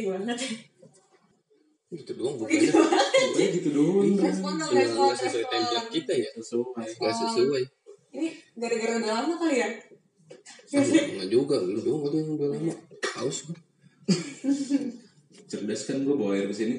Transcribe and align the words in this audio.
penting 0.00 0.24
banget. 0.24 0.38
Gitu 1.90 2.12
doang 2.14 2.34
Gitu 2.38 2.42
bukannya. 2.46 2.70
Pokoknya 2.70 3.48
gitu 3.58 3.68
doang. 3.74 4.08
Respon 4.16 4.52
dong, 4.56 4.70
Nggak 4.70 4.84
respon, 4.86 5.04
nggak 5.04 5.18
sesuai 5.20 5.44
template 5.50 5.90
kita 5.90 6.12
ya. 6.14 6.30
Sesuai. 6.38 6.88
Nggak 6.96 7.14
sesuai. 7.18 7.62
Ini 8.10 8.28
gara-gara 8.58 8.92
udah 8.98 9.12
lama 9.22 9.34
kali 9.38 9.56
ya? 9.58 9.68
Enggak 10.70 11.28
juga, 11.28 11.56
lu 11.60 11.78
doang 11.82 12.00
kali 12.06 12.16
yang 12.22 12.30
udah 12.38 12.48
lama. 12.54 12.74
Haus 13.18 13.38
gua. 13.50 13.58
Cerdas 15.50 15.82
kan 15.86 16.02
gue 16.06 16.14
bawa 16.14 16.38
air 16.38 16.46
ke 16.46 16.54
sini. 16.54 16.76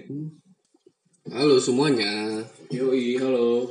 Halo 1.27 1.59
semuanya. 1.59 2.39
Yoi, 2.71 3.19
halo. 3.19 3.67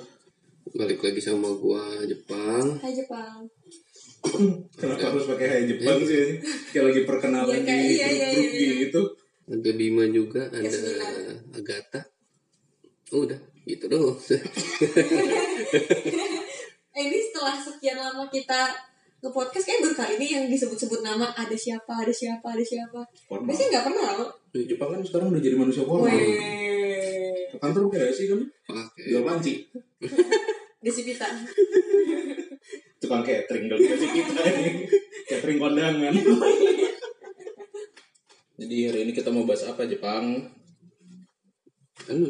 Balik 0.77 1.03
lagi 1.03 1.19
sama 1.25 1.51
gua 1.57 2.05
Jepang. 2.05 2.79
Hai 2.79 2.93
Jepang. 2.95 3.49
Kenapa 4.77 5.09
harus 5.09 5.25
pakai 5.25 5.47
hai 5.49 5.63
Jepang 5.65 5.99
sih? 6.05 6.37
Kayak 6.71 6.85
lagi 6.93 7.01
Iya, 7.01 7.09
perkenalan 7.09 7.61
kayak 7.65 7.85
di 7.89 7.95
iya, 7.97 8.09
iya, 8.13 8.29
grup 8.37 8.51
iya. 8.53 8.75
gitu. 8.87 9.03
Ada 9.51 9.71
Bima 9.75 10.07
juga, 10.07 10.47
ada. 10.47 10.63
Agatha. 11.59 12.01
Oh, 13.11 13.27
udah, 13.27 13.35
gitu 13.67 13.91
doang. 13.91 14.15
Eh, 16.95 17.03
ini 17.11 17.19
setelah 17.19 17.59
sekian 17.59 17.99
lama 17.99 18.31
kita 18.31 18.71
nge-podcast 19.19 19.67
kayak 19.67 19.83
baru 19.83 19.95
kali 19.99 20.13
ini 20.23 20.27
yang 20.39 20.45
disebut-sebut 20.47 21.03
nama 21.03 21.35
ada 21.35 21.59
siapa, 21.59 21.99
ada 21.99 22.15
siapa, 22.15 22.47
ada 22.47 22.63
siapa. 22.63 23.03
Formal. 23.27 23.51
Biasanya 23.51 23.69
nggak 23.75 23.85
pernah 23.91 24.09
loh. 24.23 24.31
Di 24.55 24.71
Jepang 24.71 24.95
kan 24.95 25.03
sekarang 25.03 25.35
udah 25.35 25.43
jadi 25.43 25.57
manusia 25.59 25.83
formal. 25.83 26.15
Kantor 27.59 27.83
kayak 27.91 28.15
sih 28.15 28.31
kan? 28.31 28.41
Pakai. 28.71 29.03
Jual 29.11 29.23
panci. 29.27 29.67
Desi 30.87 31.03
Pita. 31.03 31.27
Tukang 33.03 33.27
catering 33.27 33.67
dong 33.67 33.83
ini. 33.83 34.87
Catering 35.27 35.59
kondangan. 35.59 36.15
Jadi 38.61 38.77
hari 38.87 38.99
ini 39.09 39.13
kita 39.17 39.33
mau 39.33 39.49
bahas 39.49 39.65
apa 39.65 39.89
Jepang? 39.89 40.53
Lu. 42.13 42.29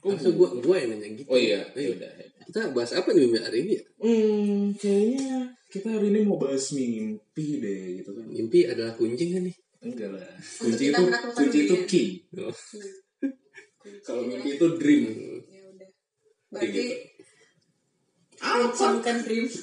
Masa 0.00 0.32
gua 0.32 0.48
gua 0.58 0.80
yang 0.80 0.96
nanya 0.96 1.12
gitu. 1.14 1.28
Oh 1.28 1.38
iya, 1.38 1.62
Iya. 1.76 1.78
ya 1.78 1.88
udah. 1.94 2.10
Kita 2.50 2.60
bahas 2.74 2.90
apa 2.90 3.12
nih 3.12 3.30
hari 3.38 3.58
ini 3.62 3.72
ya? 3.78 3.84
Hmm, 4.00 4.74
kayaknya 4.74 5.36
kita 5.70 5.88
hari 5.94 6.10
ini 6.10 6.26
mau 6.26 6.40
bahas 6.40 6.72
mimpi 6.74 7.46
deh 7.62 8.02
gitu 8.02 8.10
kan. 8.16 8.26
Mimpi 8.26 8.66
adalah 8.66 8.96
kunci 8.98 9.30
kan 9.30 9.46
nih? 9.46 9.54
Enggak 9.80 10.10
lah. 10.12 10.26
Untuk 10.60 10.74
Kunci 10.74 10.82
kita 10.82 10.98
itu 10.98 11.06
menaklukkan 11.06 11.38
kunci 11.38 11.58
itu 11.60 11.74
dunia. 11.76 11.86
key. 11.86 12.08
Oh. 12.36 12.54
Kalau 14.06 14.22
mimpi 14.26 14.50
itu 14.56 14.66
dream. 14.76 15.04
Ya 15.46 15.62
udah. 15.70 15.88
Berarti 16.50 16.66
gitu. 16.66 16.94
kunci 18.40 18.84
bukan 18.98 19.16
dream. 19.22 19.46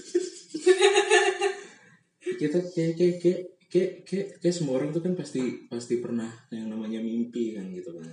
Kita 2.37 2.59
kayak 2.61 2.93
kayak 2.95 3.15
kayak 3.23 3.39
kayak 3.67 4.07
kayak, 4.07 4.27
kayak 4.39 4.55
semua 4.55 4.79
orang 4.79 4.95
tuh 4.95 5.03
kan 5.03 5.13
pasti 5.15 5.67
pasti 5.67 5.99
pernah 5.99 6.31
yang 6.51 6.71
namanya 6.71 7.03
mimpi 7.03 7.55
kan 7.55 7.67
gitu 7.71 7.91
kan. 7.99 8.07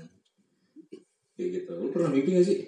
Kayak 1.35 1.49
gitu. 1.63 1.73
Lu 1.79 1.89
pernah 1.91 2.11
mimpi 2.11 2.35
gak 2.39 2.47
sih? 2.47 2.59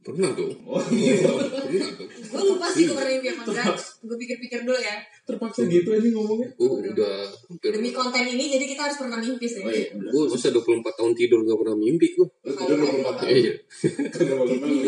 Pernah 0.00 0.32
dong. 0.32 0.56
Oh 0.64 0.80
iya. 0.96 1.20
Pernah. 1.20 1.88
Gue 2.08 2.42
lupa 2.48 2.66
sih 2.72 2.88
gue 2.88 2.96
pernah 2.96 3.12
mimpi 3.12 3.28
apa 3.36 3.42
enggak. 3.44 3.76
Gue 4.00 4.16
pikir-pikir 4.16 4.64
dulu 4.64 4.80
ya. 4.80 4.96
Terpaksa 5.28 5.68
gitu 5.68 5.92
aja 5.92 6.08
ngomongnya. 6.08 6.48
Gua 6.56 6.80
udah 6.80 7.16
hampir 7.52 7.68
Demi 7.76 7.92
konten 7.92 8.24
ini 8.24 8.48
jadi 8.48 8.64
kita 8.64 8.88
harus 8.88 8.96
pernah 8.96 9.20
mimpi 9.20 9.44
sih. 9.44 9.60
Oh 9.60 9.68
iya. 9.68 9.92
Gue 9.92 10.24
masa 10.24 10.48
24 10.48 10.80
tahun 10.96 11.12
tidur 11.12 11.44
gak 11.44 11.58
pernah 11.60 11.76
mimpi 11.76 12.16
gue. 12.16 12.24
Lu 12.24 12.52
tidur 12.56 12.76
24 12.80 13.20
tahun. 13.20 13.28
Iya. 13.28 13.52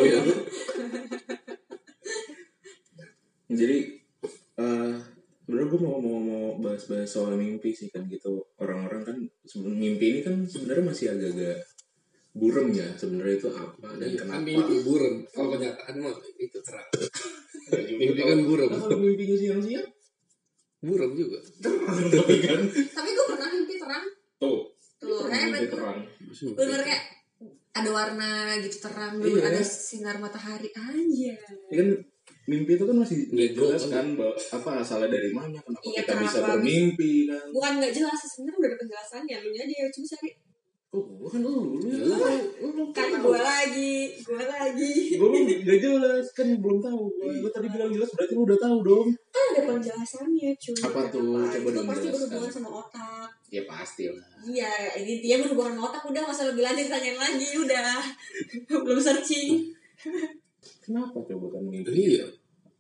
Iya. 0.01 0.21
Jadi 3.53 4.01
eh 4.53 5.12
sebenarnya 5.43 5.69
gue 5.69 5.81
mau 5.81 5.99
mau 5.99 6.19
mau 6.19 6.45
bahas-bahas 6.57 7.09
soal 7.09 7.35
mimpi 7.35 7.71
sih 7.71 7.89
kan 7.89 8.07
gitu 8.07 8.47
orang-orang 8.57 9.03
kan 9.03 9.17
sebelum 9.43 9.75
mimpi 9.75 10.07
ini 10.09 10.21
kan 10.21 10.35
sebenarnya 10.45 10.85
masih 10.87 11.07
agak-agak 11.11 11.59
burem 12.33 12.73
ya 12.73 12.89
sebenarnya 12.95 13.35
itu 13.37 13.49
apa 13.51 13.89
dan 13.99 14.11
kenapa 14.15 14.41
Mimpi 14.41 14.77
buram. 14.81 15.15
Kalau 15.29 15.49
kenyataan 15.53 15.95
mah 15.99 16.15
itu 16.39 16.59
terang. 16.59 16.89
Mimpi 18.01 18.21
kan 18.23 18.39
buram. 18.43 18.69
Nah, 18.69 18.81
kalau 18.81 18.99
mimpinya 18.99 19.37
siang-siang 19.37 19.89
Buram 20.81 21.13
juga. 21.13 21.39
tapi 21.39 22.37
kan 22.41 22.59
Tapi 22.67 23.09
gue 23.09 23.27
pernah 23.29 23.49
mimpi 23.51 23.75
terang. 23.77 24.05
tuh 24.37 24.59
Tuh, 24.99 25.27
mimpi 25.27 25.39
hebat. 25.61 25.69
terang 25.69 25.99
Bener 26.55 26.81
kayak 26.83 27.03
ada 27.73 27.91
warna 27.91 28.31
gitu 28.59 28.77
terang 28.81 29.15
Iya. 29.19 29.43
ada 29.43 29.61
sinar 29.63 30.17
matahari 30.17 30.69
aja. 30.71 31.35
ini 31.69 31.75
kan 31.75 31.89
mimpi 32.45 32.75
itu 32.75 32.83
kan 32.83 32.97
masih 32.97 33.17
nggak 33.29 33.51
jelas 33.53 33.83
kan. 33.87 34.07
bahwa 34.13 34.35
apa 34.35 34.71
asalnya 34.79 35.09
dari 35.09 35.31
mana 35.31 35.55
kenapa 35.57 35.79
Iya, 35.81 36.01
kita 36.01 36.13
bisa 36.19 36.37
kenapa? 36.37 36.51
bermimpi 36.57 37.13
kan 37.27 37.45
Bukan 37.49 37.73
nggak 37.79 37.93
jelas 37.93 38.19
sebenarnya 38.21 38.59
udah 38.59 38.69
ada 38.69 38.79
penjelasannya. 38.79 39.37
Lu 39.39 39.49
aja 39.53 39.65
ya 39.73 39.87
coba 39.89 40.07
cari. 40.11 40.31
oh 40.93 41.25
kan 41.25 41.41
lu 41.41 41.53
lu 41.73 41.89
Iya. 41.89 42.05
lu 42.61 42.69
lu 42.69 42.85
Kan 42.91 43.09
gue 43.15 43.41
lagi, 43.41 43.95
gue 44.19 44.37
lagi. 44.37 44.95
belum 45.17 45.33
nggak 45.65 45.79
jelas 45.81 46.25
kan 46.31 46.47
belum 46.53 46.79
tahu 46.79 47.03
gue 47.17 47.49
tadi 47.49 47.65
bilang 47.67 47.89
jelas 47.89 48.11
berarti 48.11 48.33
lu 48.35 48.43
udah 48.45 48.59
tahu 48.59 48.77
dong 48.83 49.07
Kan 49.31 49.45
ada 49.53 49.61
penjelasannya 49.71 50.51
cuy. 50.53 50.77
Apa 50.83 51.01
tuh? 51.09 51.33
Coba 51.41 51.49
Itu 51.49 51.71
dong 51.71 51.87
pasti 51.87 52.07
berhubungan 52.11 52.51
sama 52.51 52.69
otak. 52.77 53.29
ya 53.49 53.63
pasti 53.65 54.05
lah 54.07 54.27
Iya, 54.43 54.71
ini 54.99 55.15
dia 55.21 55.39
berhubungan 55.39 55.73
sama 55.73 55.89
otak 55.89 56.03
udah 56.05 56.23
masa 56.25 56.43
lebih 56.45 56.61
lanjut 56.61 56.91
tanyain 56.91 57.17
lagi 57.17 57.49
udah. 57.57 58.03
Belum 58.85 58.99
searching. 58.99 59.71
kenapa 60.83 61.23
coba 61.23 61.47
kan 61.55 61.63
mimpi? 61.65 61.91
Iya. 61.95 62.27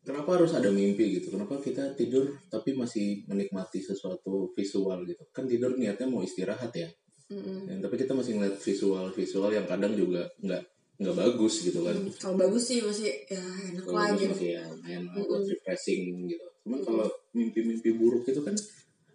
kenapa 0.03 0.35
harus 0.35 0.51
ada 0.51 0.67
mimpi 0.75 1.23
gitu? 1.23 1.31
Kenapa 1.31 1.63
kita 1.63 1.95
tidur 1.95 2.35
tapi 2.51 2.75
masih 2.75 3.23
menikmati 3.31 3.79
sesuatu 3.79 4.51
visual 4.51 5.07
gitu? 5.07 5.23
Kan 5.31 5.47
tidur 5.47 5.79
niatnya 5.79 6.11
mau 6.11 6.27
istirahat 6.27 6.75
ya. 6.75 6.91
Mm-mm. 7.31 7.71
Dan 7.71 7.79
tapi 7.79 7.97
kita 8.03 8.13
masih 8.13 8.37
ngeliat 8.37 8.59
visual 8.59 9.07
visual 9.15 9.51
yang 9.55 9.65
kadang 9.71 9.95
juga 9.95 10.27
nggak 10.43 10.63
nggak 11.01 11.17
bagus 11.17 11.55
gitu 11.65 11.87
kan. 11.87 11.97
Kalau 12.19 12.37
bagus 12.37 12.63
sih 12.67 12.83
masih 12.83 13.15
ya 13.31 13.43
enak 13.73 13.85
kalau 13.87 13.97
lah 13.97 14.11
gitu. 14.19 14.35
masih 14.35 14.49
ya 14.59 14.63
lah 15.01 15.23
buat 15.23 15.43
refreshing 15.47 16.03
gitu. 16.29 16.47
Cuman 16.67 16.81
kalau 16.83 17.07
mimpi-mimpi 17.33 17.91
buruk 17.95 18.27
itu 18.27 18.43
kan 18.43 18.55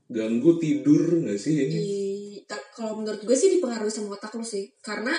ganggu 0.07 0.55
tidur 0.57 1.19
nggak 1.19 1.39
sih 1.39 1.55
ini? 1.67 1.77
Di- 1.77 2.39
ta- 2.47 2.63
kalau 2.71 3.03
menurut 3.03 3.21
gue 3.27 3.35
sih 3.35 3.59
dipengaruhi 3.59 3.91
sama 3.91 4.15
otak 4.15 4.33
lo 4.39 4.43
sih. 4.43 4.71
Karena 4.79 5.11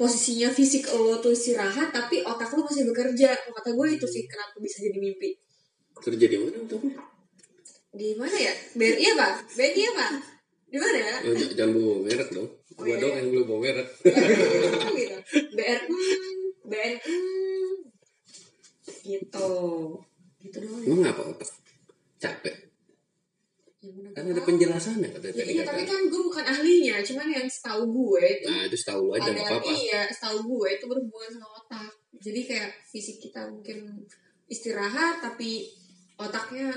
posisinya 0.00 0.48
fisik 0.48 0.88
lo 0.96 1.20
tuh 1.20 1.36
istirahat 1.36 1.92
tapi 1.92 2.24
otak 2.24 2.48
lo 2.56 2.64
masih 2.64 2.88
bekerja 2.88 3.36
kata 3.36 3.70
gue 3.76 3.86
itu 4.00 4.06
sih 4.08 4.24
kenapa 4.24 4.56
bisa 4.56 4.80
jadi 4.80 4.96
mimpi 4.96 5.36
Kerja 6.00 6.24
di 6.32 6.38
mana 6.40 6.56
tuh? 6.64 6.80
di 7.92 8.16
mana 8.16 8.32
ya 8.32 8.54
BRI 8.72 9.04
apa 9.12 9.44
BRI 9.52 9.82
apa 9.92 10.06
di 10.72 10.78
mana 10.80 10.96
ya 10.96 11.14
Oh, 11.20 11.34
jangan 11.36 11.70
bawa 11.76 11.96
merek 12.06 12.28
dong. 12.32 12.48
Oh, 12.78 12.86
iya. 12.86 12.96
dong 13.02 13.12
yang 13.12 13.28
boleh 13.28 13.44
bawa 13.44 13.60
merek. 13.60 13.88
gitu 14.96 15.16
BRI 15.52 16.00
BNI 16.70 17.18
gitu 19.02 19.50
gitu 20.40 20.56
doang 20.62 20.80
ya. 20.80 20.88
Emang 20.88 21.10
apa 21.10 21.22
otak? 21.34 21.50
Capek. 22.22 22.69
Mana 23.80 24.12
Kan 24.12 24.24
ada 24.28 24.42
penjelasannya 24.44 25.08
kata 25.08 25.26
Ya, 25.28 25.34
tadi 25.40 25.52
iya 25.56 25.62
tapi 25.64 25.82
kan 25.88 26.00
gue 26.04 26.20
bukan 26.20 26.44
ahlinya 26.44 26.96
cuman 27.00 27.26
yang 27.32 27.48
setahu 27.48 27.82
gue 27.88 28.22
itu 28.28 28.48
Nah 28.52 28.62
itu 28.68 28.76
setahu 28.76 29.02
lu 29.08 29.12
aja 29.16 29.24
ada 29.24 29.32
nggak 29.32 29.48
apa-apa. 29.56 29.72
iya 29.72 30.00
setahu 30.12 30.38
gue 30.44 30.68
itu 30.76 30.84
berhubungan 30.84 31.30
sama 31.32 31.48
otak. 31.64 31.90
Jadi 32.20 32.40
kayak 32.44 32.70
fisik 32.84 33.16
kita 33.24 33.40
mungkin 33.48 33.78
istirahat 34.50 35.24
tapi 35.24 35.64
otaknya 36.20 36.68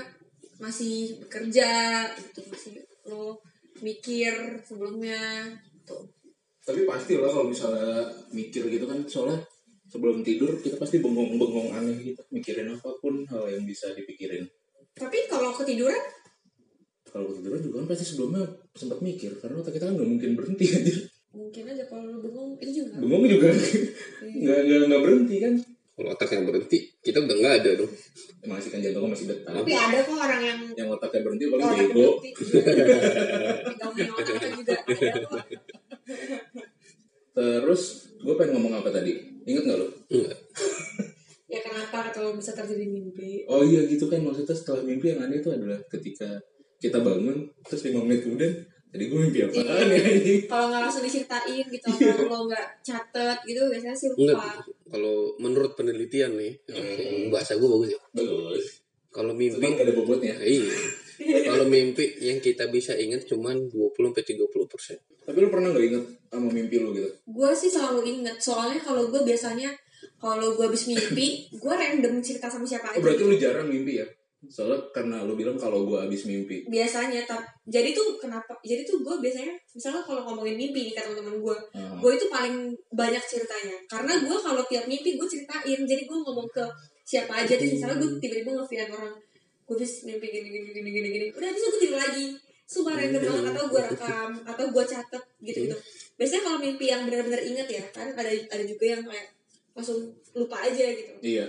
masih 0.56 1.20
bekerja 1.20 1.70
gitu 2.16 2.40
masih 2.48 2.80
lo 3.04 3.36
mikir 3.84 4.32
sebelumnya 4.64 5.50
tuh 5.82 6.06
tapi 6.64 6.88
pasti 6.88 7.20
lah 7.20 7.28
kalau 7.28 7.52
misalnya 7.52 8.08
mikir 8.32 8.64
gitu 8.72 8.88
kan 8.88 8.96
soalnya 9.04 9.36
sebelum 9.84 10.24
tidur 10.24 10.56
kita 10.58 10.80
pasti 10.80 10.98
bengong-bengong 11.04 11.76
aneh 11.76 11.94
gitu. 12.00 12.18
Mikirin 12.32 12.72
apa 12.72 12.90
pun 12.98 13.20
hal 13.28 13.44
yang 13.52 13.62
bisa 13.68 13.92
dipikirin. 13.92 14.48
Tapi 14.96 15.28
kalau 15.28 15.52
ketiduran 15.52 16.00
kalau 17.14 17.30
ketiduran 17.30 17.62
juga 17.62 17.76
kan 17.78 17.86
pasti 17.94 18.04
sebelumnya 18.10 18.42
sempat 18.74 18.98
mikir 18.98 19.38
karena 19.38 19.62
otak 19.62 19.78
kita 19.78 19.86
kan 19.86 19.94
nggak 19.94 20.10
mungkin 20.10 20.30
berhenti 20.34 20.66
aja 20.66 20.94
mungkin 21.34 21.62
aja 21.66 21.84
kalau 21.90 22.14
lo 22.14 22.18
bengong 22.22 22.54
itu 22.62 22.82
juga. 22.82 22.94
Bengong 23.02 23.26
juga. 23.26 23.50
Nggak 24.22 24.58
nggak 24.70 24.80
nggak 24.86 25.02
berhenti 25.02 25.36
kan? 25.42 25.54
Kalau 25.94 26.10
otak 26.10 26.30
yang 26.34 26.46
berhenti, 26.46 26.78
kita 27.02 27.18
udah 27.22 27.36
nggak 27.38 27.54
ada 27.62 27.70
dong. 27.78 27.92
masih 28.44 28.68
kan 28.68 28.76
jantungnya 28.76 29.16
masih 29.16 29.26
detak 29.32 29.56
tapi 29.56 29.72
ada 29.72 30.04
kok 30.04 30.20
orang 30.20 30.42
yang 30.44 30.60
yang 30.76 30.88
otaknya 30.92 31.24
berhenti 31.24 31.48
paling 31.48 31.64
bego. 31.80 32.20
kan 37.32 37.58
terus 37.64 37.82
gue 38.20 38.34
pengen 38.36 38.52
ngomong 38.60 38.84
apa 38.84 38.92
tadi? 38.92 39.16
Inget 39.48 39.64
nggak 39.64 39.78
lo 39.80 39.88
ya 41.54 41.60
kenapa 41.62 42.10
kalau 42.10 42.36
bisa 42.36 42.52
terjadi 42.52 42.84
mimpi? 42.84 43.46
Oh 43.46 43.62
iya 43.62 43.86
gitu 43.86 44.10
kan. 44.10 44.20
Maksudnya 44.20 44.52
setelah 44.52 44.82
mimpi 44.82 45.14
yang 45.14 45.24
aneh 45.24 45.38
itu 45.38 45.48
adalah 45.54 45.78
ketika 45.86 46.42
kita 46.84 47.00
bangun 47.00 47.36
terus 47.62 47.80
lima 47.82 48.00
menit 48.02 48.20
kemudian 48.20 48.52
tadi 48.86 49.04
gue 49.04 49.18
mimpi 49.18 49.40
apa 49.40 49.52
Iya. 49.52 49.74
ya 49.88 50.02
kalau 50.52 50.64
nggak 50.68 50.82
langsung 50.84 51.02
diceritain 51.02 51.64
gitu 51.64 51.86
atau 51.88 52.24
lo 52.24 52.38
nggak 52.44 52.66
catet 52.80 53.38
gitu 53.42 53.60
biasanya 53.66 53.96
sih 53.96 54.08
Enggak. 54.10 54.36
lupa 54.36 54.52
Kalau 54.86 55.16
menurut 55.36 55.74
penelitian 55.74 56.36
nih, 56.36 56.54
yang 56.68 56.86
bahasa 57.26 57.56
gue 57.56 57.66
bagus 57.66 57.90
ya. 57.90 58.00
bagus 58.12 58.66
Kalau 59.08 59.30
mimpi, 59.32 59.58
Cuman 59.58 59.74
ada 59.76 59.92
bobotnya 59.92 60.34
iya. 60.44 60.70
Kalau 61.42 61.64
mimpi 61.64 62.18
yang 62.20 62.38
kita 62.38 62.66
bisa 62.68 62.94
ingat 62.94 63.24
cuman 63.24 63.66
20 63.66 63.90
sampai 63.90 64.22
30 64.24 64.44
persen. 64.66 64.98
Tapi 65.20 65.36
lu 65.36 65.48
pernah 65.48 65.70
nggak 65.70 65.84
inget 65.84 66.04
sama 66.28 66.48
mimpi 66.48 66.76
lu 66.76 66.90
gitu? 66.92 67.10
gue 67.10 67.50
sih 67.52 67.66
selalu 67.68 68.00
inget 68.04 68.36
soalnya 68.36 68.78
kalau 68.78 69.06
gue 69.06 69.20
biasanya 69.20 69.70
kalau 70.16 70.52
gue 70.52 70.64
habis 70.64 70.84
mimpi 70.84 71.26
gue 71.48 71.74
random 71.74 72.18
cerita 72.20 72.46
sama 72.46 72.62
siapa 72.62 72.90
Oh, 72.90 72.92
aja 72.92 73.02
berarti 73.02 73.22
lu 73.24 73.36
jarang 73.36 73.66
mimpi 73.66 73.98
ya? 73.98 74.06
Soalnya 74.48 74.78
karena 74.90 75.22
lu 75.22 75.34
bilang 75.34 75.54
kalau 75.54 75.84
gua 75.84 76.04
habis 76.04 76.24
mimpi. 76.24 76.64
biasanya 76.66 77.24
tap, 77.24 77.44
jadi 77.64 77.92
tuh 77.92 78.16
kenapa 78.16 78.52
jadi 78.60 78.82
tuh 78.82 79.00
gue 79.00 79.16
biasanya 79.20 79.52
misalnya 79.70 80.02
kalau 80.04 80.22
ngomongin 80.24 80.56
mimpi 80.56 80.88
nih 80.88 80.94
ke 80.94 81.00
teman-teman 81.00 81.36
gue 81.40 81.56
Ah. 81.74 81.96
gue 81.98 82.12
itu 82.12 82.26
paling 82.28 82.56
banyak 82.90 83.22
ceritanya 83.22 83.76
karena 83.86 84.12
gue 84.20 84.36
kalau 84.36 84.62
tiap 84.68 84.84
mimpi 84.84 85.16
gue 85.16 85.28
ceritain 85.28 85.80
jadi 85.84 86.02
gue 86.04 86.18
ngomong 86.20 86.48
ke 86.50 86.64
siapa 87.04 87.44
aja 87.44 87.54
tuh 87.54 87.68
misalnya 87.68 87.96
gue 88.00 88.10
tiba-tiba 88.18 88.50
nge 88.54 88.64
orang 88.90 89.14
gue 89.64 89.74
habis 89.76 89.92
mimpi 90.04 90.26
gini 90.28 90.48
gini 90.50 90.68
gini 90.72 90.90
gini 90.90 91.08
gini 91.10 91.26
udah 91.32 91.48
habis 91.48 91.62
gue 91.62 91.80
tidur 91.80 91.98
lagi 91.98 92.24
sumpah 92.64 92.94
random 92.96 93.20
banget 93.20 93.44
atau 93.52 93.64
gue 93.68 93.82
rekam 93.92 94.30
atau 94.44 94.64
gue 94.72 94.84
catet 94.84 95.24
gitu 95.40 95.58
gitu 95.68 95.76
biasanya 96.16 96.42
kalau 96.44 96.58
mimpi 96.60 96.84
yang 96.88 97.02
benar-benar 97.08 97.40
inget 97.40 97.68
ya 97.68 97.82
kan 97.92 98.08
ada 98.12 98.30
ada 98.30 98.64
juga 98.64 98.84
yang 98.96 99.02
kayak 99.04 99.26
langsung 99.74 99.98
lupa 100.32 100.56
aja 100.64 100.86
gitu 100.92 101.12
Iya. 101.20 101.46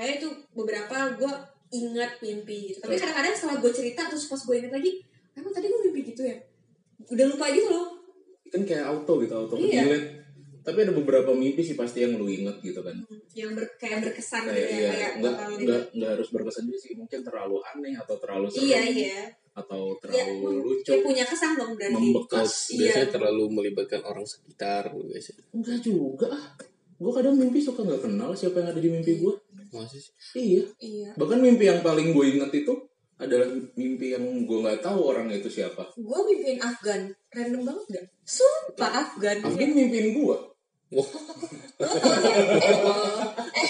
Makanya 0.00 0.16
itu 0.16 0.28
beberapa 0.56 0.96
gue 1.12 1.32
ingat 1.76 2.24
mimpi 2.24 2.72
gitu 2.72 2.80
tapi 2.80 2.96
kadang-kadang 2.96 3.36
setelah 3.36 3.60
gue 3.60 3.68
cerita 3.68 4.08
terus 4.08 4.32
pas 4.32 4.40
gue 4.40 4.56
inget 4.56 4.72
lagi 4.72 5.04
emang 5.36 5.52
tadi 5.52 5.68
gue 5.68 5.80
mimpi 5.84 6.00
gitu 6.16 6.24
ya 6.24 6.40
udah 7.04 7.26
lupa 7.28 7.52
gitu 7.52 7.68
loh 7.68 8.00
Kan 8.50 8.66
kayak 8.66 8.82
auto 8.82 9.22
gitu, 9.22 9.30
auto 9.30 9.54
Iya. 9.54 9.86
Tapi 10.60 10.78
ada 10.82 10.90
beberapa 10.90 11.30
mimpi 11.32 11.62
sih 11.62 11.78
pasti 11.78 12.02
yang 12.02 12.18
lu 12.18 12.26
inget 12.26 12.58
gitu 12.60 12.82
kan. 12.82 12.98
yang 13.30 13.54
ber, 13.54 13.62
kayak 13.78 14.02
berkesan 14.02 14.44
Kayak 14.44 14.58
gitu 14.58 14.74
iya, 14.74 14.82
ya 14.82 14.90
kayak 14.90 15.12
enggak 15.16 15.32
bakal 15.38 15.50
enggak 15.54 15.82
enggak 15.94 16.10
harus 16.18 16.28
berkesan 16.34 16.62
juga 16.66 16.78
sih, 16.82 16.92
mungkin 16.98 17.20
terlalu 17.22 17.56
aneh 17.62 17.94
atau 17.94 18.16
terlalu 18.18 18.46
seru 18.50 18.66
iya 18.66 18.80
iya 18.82 19.20
atau 19.54 19.94
ya, 19.94 20.24
terlalu 20.26 20.50
lucu. 20.66 20.90
kayak 20.90 21.02
punya 21.06 21.24
kesan 21.24 21.52
dong 21.54 21.72
berarti 21.78 21.94
Membekas. 21.94 22.52
Iya. 22.74 22.78
biasanya 22.82 23.08
terlalu 23.14 23.44
melibatkan 23.54 24.02
orang 24.04 24.26
sekitar 24.26 24.82
biasanya 24.92 25.44
Enggak 25.54 25.78
juga. 25.78 26.30
Gue 27.00 27.12
kadang 27.16 27.34
mimpi 27.38 27.58
suka 27.62 27.80
nggak 27.86 28.02
kenal 28.04 28.30
siapa 28.36 28.60
yang 28.60 28.68
ada 28.74 28.80
di 28.82 28.90
mimpi 28.92 29.12
gue. 29.16 29.34
Masih 29.72 30.00
sih 30.00 30.14
Iya. 30.34 30.64
iya 30.78 31.10
Bahkan 31.14 31.38
mimpi 31.38 31.64
yang 31.64 31.80
paling 31.80 32.10
gue 32.10 32.24
inget 32.28 32.52
itu 32.56 32.74
adalah 33.16 33.46
mimpi 33.74 34.10
yang 34.10 34.24
gue 34.42 34.58
nggak 34.58 34.80
tahu 34.80 35.00
orang 35.06 35.28
itu 35.28 35.46
siapa. 35.46 35.84
gue 35.92 36.20
mimpiin 36.24 36.56
Afgan 36.58 37.02
random 37.28 37.62
banget 37.62 37.84
gak 37.92 38.06
sumpah 38.22 38.90
Afgan 38.98 39.36
Mungkin 39.42 39.70
mimpiin 39.70 40.08
gue. 40.12 40.36
wah 40.90 41.08
eh 43.52 43.68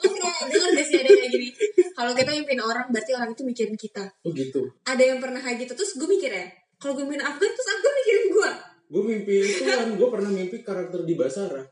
pernah 0.00 0.32
dengar 0.42 0.70
gak 0.72 0.86
sih 0.86 0.96
ada 0.96 1.08
yang 1.08 1.20
kayak 1.20 1.32
gini 1.32 1.48
kalau 1.92 2.12
kita 2.12 2.30
mimpiin 2.32 2.60
orang 2.60 2.86
berarti 2.88 3.12
orang 3.12 3.30
itu 3.30 3.42
mikirin 3.42 3.76
kita 3.76 4.04
Oh 4.22 4.30
gitu. 4.30 4.60
ada 4.82 5.02
yang 5.02 5.18
pernah 5.18 5.38
kayak 5.38 5.58
gitu 5.60 5.72
terus 5.74 5.92
gue 5.94 6.06
mikir 6.06 6.30
ya 6.30 6.46
kalau 6.76 6.94
gue 6.94 7.04
mimpiin 7.04 7.20
Afgan 7.22 7.50
terus 7.50 7.68
Afgan 7.68 7.92
mikirin 7.96 8.26
gue 8.30 8.50
Gue 8.86 9.02
mimpi 9.02 9.34
itu 9.40 9.64
kan 9.64 9.88
gue 9.90 10.04
pernah 10.06 10.28
mimpi 10.28 10.60
karakter 10.60 11.00
di 11.02 11.16
Basara. 11.16 11.64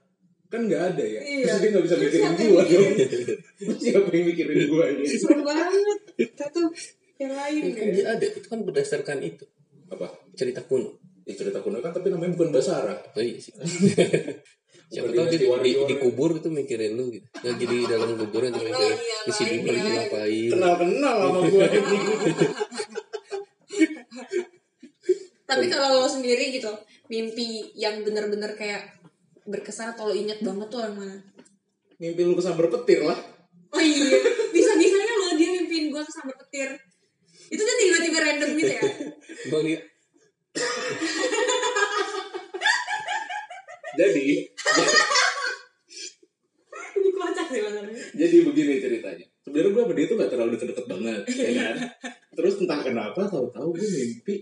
Kan 0.50 0.61
nggak 0.67 0.82
ada 0.94 1.05
ya. 1.06 1.20
Iya. 1.23 1.44
Terus 1.47 1.58
dia 1.62 1.69
nggak 1.70 1.85
bisa 1.87 1.94
Terus 1.94 2.06
mikirin 2.11 2.32
gue. 2.35 2.62
mikirin? 2.62 2.93
Siapa 3.87 4.08
yang 4.11 4.26
mikirin 4.26 4.58
gue 4.67 4.85
ini? 4.99 5.05
serem 5.06 5.41
banget 5.47 5.99
tuh 6.50 6.69
yang 7.20 7.32
lain 7.37 7.62
kan 7.76 7.85
ya 7.85 7.93
dia 7.93 8.05
ada 8.17 8.26
itu 8.32 8.49
kan 8.49 8.61
berdasarkan 8.64 9.19
itu 9.20 9.44
Apa? 9.93 10.08
cerita 10.32 10.64
kuno 10.64 10.97
Ya 11.29 11.37
cerita 11.37 11.61
kuno 11.61 11.79
kan 11.85 11.93
tapi 11.93 12.08
namanya 12.08 12.32
bukan 12.32 12.49
Basara. 12.50 12.97
oh 12.97 13.20
iya 13.20 13.37
sih 13.37 13.52
siapa 14.91 15.12
tahu 15.14 15.26
dia 15.31 15.38
di, 15.38 15.47
di, 15.47 15.70
dikubur 15.87 16.41
itu 16.41 16.49
mikirin 16.50 16.96
lu 16.99 17.12
gitu 17.14 17.23
lagi 17.46 17.62
di 17.62 17.79
dalam 17.87 18.17
kuburan 18.19 18.50
tuh 18.50 18.64
mikirin 18.64 18.96
iya, 18.99 19.19
di 19.23 19.32
sini 19.37 19.55
lagi 19.62 19.79
iya. 19.79 19.93
ngapain 20.00 20.50
Kenal-kenal 20.50 21.17
sama 21.20 21.41
gue. 21.53 21.67
tapi 25.46 25.64
kalau 25.70 25.88
lo 26.03 26.08
sendiri 26.11 26.50
gitu 26.50 26.73
mimpi 27.06 27.70
yang 27.76 28.03
bener-bener 28.03 28.56
kayak 28.58 28.99
berkesan 29.50 29.93
atau 29.93 30.08
lo 30.11 30.14
inget 30.14 30.38
banget 30.41 30.69
tuh 30.70 30.81
yang 30.81 30.94
mana 30.97 31.17
mimpi 32.00 32.23
lu 32.25 32.32
kesambar 32.32 32.67
petir 32.73 33.05
lah. 33.05 33.19
oh 33.70 33.82
iya 33.82 34.19
bisa-bisanya 34.55 35.14
lo 35.20 35.37
dia 35.37 35.49
mimpiin 35.61 35.93
gue 35.93 36.02
kesambar 36.02 36.37
petir 36.47 36.79
itu 37.50 37.62
kan 37.62 37.76
tiba-tiba 37.76 38.19
random 38.23 38.50
gitu 38.56 38.73
ya 38.73 38.82
bang 39.50 39.62
dia 39.67 39.81
Jadi, 43.91 44.49
ini 46.96 47.08
kocak 47.11 47.46
sih 47.53 47.61
masalahnya 47.61 48.00
jadi 48.17 48.37
begini 48.49 48.81
ceritanya. 48.81 49.26
Sebenarnya 49.44 49.70
gue 49.76 49.82
sama 49.82 49.94
dia 49.99 50.06
tuh 50.06 50.17
gak 50.17 50.31
terlalu 50.31 50.50
deket-deket 50.56 50.87
banget, 50.88 51.20
ya 51.26 51.50
kan? 51.58 51.76
Terus 52.32 52.55
entah 52.64 52.81
kenapa 52.81 53.20
tahu-tahu 53.29 53.69
gue 53.76 53.88
mimpi 53.91 54.35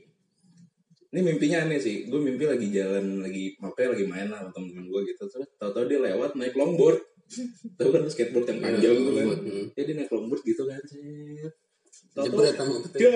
ini 1.08 1.20
mimpinya 1.25 1.64
aneh 1.64 1.81
sih. 1.81 2.05
Gue 2.08 2.20
mimpi 2.20 2.44
lagi 2.44 2.69
jalan, 2.69 3.25
lagi 3.25 3.56
apa 3.58 3.93
lagi 3.96 4.05
main 4.05 4.28
lah 4.28 4.44
sama 4.44 4.50
temen-temen 4.52 4.84
gue 4.93 5.00
gitu. 5.08 5.22
Terus 5.28 5.49
tahu-tahu 5.56 5.84
dia 5.88 5.99
lewat 6.05 6.37
naik 6.37 6.55
longboard. 6.55 7.00
Tahu 7.78 7.88
kan 7.93 8.08
skateboard 8.08 8.49
yang 8.49 8.58
panjang 8.64 8.88
Iya, 8.88 9.00
gitu 9.05 9.10
kan? 9.12 9.26
hmm. 9.44 9.64
Ya 9.76 9.82
dia 9.84 9.94
naik 10.00 10.10
longboard 10.12 10.43
gitu 10.44 10.62
kan. 10.64 10.81
Tahu-tahu 12.16 12.25
jebret 12.25 12.55
sama 12.56 12.76
petir 12.88 13.10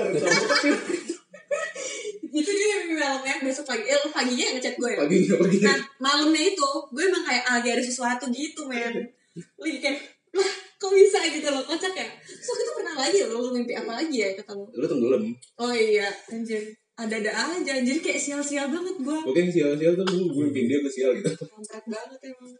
itu 2.32 2.48
dia 2.48 2.66
mimpi 2.80 2.96
malamnya 2.96 3.34
besok 3.44 3.68
pagi 3.68 3.84
eh 3.84 3.98
paginya 4.08 4.44
yang 4.48 4.56
ngechat 4.56 4.74
gue 4.80 4.88
ya 4.88 4.98
Paginya, 5.04 5.34
paginya. 5.36 5.64
nah 5.68 5.76
malamnya 6.00 6.42
itu 6.48 6.68
gue 6.88 7.02
emang 7.04 7.24
kayak 7.28 7.44
ah, 7.44 7.60
lagi 7.60 7.68
ada 7.76 7.84
sesuatu 7.84 8.24
gitu 8.32 8.64
men 8.64 9.04
lagi 9.60 9.78
kayak 9.84 10.00
lah 10.32 10.48
kok 10.80 10.90
bisa 10.96 11.20
gitu 11.28 11.44
loh 11.52 11.60
kocak 11.68 11.92
ya 11.92 12.08
terus 12.24 12.48
waktu 12.48 12.62
itu 12.64 12.72
pernah 12.72 12.94
lagi 12.96 13.18
lo 13.28 13.36
lo 13.36 13.48
mimpi 13.52 13.76
apa 13.76 14.00
lagi 14.00 14.16
ya 14.16 14.28
ketemu 14.32 14.64
Lu 14.72 14.86
tenggelam. 14.88 15.22
oh 15.60 15.72
iya 15.76 16.08
anjir 16.32 16.64
ada-ada 16.94 17.32
aja 17.32 17.72
anjir 17.74 17.98
kayak 17.98 18.16
sial-sial 18.16 18.68
banget 18.68 18.96
gue 18.96 19.18
Pokoknya 19.22 19.50
sial-sial 19.50 19.92
tuh 19.94 20.04
gue 20.04 20.42
mimpiin 20.44 20.66
dia 20.66 20.78
ke 20.78 20.90
sial 20.90 21.10
gitu. 21.14 21.32
kampret 21.40 21.84
banget 21.86 22.20
emang 22.22 22.52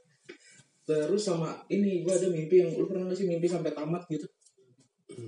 Terus 0.83 1.23
sama 1.23 1.51
ini 1.69 2.01
gue 2.01 2.11
ada 2.11 2.27
mimpi 2.27 2.55
yang 2.59 2.71
lu 2.73 2.85
pernah 2.85 3.07
gak 3.07 3.15
sih 3.15 3.25
mimpi 3.25 3.47
sampai 3.47 3.71
tamat 3.71 4.03
gitu? 4.09 4.27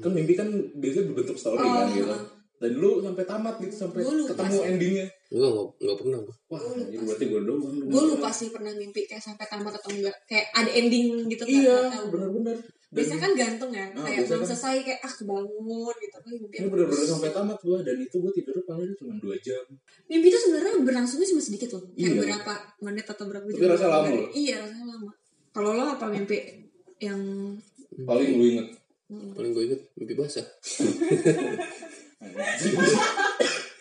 Kan 0.00 0.10
mimpi 0.10 0.32
kan 0.32 0.48
biasanya 0.74 1.04
berbentuk 1.08 1.36
story 1.36 1.60
Oh, 1.60 1.70
kan 1.78 1.86
gitu. 1.90 2.06
heeh. 2.06 2.22
Dan 2.54 2.70
lu 2.74 2.98
sampai 2.98 3.24
tamat 3.24 3.54
gitu 3.60 3.74
sampai 3.76 4.00
Gua 4.00 4.14
lupa 4.14 4.30
ketemu 4.32 4.56
sih. 4.56 4.66
endingnya. 4.66 5.06
Enggak, 5.28 5.50
enggak, 5.50 5.66
enggak 5.76 5.96
pernah 6.00 6.18
gua. 6.18 6.34
Wah, 6.48 6.58
Gua 6.58 6.74
lupa 6.80 7.02
berarti 7.04 7.24
gue 7.24 7.40
doang. 7.44 7.60
gue 7.84 8.02
lupa 8.08 8.28
sih 8.30 8.48
pernah 8.48 8.72
mimpi 8.72 9.00
kayak 9.04 9.22
sampai 9.22 9.44
tamat 9.44 9.72
atau 9.74 9.90
enggak 9.92 10.16
kayak 10.24 10.46
ada 10.50 10.70
ending 10.72 11.06
gitu 11.28 11.42
kan 11.44 11.52
Iya, 11.52 11.76
nggak 11.92 12.04
benar-benar. 12.08 12.56
Biasanya 12.94 13.20
kan 13.20 13.32
gantung 13.34 13.70
ya 13.70 13.86
Ah, 13.88 14.02
kayak 14.02 14.22
belum 14.24 14.38
kan- 14.38 14.48
selesai 14.48 14.76
kayak 14.80 15.00
ah 15.00 15.12
kebangun 15.12 15.94
gitu 15.96 16.14
kan 16.14 16.30
mimpi 16.32 16.54
ini 16.54 16.62
apa. 16.62 16.72
benar-benar 16.72 17.06
sampai 17.08 17.30
tamat 17.30 17.58
gue 17.60 17.78
dan 17.80 17.96
itu 17.98 18.16
gue 18.16 18.32
tidur 18.32 18.54
paling 18.62 18.94
cuma 18.94 19.12
2 19.16 19.34
jam. 19.40 19.64
mimpi 20.04 20.26
itu 20.28 20.38
sebenarnya 20.38 20.72
berlangsungnya 20.80 21.26
cuma 21.28 21.42
sedikit 21.42 21.68
loh 21.72 21.82
kayak 21.90 22.06
Iya. 22.08 22.20
berapa 22.22 22.52
menit 22.80 23.06
atau 23.06 23.24
berapa 23.24 23.44
Tapi 23.44 23.66
rasa 23.66 23.86
lama 23.88 24.08
loh. 24.08 24.28
iya 24.32 24.54
rasanya 24.58 24.86
lama 24.88 25.10
kalau 25.50 25.70
lo 25.72 25.84
apa 25.90 26.06
mimpi 26.06 26.38
yang 26.98 27.20
Paling 27.96 28.28
lu 28.32 28.44
inget. 28.48 28.68
Paling 29.08 29.50
gue 29.50 29.64
inget 29.66 29.80
mimpi 29.94 30.14
basah. 30.14 30.42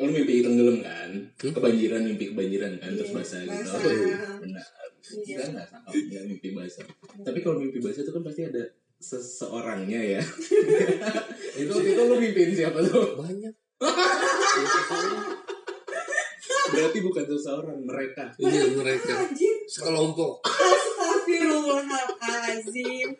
lu 0.00 0.16
mimpi 0.16 0.40
tenggelam 0.40 0.80
kan? 0.80 1.12
Kebanjiran, 1.36 2.00
mimpi 2.08 2.32
kebanjiran 2.32 2.72
kan 2.80 2.96
terus 2.96 3.12
Iya, 3.12 3.16
basah 3.20 3.40
gitu. 3.44 3.52
basah. 3.52 3.76
Oh, 3.76 3.92
iya, 3.92 4.16
benar. 4.40 4.64
Iya. 4.64 5.36
Kita 5.36 5.44
nggak 5.52 5.68
salah 5.68 5.92
ya, 5.92 6.20
mimpi 6.24 6.48
basah. 6.56 6.88
Tapi 7.20 7.38
kalau 7.44 7.60
mimpi 7.60 7.84
basah 7.84 8.00
itu 8.00 8.08
kan 8.12 8.22
pasti 8.24 8.42
ada 8.48 8.62
seseorangnya 9.00 10.00
ya. 10.00 10.20
itu 11.60 11.72
itu 11.72 12.00
lu 12.00 12.16
mimpiin 12.16 12.52
siapa 12.56 12.80
tuh? 12.80 13.20
Banyak. 13.20 13.52
Berarti 16.70 17.02
bukan 17.02 17.26
seseorang, 17.26 17.82
mereka. 17.84 18.30
Ini 18.40 18.72
mereka 18.78 19.26
anjir 19.28 19.56
sekelompok. 19.68 20.40
Astagfirullahaladzim 20.46 23.10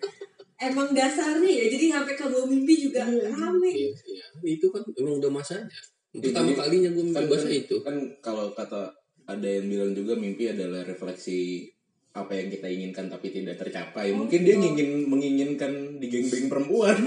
Emang 0.61 0.93
dasarnya 0.93 1.49
ya 1.49 1.73
Jadi 1.73 1.89
sampai 1.89 2.13
ke 2.21 2.29
bawah 2.29 2.45
mimpi 2.45 2.85
juga 2.85 3.09
rame 3.09 3.73
Iya, 3.73 3.97
iya. 4.05 4.29
Itu 4.45 4.69
kan 4.69 4.85
emang 4.93 5.17
udah 5.17 5.33
masanya. 5.33 5.65
Pertama 6.11 6.51
Jadi, 6.51 6.59
kalinya 6.59 6.91
gue 6.91 7.05
mimpi 7.05 7.17
Kan, 7.17 7.31
basah 7.31 7.53
itu. 7.53 7.77
kan 7.81 7.95
kalau 8.19 8.51
kata 8.51 8.91
ada 9.25 9.47
yang 9.47 9.67
bilang 9.67 9.95
juga 9.95 10.13
mimpi 10.15 10.51
adalah 10.51 10.83
refleksi 10.83 11.71
apa 12.11 12.35
yang 12.35 12.51
kita 12.51 12.67
inginkan 12.67 13.07
tapi 13.07 13.31
tidak 13.31 13.55
tercapai. 13.57 14.11
Mungkin 14.11 14.43
dia 14.43 14.59
ingin 14.59 15.07
menginginkan 15.07 15.71
di 15.97 16.07
geng-geng 16.07 16.51
perempuan. 16.51 16.99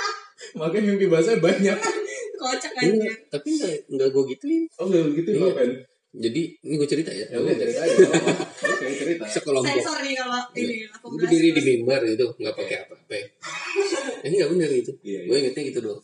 Makanya 0.58 0.94
mimpi 0.94 1.06
basah 1.06 1.34
banyak. 1.36 1.74
Kocak 2.34 2.72
Iya, 2.76 2.92
aja 2.92 3.10
tapi 3.32 3.48
enggak 3.52 3.74
enggak 3.88 4.08
gue 4.10 4.22
gituin. 4.36 4.62
Oh, 4.76 4.86
nggak 4.86 5.02
begitu 5.08 5.28
Iya. 5.32 5.40
ngapain? 5.40 5.72
Jadi 6.14 6.40
ini 6.60 6.74
gue 6.76 6.86
cerita 6.86 7.10
ya. 7.10 7.26
Ya 7.26 7.38
udah 7.40 7.54
cerita 7.56 7.80
apa-apa. 7.82 8.32
Oke, 8.70 8.86
cerita. 8.94 9.24
Sekelompok. 9.26 9.66
Sensor 9.66 9.98
nih 9.98 10.14
kalau 10.14 10.40
ini 10.54 10.74
aku 10.86 11.06
Gue 11.10 11.18
berdiri 11.18 11.48
di 11.50 11.62
mimbar 11.64 12.00
itu 12.04 12.26
nggak 12.28 12.54
pakai 12.54 12.76
apa-apa. 12.84 13.16
Ini 14.22 14.34
nggak 14.36 14.50
bener 14.52 14.68
gitu. 14.70 14.92
Iya, 15.02 15.18
iya. 15.18 15.20
Gue 15.26 15.36
ingetnya 15.42 15.62
gitu 15.66 15.80
doang. 15.80 16.00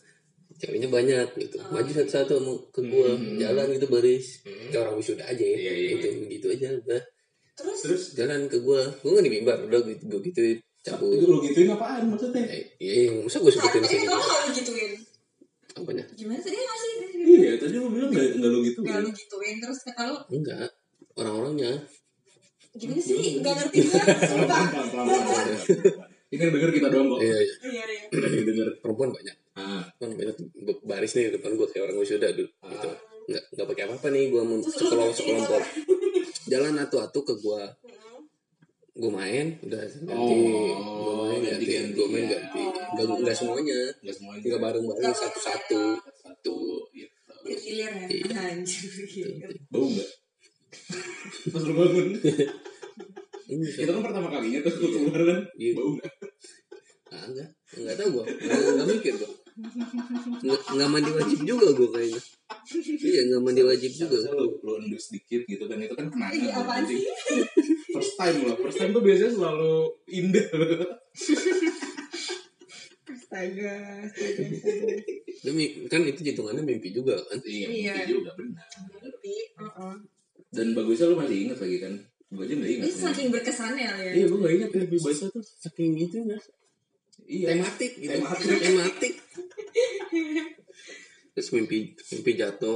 Ceweknya 0.61 0.87
banyak 0.87 1.27
gitu. 1.35 1.57
Maju 1.65 1.89
satu-satu 1.89 2.33
mau 2.39 2.55
ke 2.69 2.81
gue 2.81 3.09
Hmm. 3.09 3.35
jalan 3.35 3.65
gitu 3.73 3.87
baris. 3.87 4.45
Kayak 4.45 4.77
orang 4.79 4.95
wisuda 4.95 5.25
aja 5.25 5.41
ya. 5.41 5.57
Iya, 5.57 5.71
iya, 5.73 5.89
Gitu 5.91 6.07
gitu 6.29 6.47
aja 6.49 6.67
udah. 6.77 7.01
Terus 7.51 7.77
Terus 7.81 8.03
Jalan 8.13 8.45
ke 8.45 8.57
gue. 8.57 8.81
Gue 8.95 9.09
nggak 9.11 9.25
di 9.25 9.31
mimbar 9.31 9.57
udah 9.63 9.79
gitu 9.83 10.03
gue 10.07 10.21
gituin 10.23 10.57
cabut. 10.81 11.13
itu 11.13 11.25
lu 11.25 11.37
gituin 11.41 11.69
apaan 11.69 12.03
maksudnya? 12.07 12.41
Eh, 12.43 12.63
Iya, 12.77 13.13
masa 13.19 13.37
gue 13.37 13.49
sebutin 13.49 13.81
kamu 13.81 14.01
gak 14.01 14.53
gituin 14.55 14.91
apanya 15.71 16.03
gimana 16.11 16.35
tadi 16.37 16.51
nggak 16.53 16.77
sih 16.77 16.91
Iya, 17.21 17.51
tadi 17.55 17.73
lu 17.73 17.87
bilang 17.87 18.11
gak, 18.11 18.27
gak 18.35 18.49
lu 18.49 18.59
gitu 18.61 18.79
nggak 18.81 18.91
kan? 18.91 19.01
lu 19.01 19.11
gituin 19.13 19.55
terus 19.57 19.79
kata 19.81 20.03
lu 20.03 20.17
enggak 20.29 20.67
orang-orangnya 21.15 21.71
gimana 22.73 22.99
sih 22.99 23.39
nggak 23.39 23.53
ngerti 23.55 23.77
gue 23.83 24.01
sumpah 24.19 24.61
Ini 26.31 26.39
kan 26.39 26.47
denger 26.55 26.71
kita 26.71 26.87
doang 26.87 27.07
kok. 27.11 27.19
iya 27.19 27.37
iya. 27.43 27.55
Iya 27.59 28.27
iya 28.31 28.43
denger. 28.47 28.67
perempuan 28.79 29.11
banyak. 29.11 29.35
Ah, 29.51 29.83
kan 29.99 30.09
banyak. 30.15 30.35
Baris 30.87 31.11
nih 31.19 31.27
di 31.27 31.31
depan 31.35 31.59
gue 31.59 31.67
kayak 31.67 31.91
orang 31.91 31.97
wisuda 31.99 32.31
dulu 32.31 32.47
gitu. 32.47 32.89
Nggak 33.27 33.43
nggak 33.51 33.67
pakai 33.67 33.83
apa 33.83 33.93
apa 33.99 34.07
nih 34.15 34.23
gue 34.31 34.41
mau 34.41 34.57
sekelompok 34.63 35.11
sekelompok 35.11 35.63
jalan 36.47 36.73
atu-atu 36.79 37.19
ke 37.27 37.33
gue 37.35 37.61
gue 38.91 39.11
main 39.11 39.45
udah 39.59 39.83
ganti. 40.07 40.35
Gue 40.39 41.13
main 41.19 41.41
ganti. 41.43 41.51
Ganti-ganti, 41.51 41.91
gue 41.99 42.07
main 42.07 42.25
ganti. 42.31 42.63
Nggak 42.95 43.05
nggak 43.27 43.35
semuanya. 43.35 43.79
Gak 43.99 44.15
semuanya. 44.15 44.43
nggak 44.47 44.61
bareng 44.63 44.83
bareng 44.87 45.15
satu 45.15 45.39
satu 45.39 45.81
Satu. 46.15 46.55
Gitu. 46.95 47.11
bergilir 47.43 47.91
ya. 47.91 48.07
Iya. 48.07 48.39
anjir 48.55 48.83
bergilir 48.87 49.51
Bau 49.67 49.87
gak? 49.91 50.09
Pas 51.51 51.63
lu 51.67 51.73
bangun. 51.75 52.07
ini 53.49 53.65
Itu 53.65 53.89
kan 53.89 54.03
pertama 54.05 54.27
kalinya 54.29 54.59
tuh 54.65 54.73
lu 54.77 54.87
keluar 54.91 55.21
kan. 55.25 55.39
Iya. 55.57 55.71
Bau 55.77 55.89
gak? 55.97 56.11
ah, 57.11 57.27
enggak 57.27 57.49
enggak 57.75 57.95
tahu 57.99 58.09
gue 58.15 58.25
nggak, 58.39 58.59
nggak 58.71 58.87
mikir 58.87 59.13
gue 59.19 59.31
nggak, 60.47 60.59
nggak 60.63 60.89
mandi 60.95 61.11
wajib 61.11 61.39
juga 61.43 61.67
gue 61.75 61.89
kayaknya 61.91 62.21
iya 63.03 63.21
nggak 63.27 63.41
mandi 63.43 63.61
wajib 63.67 63.91
juga 63.91 64.17
lu, 64.31 64.47
lu 64.63 64.71
endus 64.79 65.11
dikit 65.11 65.43
gitu 65.43 65.67
kan. 65.67 65.75
Itu 65.79 65.95
kan 65.95 66.07
kenangan. 66.07 66.39
Iya, 66.39 66.51
apaan 66.55 66.83
Jadi, 66.87 67.03
sih? 67.03 67.43
First 67.91 68.15
time 68.15 68.37
lah. 68.47 68.55
First 68.59 68.77
time 68.79 68.91
tuh 68.95 69.03
biasanya 69.03 69.31
selalu 69.35 69.73
indah. 70.07 70.47
astaga 73.11 73.75
astaga 74.07 74.43
astaga 74.43 74.95
demi 75.43 75.65
kan 75.91 76.03
itu 76.03 76.19
hitungannya 76.21 76.63
mimpi 76.63 76.91
juga 76.95 77.15
kan 77.27 77.39
Iya, 77.43 77.67
Iya. 77.67 77.93
mimpi 77.95 78.11
juga 78.11 78.31
benar. 78.39 78.67
ngerti 79.03 79.35
uh-uh. 79.59 79.95
Dan 80.51 80.75
bagusnya 80.75 81.07
lu 81.07 81.15
masih 81.15 81.47
ingat 81.47 81.59
lagi 81.63 81.77
kan. 81.79 81.93
Gue 82.31 82.47
aja 82.47 82.55
gak 82.55 82.71
ingat. 82.71 82.87
ini 82.87 82.93
saking 82.95 83.27
berkesannya 83.27 83.87
ya. 83.91 84.11
Iya, 84.15 84.25
gue 84.31 84.39
gak 84.39 84.53
ingat. 84.55 84.69
Mimpi 84.71 84.97
bahasa 85.03 85.25
tuh. 85.27 85.43
saking 85.43 85.91
itu 85.99 86.17
ya 86.23 86.39
Iya. 87.31 87.47
tematik 87.55 87.91
gitu. 87.99 88.11
Tematik. 88.17 88.59
tematik. 88.59 89.13
Terus 91.31 91.47
mimpi 91.55 91.95
mimpi 91.95 92.31
jatuh 92.35 92.75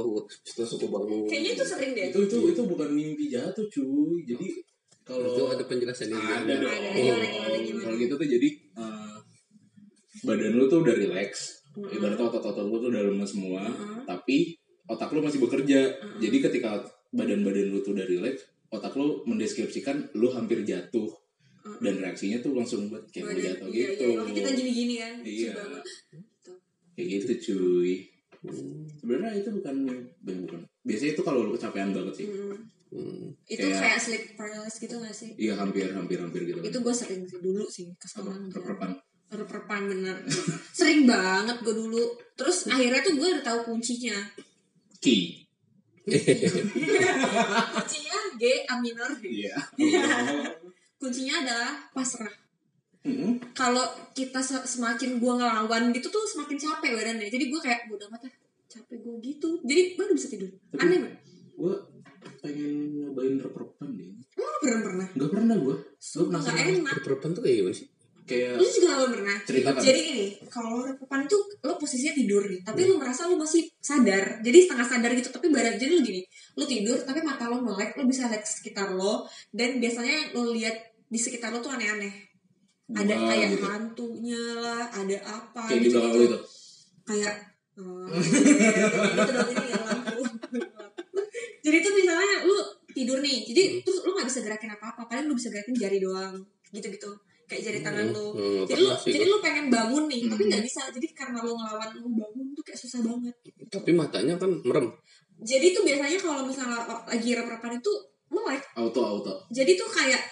terus 0.56 0.70
aku 0.80 0.88
bangun. 0.88 1.28
Kayaknya 1.28 1.50
itu 1.60 1.64
sering 1.68 1.92
deh. 1.92 2.08
Itu 2.08 2.24
itu 2.24 2.36
itu 2.56 2.62
bukan 2.64 2.88
mimpi 2.88 3.28
jatuh 3.28 3.68
cuy. 3.68 4.24
Jadi 4.24 4.48
kalau 5.04 5.28
itu 5.28 5.44
ada 5.44 5.60
juga. 5.60 5.76
dong. 5.76 6.24
Ada, 6.24 6.54
gimana, 6.56 7.58
gimana? 7.60 7.84
kalau 7.84 7.96
gitu 8.00 8.14
tuh 8.16 8.28
jadi 8.28 8.48
eh, 8.80 9.16
badan 10.24 10.52
lu 10.56 10.64
tuh 10.72 10.80
udah 10.80 10.94
relax. 10.96 11.60
Ibaratnya 11.76 12.24
otot-otot 12.32 12.64
lu 12.64 12.76
tuh 12.80 12.88
udah 12.88 13.02
lemes 13.12 13.28
semua. 13.28 13.60
Tapi 14.08 14.56
otak 14.88 15.12
lu 15.12 15.20
masih 15.20 15.40
bekerja. 15.44 15.80
Jadi 16.16 16.36
ketika 16.40 16.80
badan-badan 17.12 17.76
lu 17.76 17.84
tuh 17.84 17.92
udah 17.92 18.08
relax 18.08 18.40
otak 18.68 18.92
lu 18.94 19.22
mendeskripsikan 19.24 20.10
lu 20.14 20.30
hampir 20.30 20.62
jatuh. 20.62 21.08
Dan 21.66 21.98
reaksinya 21.98 22.38
tuh 22.38 22.54
langsung 22.54 22.86
buat 22.86 23.02
kayak 23.10 23.26
mau 23.26 23.34
Badan- 23.34 23.46
jatuh 23.50 23.68
iya, 23.74 23.86
gitu. 23.90 24.04
iya. 24.06 24.16
Makanya 24.22 24.36
kita 24.38 24.50
gini-gini 24.54 24.94
kan? 24.96 25.14
Iya. 25.26 25.50
Coba. 25.52 25.78
kayak 26.94 27.08
gitu 27.10 27.32
cuy. 27.42 27.92
Sebenarnya 28.96 29.42
itu 29.42 29.50
bukan 29.50 29.76
bukan 30.22 30.36
bukan. 30.46 30.60
Biasanya 30.86 31.12
itu 31.18 31.22
kalau 31.26 31.40
lu 31.42 31.52
kecapean 31.52 31.90
banget 31.90 32.14
sih. 32.16 32.26
Mm. 32.30 32.54
Hmm. 32.86 33.34
itu 33.50 33.66
Kayak- 33.66 33.82
kayak 33.82 33.98
sleep 33.98 34.24
paralysis 34.38 34.78
gitu 34.78 34.94
gak 35.02 35.10
sih? 35.10 35.34
Iya 35.34 35.58
hampir 35.58 35.90
hampir 35.90 36.22
hampir 36.22 36.46
gitu. 36.46 36.62
Itu 36.62 36.78
gue 36.80 36.94
sering 36.94 37.26
sih 37.26 37.42
dulu 37.42 37.66
sih 37.66 37.90
kesalahan 37.98 38.46
rep-repan? 38.46 38.94
Rep-repan 39.26 39.82
bener. 39.90 40.16
Sering 40.70 41.02
banget 41.02 41.66
gue 41.66 41.74
dulu. 41.74 42.14
Terus 42.38 42.70
akhirnya 42.70 43.02
tuh 43.02 43.18
gue 43.18 43.26
udah 43.26 43.42
tahu 43.44 43.60
kuncinya. 43.66 44.14
Key 45.02 45.45
kuncinya 47.74 48.18
G 48.38 48.42
A 48.70 48.74
minor. 48.78 49.10
Iya. 49.20 49.54
Kuncinya 51.02 51.34
adalah 51.42 51.72
pasrah. 51.92 52.32
Mm-mm. 53.06 53.38
kalau 53.54 53.86
kita 54.18 54.42
se- 54.42 54.66
semakin 54.66 55.22
gue 55.22 55.32
ngelawan 55.38 55.94
gitu 55.94 56.10
tuh 56.10 56.26
semakin 56.26 56.58
capek 56.58 56.90
badannya. 56.98 57.30
Jadi 57.30 57.54
gue 57.54 57.60
kayak 57.62 57.86
udah 57.86 58.10
mata 58.10 58.26
capek 58.66 58.98
gue 58.98 59.14
gitu. 59.22 59.62
Jadi 59.62 59.94
baru 59.94 60.10
bisa 60.10 60.26
tidur. 60.26 60.50
Tapi- 60.74 60.82
aneh 60.82 60.98
banget. 61.06 61.22
gue 61.54 61.74
pengen 62.42 62.72
nyobain 62.98 63.38
rep-repan 63.38 63.88
deh. 63.94 64.10
Lo 64.34 64.46
pernah 64.58 64.80
pernah 64.82 65.06
nggak 65.14 65.30
pernah 65.30 65.54
gue 65.54 65.64
gue 65.64 65.76
Sumpah 66.02 66.40
gak 66.42 66.58
enak. 66.58 66.94
Perempuan 67.06 67.30
tuh 67.30 67.42
kayak 67.46 67.56
gimana 67.62 67.76
sih? 67.78 67.86
Kayak 68.26 68.58
lu 68.58 68.66
juga 68.66 68.88
gak 68.98 69.10
pernah 69.14 69.36
Ceritakan. 69.46 69.80
jadi 69.80 70.00
ini 70.02 70.26
kalau 70.50 70.82
repepan 70.82 71.24
itu 71.24 71.38
lo 71.62 71.74
posisinya 71.78 72.14
tidur 72.18 72.42
nih 72.50 72.60
tapi 72.66 72.80
lu 72.84 72.98
merasa 72.98 73.30
lu 73.30 73.38
masih 73.38 73.70
sadar. 73.78 74.42
Jadi 74.42 74.58
setengah 74.66 74.86
sadar 74.86 75.10
gitu 75.14 75.30
tapi 75.30 75.46
badan 75.48 75.78
jadi 75.78 75.90
lu 75.94 76.02
gini 76.02 76.22
lu 76.58 76.64
tidur 76.66 76.98
tapi 77.06 77.22
mata 77.22 77.46
lo 77.46 77.62
melek 77.62 77.94
lo 77.94 78.04
bisa 78.04 78.26
lihat 78.26 78.42
sekitar 78.42 78.92
lo 78.92 79.24
dan 79.54 79.78
biasanya 79.78 80.34
lo 80.34 80.50
lihat 80.50 80.74
di 81.06 81.18
sekitar 81.18 81.54
lo 81.54 81.62
tuh 81.62 81.72
aneh-aneh. 81.72 82.12
Ada 82.86 83.14
kayak 83.18 83.48
gitu. 83.54 83.66
hantunya 83.66 84.42
lah 84.62 84.86
ada 84.90 85.18
apa 85.26 85.62
kayak 85.70 85.80
di 85.82 85.88
belakang 85.90 86.12
lu 86.14 86.24
itu? 86.26 86.38
Kayak 87.06 87.34
gitu 87.76 89.40
ini 89.54 89.66
ya 89.70 89.80
lampu. 89.86 90.20
Jadi 91.66 91.76
tuh 91.82 91.92
misalnya 91.98 92.46
lu 92.46 92.56
tidur 92.96 93.20
nih 93.20 93.44
jadi 93.44 93.84
terus 93.84 94.00
lu 94.08 94.16
nggak 94.16 94.24
bisa 94.24 94.40
gerakin 94.40 94.72
apa 94.72 94.96
apa 94.96 95.04
paling 95.04 95.28
lu 95.28 95.36
bisa 95.36 95.52
gerakin 95.52 95.76
jari 95.76 96.00
doang 96.00 96.40
gitu 96.72 96.88
gitu 96.88 97.12
kayak 97.46 97.62
jari 97.62 97.80
tangan 97.80 98.06
lu. 98.10 98.26
Hmm, 98.30 98.42
nggak 98.62 98.68
jadi 98.68 98.80
lu 98.80 98.86
pernah 98.86 99.00
sih 99.00 99.10
jadi 99.12 99.24
lu 99.24 99.36
pengen 99.38 99.66
bangun 99.68 100.04
nih 100.06 100.20
tapi 100.26 100.42
Hmm. 100.42 100.50
nggak 100.50 100.64
bisa. 100.64 100.82
Jadi 100.90 101.06
karena 101.10 101.38
lu 101.40 101.52
ngelawan 101.52 101.90
lu 101.94 102.08
bangun 102.12 102.46
tuh 102.52 102.62
kayak 102.62 102.78
susah 102.78 103.00
banget 103.00 103.34
Tapi 103.66 103.90
matanya 103.92 104.34
kan 104.34 104.50
merem. 104.60 104.86
jadi 105.38 105.66
tuh 105.70 105.82
biasanya 105.82 106.18
kalau 106.18 106.42
misalnya 106.42 106.78
lagi 107.04 107.30
rep-repan 107.30 107.72
itu 107.74 107.92
melek 108.26 108.62
auto 108.74 109.00
auto. 109.02 109.32
Jadi 109.48 109.72
tuh 109.74 109.86
kayak 109.86 110.22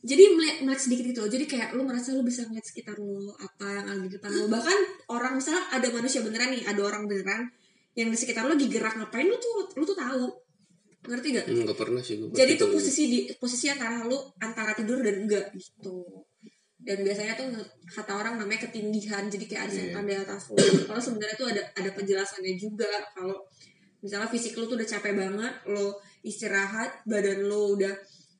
jadi 0.00 0.30
melek, 0.30 0.56
melek 0.62 0.78
sedikit 0.78 1.04
gitu 1.06 1.20
loh. 1.20 1.28
jadi 1.28 1.44
kayak 1.44 1.68
lu 1.72 1.82
merasa 1.82 2.10
lu 2.12 2.22
bisa 2.22 2.42
ngeliat 2.42 2.62
sekitar 2.62 2.94
lu 2.94 3.30
apa 3.32 3.66
yang 3.72 3.86
ada 3.86 4.00
di 4.00 4.10
depan 4.10 4.30
lu. 4.30 4.46
Bahkan 4.46 4.78
orang 5.08 5.32
misalnya 5.34 5.62
ada 5.70 5.88
manusia 5.88 6.20
beneran 6.20 6.50
nih 6.50 6.62
ada 6.64 6.80
orang 6.80 7.04
beneran 7.04 7.50
yang 7.94 8.08
di 8.08 8.16
sekitar 8.16 8.44
lu 8.44 8.54
lagi 8.54 8.66
gerak 8.66 8.94
ngapain 8.94 9.24
lu 9.24 9.34
tuh 9.36 9.70
lu 9.72 9.82
tuh 9.82 9.94
tahu. 9.94 10.26
Ngerti 11.00 11.28
gak 11.32 11.46
Hmm, 11.46 11.62
Nggak 11.62 11.78
pernah 11.78 12.02
sih 12.02 12.18
gue. 12.18 12.28
jadi 12.32 12.52
tuh 12.54 12.68
posisi 12.68 13.02
di 13.06 13.18
posisi 13.34 13.70
antara 13.70 14.02
lu 14.02 14.18
antara 14.36 14.74
tidur 14.74 14.98
dan 14.98 15.22
enggak 15.22 15.54
gitu 15.54 16.02
dan 16.88 17.04
biasanya 17.04 17.36
tuh 17.36 17.52
kata 17.84 18.16
orang 18.16 18.40
namanya 18.40 18.64
ketindihan 18.64 19.28
jadi 19.28 19.44
kayak 19.44 19.62
ada 19.68 19.72
Iya. 19.76 19.80
setan 19.92 20.04
di 20.08 20.14
atas 20.16 20.42
lu 20.48 20.56
kalau 20.88 21.02
sebenarnya 21.04 21.36
tuh 21.36 21.48
ada 21.52 21.62
ada 21.76 21.90
penjelasannya 21.92 22.56
juga. 22.56 22.88
Kalau 23.12 23.36
misalnya 24.00 24.24
fisik 24.32 24.56
lu 24.56 24.64
tuh 24.64 24.80
udah 24.80 24.88
capek 24.88 25.12
banget 25.12 25.54
lo 25.68 26.00
istirahat 26.24 27.04
badan 27.04 27.44
lu 27.44 27.76
udah 27.76 27.92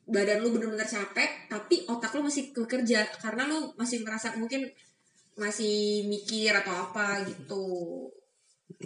badan 0.08 0.40
lu 0.40 0.56
bener-bener 0.56 0.88
capek 0.88 1.44
tapi 1.52 1.84
otak 1.92 2.08
lu 2.16 2.24
masih 2.24 2.48
bekerja. 2.56 3.04
Karena 3.20 3.44
lu 3.44 3.68
masih 3.76 4.00
merasa 4.00 4.32
mungkin 4.40 4.64
masih 5.36 6.08
mikir 6.08 6.56
atau 6.56 6.72
apa 6.88 7.28
gitu. 7.28 7.68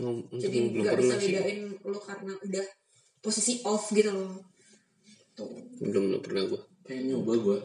Oh, 0.02 0.18
itu 0.34 0.42
jadi 0.42 0.58
nggak 0.74 0.96
bisa 0.98 1.14
bedain 1.22 1.70
lu 1.86 1.98
karena 2.02 2.34
udah 2.34 2.66
posisi 3.22 3.62
off 3.62 3.94
gitu 3.94 4.10
loh. 4.10 4.42
Tuh. 5.38 5.54
Belum 5.78 6.10
belum 6.10 6.20
pernah 6.20 6.50
gue. 6.50 6.71
Pengen 6.92 7.16
nyoba 7.16 7.32
gue 7.40 7.58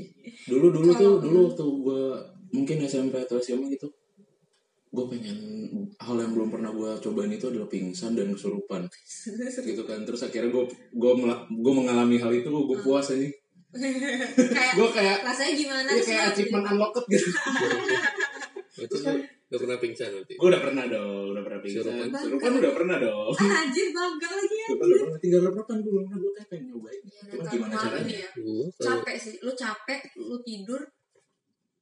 dulu 0.54 0.70
dulu 0.70 0.90
tuh 0.94 1.18
dulu 1.18 1.38
waktu 1.50 1.64
gue 1.66 2.02
mungkin 2.54 2.86
SMP 2.86 3.18
atau 3.18 3.42
SMA 3.42 3.74
gitu 3.74 3.90
gue 4.88 5.04
pengen 5.10 5.38
hal 6.00 6.16
yang 6.16 6.32
belum 6.32 6.48
pernah 6.48 6.70
gue 6.72 6.90
cobain 7.02 7.28
itu 7.28 7.52
adalah 7.52 7.68
pingsan 7.68 8.16
dan 8.16 8.32
kesurupan. 8.32 8.88
Gitu 9.68 9.82
kan. 9.84 10.00
Terus 10.08 10.24
akhirnya 10.24 10.48
gue 10.48 10.64
gue 10.96 11.12
gue 11.60 11.72
mengalami 11.76 12.16
hal 12.16 12.32
itu 12.32 12.48
gue 12.48 12.78
puas 12.80 13.04
aja. 13.12 13.28
Kayak 14.56 14.72
gue 14.80 14.88
kayak 14.96 15.28
rasanya 15.28 15.52
gimana 15.52 15.88
ya 15.92 16.00
kayak 16.00 16.24
achievement 16.32 16.72
unlocked 16.72 17.04
gitu. 17.12 17.28
Itu 18.80 18.96
udah 19.48 19.58
pernah 19.64 19.78
pingsan 19.80 20.10
nanti. 20.12 20.32
gue 20.36 20.48
udah 20.52 20.60
pernah 20.60 20.84
dong 20.84 21.26
udah 21.32 21.42
pernah 21.42 21.60
pingsan. 21.64 21.80
Kesurupan? 21.88 22.08
kesurupan 22.12 22.50
udah 22.60 22.72
pernah 22.76 22.96
dong. 23.00 23.32
Ah, 23.32 23.60
anjir 23.64 23.86
bangga 23.96 24.28
lagi 24.28 24.56
ya 24.60 24.66
Kesurupan 24.68 24.86
udah 24.88 24.98
pernah 25.00 25.20
tinggal 25.24 25.40
reprokan 25.48 25.76
gue 25.80 25.88
belum 25.88 26.04
pernah 26.04 26.18
gue 26.20 26.32
kayak 26.36 26.48
pengen 26.52 26.64
nyobain? 26.68 27.00
Cuma 27.08 27.42
gimana 27.48 27.72
Malam 27.72 27.84
caranya? 27.88 28.16
ya. 28.20 28.30
Gue 28.36 28.64
kalau 28.68 28.88
capek 29.00 29.16
sih 29.16 29.34
lu 29.40 29.52
capek 29.56 30.00
lu 30.20 30.36
tidur. 30.44 30.80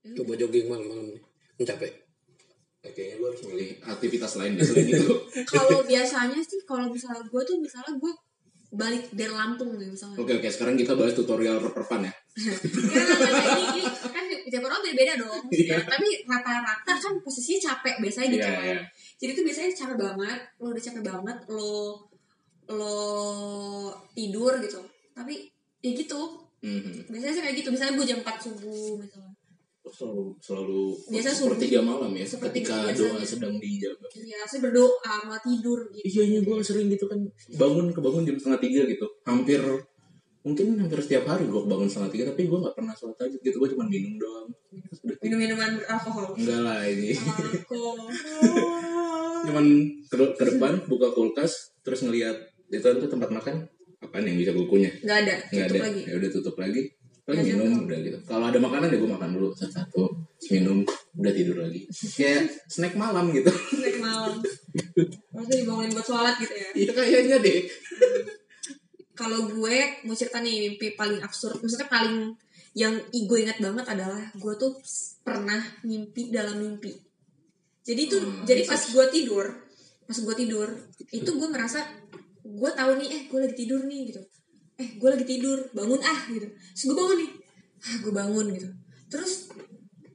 Coba 0.06 0.32
jogging 0.38 0.66
malam-malam 0.70 1.06
nih. 1.11 1.20
Capek. 1.66 1.92
Ya, 2.87 2.90
kayaknya 2.94 3.14
gue 3.18 3.28
harus 3.35 3.42
milih 3.50 3.70
aktivitas 3.82 4.32
lain 4.38 4.52
deh 4.54 4.62
selain 4.62 4.87
itu. 4.87 5.14
Kalau 5.50 5.82
biasanya 5.82 6.38
sih 6.38 6.62
kalau 6.62 6.87
misalnya 6.87 7.26
gue 7.26 7.42
tuh 7.42 7.58
misalnya 7.58 7.99
gue 7.99 8.12
balik 8.70 9.11
dari 9.11 9.35
Lampung 9.35 9.75
nih 9.75 9.90
misalnya. 9.90 10.23
Oke 10.23 10.38
oke 10.38 10.46
sekarang 10.46 10.78
kita 10.78 10.94
bahas 10.94 11.18
tutorial 11.18 11.58
reperpan 11.58 12.06
ya. 12.06 12.12
Ini, 12.37 13.66
ini 13.75 13.82
kan 13.90 14.15
tiap 14.48 14.62
orang 14.62 14.80
beda-beda 14.80 15.14
dong 15.18 15.42
Iya. 15.48 15.76
tapi 15.82 16.08
rata-rata 16.22 16.92
kan 16.94 17.12
posisinya 17.18 17.60
capek 17.68 17.94
biasanya 17.98 18.28
gitu 18.30 18.40
Iya, 18.40 18.52
kan 18.52 18.64
iya. 18.64 18.80
jadi 19.16 19.30
tuh 19.32 19.44
biasanya 19.44 19.70
capek 19.72 19.96
banget 19.98 20.38
lo 20.56 20.66
udah 20.68 20.82
capek 20.82 21.02
banget 21.04 21.38
lo 21.48 21.72
lo 22.68 22.94
tidur 24.12 24.52
gitu 24.58 24.80
tapi 25.12 25.48
ya 25.78 25.90
gitu 25.92 26.20
Mhm. 26.58 27.06
biasanya 27.06 27.32
sih 27.32 27.42
kayak 27.42 27.56
gitu 27.56 27.68
misalnya 27.70 27.94
gue 27.94 28.06
jam 28.06 28.18
4 28.20 28.36
subuh 28.40 28.96
misalnya 28.98 29.32
selalu 29.86 30.34
selalu 30.40 30.82
Biasa 31.06 31.30
subuh. 31.30 31.54
sepertiga 31.54 31.78
malam 31.78 32.10
ya 32.10 32.26
Sepertiga 32.26 32.74
ketika 32.82 32.90
doa 32.96 33.14
biasanya. 33.14 33.22
sedang 33.22 33.54
dijawab 33.54 33.98
ya 34.18 34.38
saya 34.42 34.60
berdoa 34.60 35.12
mau 35.22 35.38
tidur 35.38 35.78
gitu 35.88 36.02
iya 36.04 36.22
iya 36.26 36.40
gue 36.40 36.56
sering 36.60 36.88
gitu 36.88 37.06
kan 37.06 37.20
bangun 37.54 37.86
kebangun 37.88 38.22
jam 38.24 38.34
setengah 38.36 38.58
tiga 38.58 38.82
gitu 38.84 39.06
hampir 39.22 39.60
mungkin 40.46 40.78
hampir 40.78 41.02
setiap 41.02 41.26
hari 41.26 41.50
gue 41.50 41.58
bangun 41.66 41.90
setengah 41.90 42.10
tiga 42.14 42.24
tapi 42.30 42.46
gue 42.46 42.58
nggak 42.62 42.78
pernah 42.78 42.94
sholat 42.94 43.18
tahajud 43.18 43.40
gitu. 43.42 43.56
Gue 43.58 43.70
cuma 43.74 43.84
minum 43.90 44.14
doang. 44.14 44.46
Minum 45.18 45.38
minuman 45.42 45.74
beralkohol 45.74 46.38
enggak 46.38 46.60
lah 46.62 46.86
ini. 46.86 47.18
Alkohol. 47.18 48.06
Cuman 49.50 49.66
ke, 50.06 50.16
ke 50.38 50.44
depan 50.54 50.72
buka 50.86 51.10
kulkas 51.10 51.74
terus 51.82 52.06
ngelihat 52.06 52.38
itu 52.70 52.86
tuh 52.86 53.10
tempat 53.10 53.34
makan 53.34 53.66
apaan 53.98 54.22
yang 54.22 54.38
bisa 54.38 54.54
gue 54.54 54.66
kunyah 54.70 54.94
nggak 55.02 55.18
ada 55.26 55.34
nggak 55.50 55.66
tutup 55.66 55.82
ada. 55.82 55.86
lagi. 55.90 56.02
Ya 56.06 56.14
udah 56.14 56.30
tutup 56.30 56.56
lagi. 56.62 56.82
Ada 57.26 57.42
minum 57.42 57.66
tuh. 57.66 57.82
udah 57.90 57.98
gitu. 58.06 58.18
Kalau 58.22 58.44
ada 58.46 58.58
makanan 58.62 58.86
ya 58.94 58.98
gue 59.02 59.10
makan 59.10 59.30
dulu 59.34 59.48
satu 59.50 59.74
satu 59.82 60.02
minum 60.54 60.86
udah 61.18 61.32
tidur 61.34 61.58
lagi. 61.58 61.90
Kayak 61.90 62.54
snack 62.70 62.94
malam 62.94 63.34
gitu. 63.34 63.50
Snack 63.50 63.98
malam. 63.98 64.38
Maksudnya 65.34 65.56
dibangunin 65.66 65.90
buat 65.90 66.06
sholat 66.06 66.38
gitu 66.38 66.54
ya? 66.54 66.70
Iya 66.78 66.90
kayaknya 66.94 67.36
deh 67.42 67.60
kalau 69.16 69.49
gue 69.49 69.76
mau 70.04 70.12
cerita 70.12 70.38
nih 70.38 70.68
mimpi 70.70 70.92
paling 70.94 71.25
absurd. 71.25 71.58
Maksudnya 71.64 71.88
paling 71.88 72.37
yang 72.76 72.92
gue 73.08 73.38
ingat 73.40 73.56
banget 73.56 73.88
adalah 73.88 74.20
gue 74.37 74.52
tuh 74.61 74.76
pernah 75.25 75.58
mimpi 75.82 76.28
dalam 76.28 76.61
mimpi. 76.61 76.92
Jadi 77.80 78.00
itu 78.04 78.20
Hmm, 78.20 78.44
jadi 78.44 78.68
pas 78.68 78.78
gue 78.78 79.06
tidur 79.08 79.46
pas 80.06 80.14
gue 80.14 80.35
tidur 80.38 80.68
itu 81.11 81.30
gue 81.35 81.49
merasa 81.50 81.82
gue 82.46 82.70
tahu 82.70 82.90
nih 83.00 83.08
eh 83.11 83.23
gue 83.26 83.38
lagi 83.42 83.56
tidur 83.56 83.80
nih 83.88 84.12
gitu. 84.12 84.20
Eh 84.76 84.88
gue 85.00 85.08
lagi 85.08 85.25
tidur 85.25 85.58
bangun 85.73 85.99
ah 86.04 86.20
gitu. 86.28 86.46
Terus 86.46 86.85
gue 86.85 86.96
bangun 87.00 87.16
nih 87.25 87.30
ah 87.80 87.96
gue 88.04 88.12
bangun 88.12 88.46
gitu. 88.52 88.68
Terus 89.08 89.32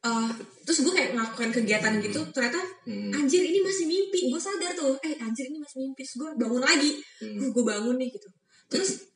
eh 0.02 0.32
terus 0.62 0.80
gue 0.86 0.94
kayak 0.94 1.18
melakukan 1.18 1.50
kegiatan 1.50 1.94
gitu 2.00 2.22
ternyata 2.30 2.62
Hmm. 2.82 3.14
anjir 3.14 3.42
ini 3.42 3.62
masih 3.66 3.86
mimpi. 3.90 4.30
Gue 4.30 4.42
sadar 4.42 4.74
tuh 4.78 4.98
eh 5.02 5.18
anjir 5.18 5.50
ini 5.50 5.58
masih 5.58 5.82
mimpi. 5.82 6.02
Terus 6.06 6.18
gue 6.22 6.30
bangun 6.38 6.62
lagi. 6.62 6.92
Hmm. 7.26 7.50
gue 7.50 7.64
bangun 7.66 7.98
nih 7.98 8.10
gitu 8.14 8.30
terus 8.72 9.12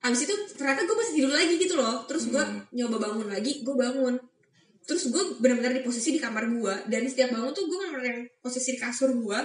abis 0.00 0.24
itu 0.24 0.34
ternyata 0.56 0.88
gue 0.88 0.96
masih 0.96 1.12
tidur 1.18 1.32
lagi 1.34 1.54
gitu 1.58 1.74
loh. 1.76 2.06
Terus 2.08 2.30
gue 2.30 2.40
Hmm. 2.40 2.62
nyoba 2.72 2.96
bangun 2.96 3.28
lagi 3.28 3.60
gue 3.60 3.74
bangun. 3.74 4.16
Terus 4.88 5.12
gue 5.12 5.22
benar-benar 5.38 5.76
di 5.76 5.82
posisi 5.84 6.14
di 6.14 6.20
kamar 6.22 6.48
gue 6.48 6.74
dan 6.88 7.04
setiap 7.04 7.36
bangun 7.36 7.52
tuh 7.52 7.68
gue 7.68 7.76
benar-benar 7.76 8.06
yang 8.16 8.24
posisi 8.40 8.74
di 8.74 8.80
kasur 8.80 9.12
gue 9.12 9.40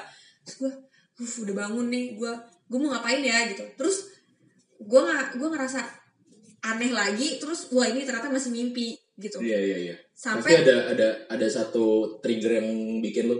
terus 0.46 0.56
gue 0.64 0.72
"Uf, 1.20 1.34
udah 1.44 1.56
bangun 1.58 1.92
nih 1.92 2.16
gue 2.16 2.32
gue 2.66 2.78
mau 2.80 2.94
ngapain 2.94 3.20
ya? 3.20 3.52
Gitu. 3.52 3.66
Terus 3.76 3.98
gue 4.80 5.02
nggak 5.02 5.36
gue 5.36 5.50
ngerasa 5.50 5.80
aneh 6.66 6.92
lagi 6.94 7.38
terus 7.38 7.70
wah 7.70 7.86
ini 7.86 8.08
ternyata 8.08 8.32
masih 8.32 8.50
mimpi 8.50 8.96
gitu. 9.20 9.38
Iya 9.44 9.60
iya 9.60 9.78
iya. 9.92 9.96
Pasti 10.16 10.24
sampai 10.24 10.52
ada 10.64 10.76
ada 10.96 11.08
ada 11.30 11.48
satu 11.52 12.18
trigger 12.24 12.64
yang 12.64 12.70
bikin 13.04 13.28
lu 13.28 13.38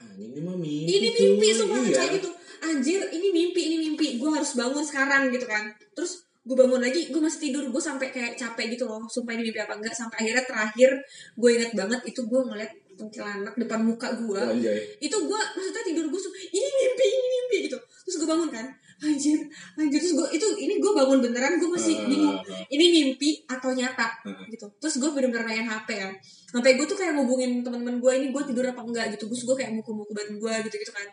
ah 0.00 0.12
ini 0.16 0.40
mah 0.40 0.56
mimpi 0.56 0.92
ini 0.92 1.08
mimpi 1.08 1.46
cuy." 1.50 1.56
sumpah 1.56 1.80
iya. 1.82 1.96
kayak 1.96 2.10
gitu 2.20 2.28
anjir 2.62 3.00
ini 3.12 3.28
mimpi 3.32 3.60
ini 3.72 3.76
mimpi. 3.88 4.16
Gue 4.20 4.30
harus 4.32 4.52
bangun 4.54 4.84
sekarang 4.84 5.32
gitu 5.32 5.46
kan. 5.48 5.72
Terus 5.96 6.24
gue 6.40 6.56
bangun 6.56 6.80
lagi 6.80 7.12
gue 7.12 7.20
masih 7.20 7.50
tidur. 7.50 7.64
Gue 7.68 7.82
sampai 7.82 8.12
kayak 8.12 8.36
capek 8.36 8.76
gitu 8.76 8.84
loh. 8.88 9.04
Sumpah 9.08 9.32
ini 9.36 9.48
mimpi 9.48 9.60
apa 9.60 9.76
enggak. 9.76 9.94
Sampai 9.96 10.24
akhirnya 10.24 10.44
terakhir 10.46 10.90
gue 11.36 11.50
inget 11.50 11.72
banget 11.76 12.00
itu 12.06 12.20
gue 12.24 12.40
ngeliat 12.40 12.72
kuntilanak 13.00 13.54
depan 13.56 13.80
muka 13.80 14.12
gue 14.12 14.40
anjay. 14.40 14.78
Itu 15.00 15.16
gue 15.24 15.40
maksudnya 15.56 15.82
tidur 15.88 16.06
gue 16.08 16.20
ini 16.52 16.68
mimpi 16.68 17.04
ini 17.08 17.28
mimpi 17.40 17.56
gitu. 17.68 17.78
Terus 18.06 18.16
gue 18.20 18.28
bangun 18.28 18.50
kan. 18.52 18.66
Anjir 19.00 19.40
anjir. 19.80 19.96
Terus 19.96 20.12
gue 20.12 20.28
itu 20.36 20.46
ini 20.60 20.76
gue 20.76 20.92
bangun 20.92 21.24
beneran 21.24 21.56
gue 21.56 21.70
masih 21.72 21.96
Ah, 21.96 22.04
bingung 22.04 22.36
ah. 22.36 22.64
ini 22.68 22.84
mimpi 22.92 23.40
atau 23.48 23.72
nyata 23.72 24.04
Ah. 24.28 24.44
gitu. 24.52 24.68
Terus 24.76 25.00
gue 25.00 25.08
bener-bener 25.08 25.44
main 25.48 25.64
hp 25.64 25.88
kan. 25.88 26.12
Sampai 26.52 26.76
gue 26.76 26.84
tuh 26.84 27.00
kayak 27.00 27.16
ngubungin 27.16 27.64
teman-teman 27.64 27.96
gue 27.96 28.12
ini 28.20 28.26
gue 28.28 28.42
tidur 28.52 28.68
apa 28.68 28.84
enggak 28.84 29.16
gitu. 29.16 29.24
Terus 29.32 29.48
gue 29.48 29.56
kayak 29.56 29.72
mukul-mukul 29.72 30.12
badan 30.12 30.36
gue 30.36 30.54
gitu 30.68 30.76
gitu 30.76 30.92
kan 30.92 31.08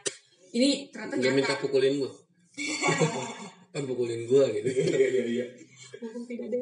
ini 0.58 0.70
ternyata 0.89 1.13
Dia 1.22 1.32
minta 1.34 1.54
nyata 1.54 1.62
pukulin 1.63 1.93
gua. 2.02 2.12
kan 3.74 3.84
pukulin 3.86 4.22
gua 4.26 4.50
gitu. 4.50 4.67
iya 4.70 5.08
iya 5.13 5.26
iya 5.26 5.46
Mumpung 6.02 6.26
tidak 6.26 6.50
ada 6.52 6.60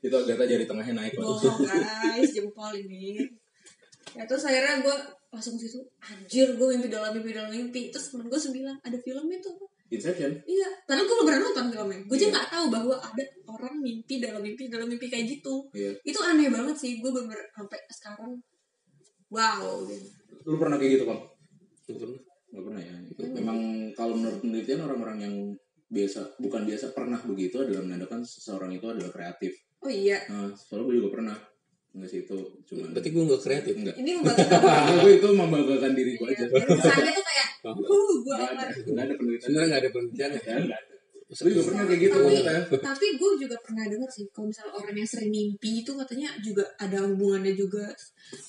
itu 0.00 0.14
Agatha 0.16 0.44
jari 0.46 0.64
tengahnya 0.66 0.94
naik 0.96 1.14
loh 1.18 1.36
bohong 1.36 1.66
guys 1.66 2.30
jempol 2.32 2.72
ini 2.72 3.20
ya 4.16 4.24
terus 4.26 4.42
akhirnya 4.48 4.82
gue 4.82 4.96
langsung 5.30 5.54
situ 5.54 5.78
anjir 6.02 6.50
gue 6.58 6.66
mimpi 6.74 6.88
dalam 6.90 7.14
mimpi 7.14 7.30
dalam 7.30 7.50
mimpi 7.52 7.94
terus 7.94 8.10
temen 8.10 8.26
gue 8.26 8.40
bilang 8.50 8.76
ada 8.82 8.98
filmnya 8.98 9.38
tuh 9.38 9.54
Inception 9.90 10.30
Iya, 10.46 10.70
padahal 10.86 11.02
gue 11.02 11.14
belum 11.18 11.26
pernah 11.26 11.42
nonton 11.50 11.66
filmnya. 11.74 11.98
Gue 12.06 12.14
aja 12.14 12.22
Iya. 12.22 12.30
nggak 12.30 12.46
tahu 12.54 12.66
bahwa 12.70 12.94
ada 13.02 13.24
orang 13.50 13.74
mimpi 13.82 14.22
dalam 14.22 14.38
mimpi 14.38 14.70
dalam 14.70 14.86
mimpi 14.86 15.10
kayak 15.10 15.26
gitu. 15.26 15.66
iya 15.74 15.90
Itu 16.06 16.22
aneh 16.22 16.46
banget 16.46 16.78
sih. 16.78 17.02
Gue 17.02 17.10
bener 17.10 17.34
sampai 17.50 17.82
sekarang, 17.90 18.38
wow. 19.34 19.82
gitu. 19.90 20.19
Lu 20.50 20.56
pernah 20.58 20.76
kayak 20.76 20.92
gitu 20.92 21.04
bang 21.06 21.20
Gua 21.86 21.96
pernah. 21.96 22.20
Gak 22.50 22.62
pernah 22.66 22.82
ya. 22.82 22.94
Itu 23.04 23.20
Memang 23.30 23.58
kalau 23.94 24.14
menurut 24.14 24.38
penelitian 24.40 24.80
orang-orang 24.82 25.18
yang 25.20 25.34
biasa 25.86 26.38
bukan 26.38 26.62
biasa 26.64 26.90
pernah 26.90 27.18
begitu 27.20 27.58
adalah 27.58 27.82
menandakan 27.82 28.22
seseorang 28.22 28.70
itu 28.70 28.86
adalah 28.86 29.10
kreatif. 29.10 29.54
Oh 29.80 29.90
iya, 29.90 30.18
Nah, 30.26 30.50
soalnya 30.52 30.86
gue 30.86 30.96
juga 30.98 31.10
pernah. 31.14 31.36
Enggak 31.90 32.08
sih 32.08 32.20
itu 32.22 32.36
cuma 32.64 32.86
Berarti 32.90 33.10
gua 33.10 33.22
nggak 33.26 33.42
kreatif. 33.42 33.74
enggak. 33.74 33.94
ini 33.98 34.10
membanggakan. 34.18 35.02
gue 35.02 35.12
itu 35.18 35.28
membanggakan 35.30 35.92
diri 35.94 36.12
gue 36.14 36.28
aja. 36.28 36.44
Kesannya 36.46 37.10
tuh 37.10 37.24
kayak, 37.26 37.46
uh, 37.64 37.74
gue 37.74 37.98
Enggak 38.30 38.38
apa. 38.38 38.62
ada, 39.02 39.14
penelitian. 39.14 39.42
Sebenarnya 39.42 39.66
nggak 39.66 39.80
ada 39.82 39.90
penelitian 39.90 40.30
ya. 40.30 40.42
Ya, 40.46 40.78
juga 41.30 41.62
pernah 41.70 41.84
kayak 41.86 42.00
gitu 42.02 42.16
Tapi, 42.16 42.34
ternyata. 42.42 42.74
tapi 42.82 43.06
gue 43.14 43.30
juga 43.38 43.56
pernah 43.62 43.84
dengar 43.86 44.10
sih, 44.10 44.24
kalau 44.30 44.46
misalnya 44.50 44.72
orang 44.74 44.94
yang 44.94 45.06
sering 45.06 45.30
mimpi 45.30 45.70
itu 45.80 45.92
katanya 45.94 46.28
juga 46.42 46.64
ada 46.76 46.98
hubungannya 47.06 47.54
juga. 47.54 47.86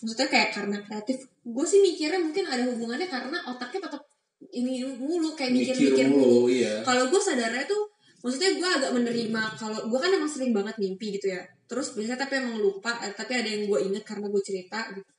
Maksudnya 0.01 0.27
kayak 0.27 0.49
karena 0.49 0.77
kreatif. 0.81 1.17
Gue 1.41 1.65
sih 1.65 1.79
mikirnya 1.79 2.17
mungkin 2.17 2.45
ada 2.45 2.63
hubungannya 2.65 3.05
karena 3.05 3.37
otaknya 3.45 3.85
tetap 3.85 4.01
ini 4.49 4.81
mulu 4.97 5.37
kayak 5.37 5.53
mikir-mikir 5.53 5.93
Mikir 5.93 6.07
mulu. 6.09 6.25
mulu, 6.25 6.41
iya. 6.49 6.81
kalau 6.81 7.07
gue 7.07 7.21
sadarnya 7.21 7.61
tuh 7.63 7.85
maksudnya 8.21 8.53
gue 8.53 8.69
agak 8.69 8.91
menerima 8.93 9.41
kalau 9.55 9.79
gue 9.85 9.97
kan 9.97 10.11
emang 10.11 10.29
sering 10.29 10.49
banget 10.49 10.73
mimpi 10.77 11.13
gitu 11.13 11.29
ya 11.29 11.41
terus 11.65 11.93
biasanya 11.93 12.25
tapi 12.25 12.37
emang 12.37 12.57
lupa 12.57 13.01
eh, 13.01 13.13
tapi 13.13 13.33
ada 13.33 13.49
yang 13.49 13.65
gue 13.65 13.79
inget 13.81 14.01
karena 14.01 14.25
gue 14.27 14.41
cerita 14.41 14.93
gitu 14.93 15.09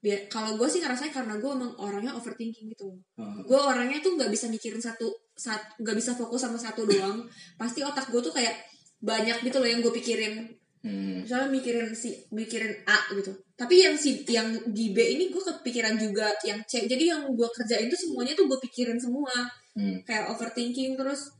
Dia- 0.00 0.24
kalau 0.26 0.56
gue 0.56 0.66
sih 0.66 0.80
ngerasanya 0.80 1.12
karena 1.14 1.36
gue 1.36 1.48
emang 1.48 1.72
orangnya 1.78 2.12
overthinking 2.12 2.72
gitu 2.72 2.92
Ah, 3.16 3.40
gue 3.40 3.56
orangnya 3.56 4.00
tuh 4.00 4.16
nggak 4.16 4.28
bisa 4.28 4.48
mikirin 4.48 4.80
satu 4.80 5.08
sat 5.32 5.60
nggak 5.76 5.96
bisa 5.96 6.12
fokus 6.12 6.40
sama 6.40 6.56
satu 6.56 6.84
doang 6.84 7.24
pasti 7.56 7.80
otak 7.80 8.08
gue 8.08 8.20
tuh 8.20 8.30
kayak 8.30 8.52
banyak 8.98 9.42
gitu 9.42 9.58
loh 9.58 9.68
yang 9.68 9.80
gue 9.80 9.92
pikirin 9.92 10.48
Hmm. 10.82 11.22
misalnya 11.22 11.46
mikirin 11.46 11.94
si 11.94 12.10
mikirin 12.34 12.74
A 12.82 13.06
gitu 13.14 13.30
tapi 13.54 13.86
yang 13.86 13.94
si 13.94 14.26
yang 14.26 14.50
di 14.66 14.90
B 14.90 14.98
ini 15.14 15.30
gue 15.30 15.38
kepikiran 15.38 15.94
juga 15.94 16.26
yang 16.42 16.58
C 16.66 16.90
jadi 16.90 17.14
yang 17.14 17.22
gue 17.30 17.48
kerjain 17.54 17.86
tuh 17.86 17.94
semuanya 17.94 18.34
tuh 18.34 18.50
gue 18.50 18.58
pikirin 18.66 18.98
semua 18.98 19.30
Hmm. 19.78 20.02
kayak 20.02 20.34
overthinking 20.34 20.98
terus 20.98 21.30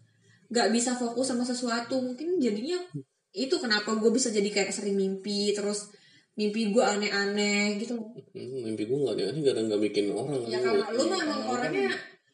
nggak 0.47 0.71
bisa 0.71 0.95
fokus 0.95 1.27
sama 1.27 1.43
sesuatu 1.43 1.99
mungkin 1.99 2.39
jadinya 2.39 2.79
itu 3.35 3.51
kenapa 3.59 3.99
gue 3.99 4.09
bisa 4.09 4.31
jadi 4.31 4.47
kayak 4.47 4.71
sering 4.71 4.95
mimpi 4.95 5.51
terus 5.51 5.91
mimpi 6.33 6.71
gue 6.71 6.79
aneh-aneh 6.81 7.77
gitu 7.77 7.99
Hmm, 7.99 8.63
mimpi 8.63 8.87
gua 8.87 9.11
nggak 9.11 9.27
aneh 9.27 9.41
nggak 9.43 9.55
nggak 9.59 9.83
bikin 9.83 10.07
orang. 10.15 10.39
ya 10.47 10.59
karena 10.63 10.87
lu 10.89 11.03
mah 11.05 11.19
emang 11.19 11.43
orangnya 11.51 11.91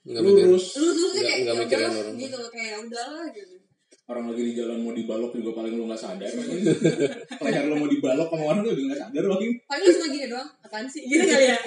Nggak 0.09 0.23
bikin. 0.25 0.45
Lurus. 0.47 0.67
lu 0.73 0.89
terus 0.89 1.11
Nggak- 1.11 1.21
kayak 1.21 1.39
nggak 1.39 1.57
mikirin 1.59 1.69
udahlah 1.85 2.01
orang. 2.01 2.17
gitu 2.17 2.37
loh 2.37 2.51
kayak 2.51 2.67
ya 2.67 2.79
udahlah 2.81 3.27
gitu 3.31 3.55
Orang 4.09 4.25
lagi 4.25 4.41
di 4.41 4.53
jalan 4.57 4.81
mau 4.81 4.97
dibalok 4.97 5.33
juga 5.35 5.51
paling 5.53 5.75
lu 5.75 5.85
gak 5.85 6.01
sadar. 6.01 6.33
Leher 7.45 7.65
lu 7.67 7.77
mau 7.77 7.85
dibalok 7.87 8.29
sama 8.31 8.45
orang 8.47 8.65
lu 8.65 8.73
juga 8.73 8.89
gak 8.91 9.01
sadar 9.05 9.23
paling. 9.29 9.53
paling 9.63 9.85
lu 9.85 9.93
cuma 9.93 10.07
gini 10.09 10.27
doang 10.27 10.49
apaan 10.59 10.87
sih 10.89 11.03
gitu 11.05 11.25
kali 11.25 11.47
ya 11.47 11.59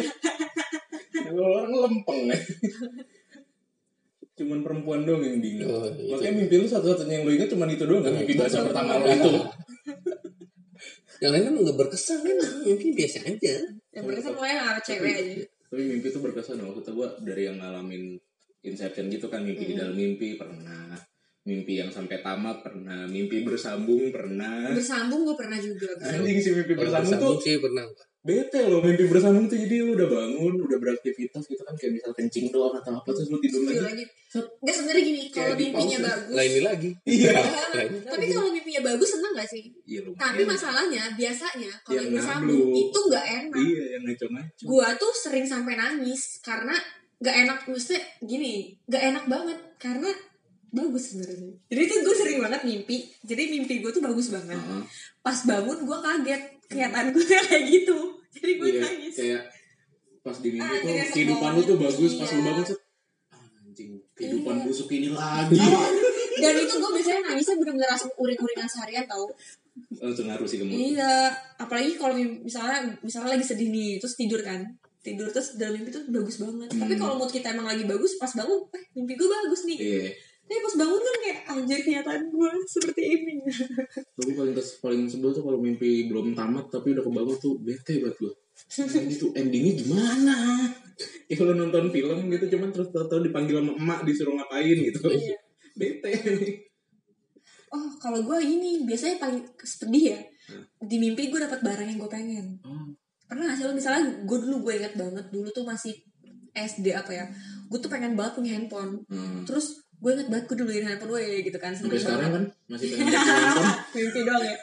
Kalau 1.22 1.44
orang 1.54 1.70
lempeng 1.72 2.22
ya. 2.26 2.38
Cuman 4.34 4.60
perempuan 4.62 5.00
doang 5.04 5.22
yang 5.22 5.38
diingat. 5.38 5.68
Oh, 5.68 5.86
iya. 5.92 6.18
Makanya 6.18 6.34
mimpi 6.36 6.56
lu 6.56 6.66
satu-satunya 6.66 7.14
yang 7.14 7.24
lu 7.24 7.32
ingat 7.32 7.46
cuma 7.48 7.70
itu 7.70 7.86
doang 7.86 8.02
kan 8.02 8.14
mimpi 8.16 8.34
bahasa 8.34 8.66
pertama 8.66 8.98
lu 8.98 9.06
itu. 9.08 9.32
Yang 11.22 11.32
lain 11.32 11.44
kan 11.46 11.54
nggak 11.62 11.78
berkesan 11.78 12.20
kan. 12.24 12.38
Mimpi 12.66 12.86
biasa 12.92 13.18
aja. 13.24 13.54
yang 13.92 14.04
berkesan 14.04 14.32
pokoknya 14.32 14.56
sama 14.58 14.82
cewek 14.82 15.14
aja 15.14 15.34
Tapi 15.68 15.82
mimpi 15.86 16.08
itu 16.10 16.20
berkesan 16.20 16.58
loh. 16.58 16.74
Maksudnya 16.74 16.92
gue 16.92 17.08
dari 17.22 17.42
yang 17.46 17.58
ngalamin 17.60 18.04
Inception 18.62 19.10
gitu 19.10 19.26
kan 19.26 19.42
mimpi 19.42 19.74
di 19.74 19.76
dalam 19.76 19.98
mimpi 19.98 20.38
pernah. 20.38 20.94
Mimpi 21.42 21.82
yang 21.82 21.90
sampai 21.90 22.22
tamat 22.22 22.62
pernah. 22.62 23.10
Mimpi 23.10 23.42
bersambung 23.42 24.14
pernah. 24.14 24.70
bersambung 24.70 25.26
gue 25.26 25.34
pernah 25.34 25.58
juga 25.58 25.90
Anjing 25.98 26.38
sih 26.38 26.54
mimpi 26.54 26.78
Kalau 26.78 26.94
bersambung 26.94 27.10
tuh 27.18 27.18
bersambung 27.18 27.38
sih 27.42 27.58
pernah. 27.58 27.86
bete 28.22 28.62
loh 28.70 28.86
mimpi 28.86 29.10
bersambung 29.10 29.50
tuh. 29.50 29.58
Jadi 29.58 29.76
lu 29.82 29.98
udah 29.98 30.06
bangun 30.06 30.54
udah 30.62 30.78
beraktivitas 30.78 31.42
gitu 31.50 31.66
kan 31.66 31.74
kayak 31.74 31.98
misal 31.98 32.14
kencing 32.14 32.54
doang 32.54 32.78
atau 32.78 32.94
apa 32.94 33.10
terus 33.10 33.34
lu 33.34 33.42
tidur 33.42 33.66
Feel 33.66 33.82
lagi. 33.82 34.06
lagi. 34.06 34.06
Nggak 34.62 34.76
sebenarnya 34.78 35.04
gini 35.10 35.22
kalau 35.34 35.56
mimpinya 35.58 35.98
pause. 35.98 36.06
bagus 36.06 36.36
Lah 36.38 36.44
ini 36.46 36.60
lagi. 36.62 36.90
iya. 37.10 37.32
Ini 37.82 37.98
tapi 38.06 38.26
kalau 38.30 38.50
mimpinya 38.54 38.82
bagus 38.86 39.10
seneng 39.18 39.34
gak 39.34 39.50
sih? 39.50 39.64
Iya 39.90 40.00
tapi 40.14 40.42
masalahnya 40.46 41.04
biasanya 41.18 41.72
kalau 41.82 41.98
Yang 42.06 42.22
bersambung 42.22 42.70
itu 42.78 43.00
nggak 43.10 43.26
enak. 43.42 43.58
Iya 43.58 43.84
yang 43.98 44.04
ngaco-ngaco. 44.06 44.64
Gua 44.70 44.88
tuh 45.02 45.14
sering 45.18 45.46
sampai 45.50 45.74
nangis 45.74 46.38
karena 46.46 46.78
gak 47.22 47.36
enak 47.38 47.60
maksudnya 47.66 48.02
gini 48.20 48.76
gak 48.86 49.04
enak 49.06 49.26
banget 49.26 49.58
karena 49.78 50.10
bagus 50.72 51.14
sebenarnya 51.14 51.52
jadi 51.68 51.84
tuh 51.86 51.98
gue 52.02 52.16
sering 52.16 52.40
banget 52.40 52.62
mimpi 52.64 52.98
jadi 53.22 53.44
mimpi 53.48 53.80
gue 53.80 53.92
tuh 53.92 54.02
bagus 54.02 54.32
banget 54.32 54.56
Heeh. 54.56 54.84
pas 55.20 55.38
bangun 55.44 55.78
gue 55.84 55.98
kaget 56.00 56.42
kenyataan 56.66 57.08
gue 57.12 57.24
kayak 57.30 57.64
gitu 57.68 57.98
jadi 58.32 58.52
gue 58.56 58.68
Iya, 58.68 58.82
nangis 58.82 59.14
kayak 59.16 59.42
pas 60.22 60.38
di 60.38 60.50
mimpi 60.50 60.66
Ah, 60.66 60.80
tuh 60.80 60.94
kehidupan 61.12 61.50
lu 61.54 61.62
tuh 61.62 61.78
bangun, 61.78 61.88
bagus 61.92 62.12
pas 62.16 62.30
lu 62.30 62.36
iya. 62.36 62.46
bangun 62.48 62.66
set 62.66 62.80
anjing 63.62 63.92
kehidupan 64.16 64.54
Iya. 64.58 64.64
busuk 64.66 64.90
ini 64.90 65.10
lagi 65.12 65.60
dan 66.42 66.54
itu 66.58 66.74
gue 66.74 66.92
biasanya 66.96 67.22
nangisnya 67.28 67.56
bener-bener 67.60 67.88
langsung 67.92 68.12
uring-uringan 68.16 68.66
seharian 68.66 69.06
tau 69.06 69.28
langsung 70.00 70.26
ngaruh 70.26 70.48
sih 70.48 70.58
mood. 70.64 70.72
iya 70.72 71.30
apalagi 71.56 71.96
kalau 71.96 72.16
misalnya 72.18 72.96
misalnya 73.00 73.36
lagi 73.36 73.46
sedih 73.46 73.70
nih 73.70 74.00
terus 74.00 74.16
tidur 74.16 74.40
kan 74.42 74.64
tidur 75.02 75.28
terus 75.28 75.54
dalam 75.56 75.76
mimpi 75.76 75.90
tuh 75.90 76.06
bagus 76.08 76.38
banget 76.38 76.70
tapi 76.72 76.94
Hmm. 76.94 77.02
kalau 77.02 77.16
mood 77.18 77.30
kita 77.30 77.52
emang 77.52 77.66
lagi 77.66 77.84
bagus 77.84 78.16
pas 78.16 78.32
bangun 78.32 78.62
eh 78.72 78.84
mimpi 78.94 79.14
gue 79.14 79.28
bagus 79.28 79.62
nih 79.66 79.78
iya 79.78 80.08
tapi 80.42 80.60
pas 80.60 80.76
bangun 80.76 81.00
kan 81.00 81.16
kayak 81.18 81.40
anjir 81.48 81.80
kenyataan 81.80 82.24
gue 82.28 82.50
seperti 82.68 83.02
ini 83.08 83.34
Tapi 84.18 84.32
paling 84.32 84.52
kes, 84.52 84.70
paling 84.78 85.02
sebel 85.06 85.32
tuh 85.32 85.42
kalau 85.42 85.58
mimpi 85.58 86.06
belum 86.06 86.34
tamat 86.34 86.68
tapi 86.68 86.92
udah 86.92 87.02
kebangun 87.02 87.38
tuh 87.38 87.56
bete 87.58 87.98
banget 87.98 88.18
gue. 88.20 88.34
Ini 88.78 89.16
tuh 89.16 89.32
endingnya 89.32 89.74
gimana? 89.74 90.36
Ya 91.26 91.36
kalau 91.40 91.56
nonton 91.56 91.90
film 91.90 92.28
gitu 92.28 92.46
cuman 92.52 92.70
terus 92.70 92.92
tahu 92.92 93.22
dipanggil 93.22 93.58
sama 93.58 93.74
emak 93.74 94.00
disuruh 94.04 94.36
ngapain 94.36 94.76
gitu. 94.76 95.00
Iya. 95.08 95.38
Bete. 95.80 96.12
oh 97.72 97.88
kalau 97.98 98.20
gue 98.22 98.40
ini 98.44 98.84
biasanya 98.84 99.18
paling 99.18 99.40
sedih 99.58 100.04
ya 100.12 100.20
di 100.78 101.00
mimpi 101.00 101.32
gue 101.32 101.40
dapat 101.40 101.64
barang 101.64 101.88
yang 101.88 101.98
gue 101.98 102.12
pengen 102.12 102.48
Oh. 102.62 102.92
Pernah 103.32 103.48
gak 103.48 103.56
sih 103.56 103.64
lo? 103.64 103.72
Misalnya 103.72 104.04
gue 104.22 104.38
dulu 104.42 104.56
gue 104.62 104.74
ingat 104.78 104.94
banget 104.94 105.26
dulu 105.30 105.48
tuh 105.50 105.64
masih 105.64 105.96
SD 106.52 106.92
apa 106.92 107.10
ya 107.10 107.26
gue 107.66 107.80
tuh 107.80 107.88
pengen 107.88 108.14
banget 108.14 108.36
punya 108.36 108.52
handphone. 108.54 109.00
Hmm. 109.08 109.42
terus 109.42 109.72
gue 109.96 110.12
inget 110.12 110.28
banget 110.28 110.46
gue 110.46 110.58
duluin 110.60 110.84
handphone 110.84 111.12
gue 111.14 111.24
gitu 111.42 111.56
kan 111.56 111.72
Sampai 111.72 111.96
sekarang 111.96 112.30
kan 112.30 112.44
masih 112.68 112.88
pengen 112.92 113.08
handphone. 113.16 113.72
mimpi 113.94 114.20
doang 114.22 114.44
ya. 114.44 114.56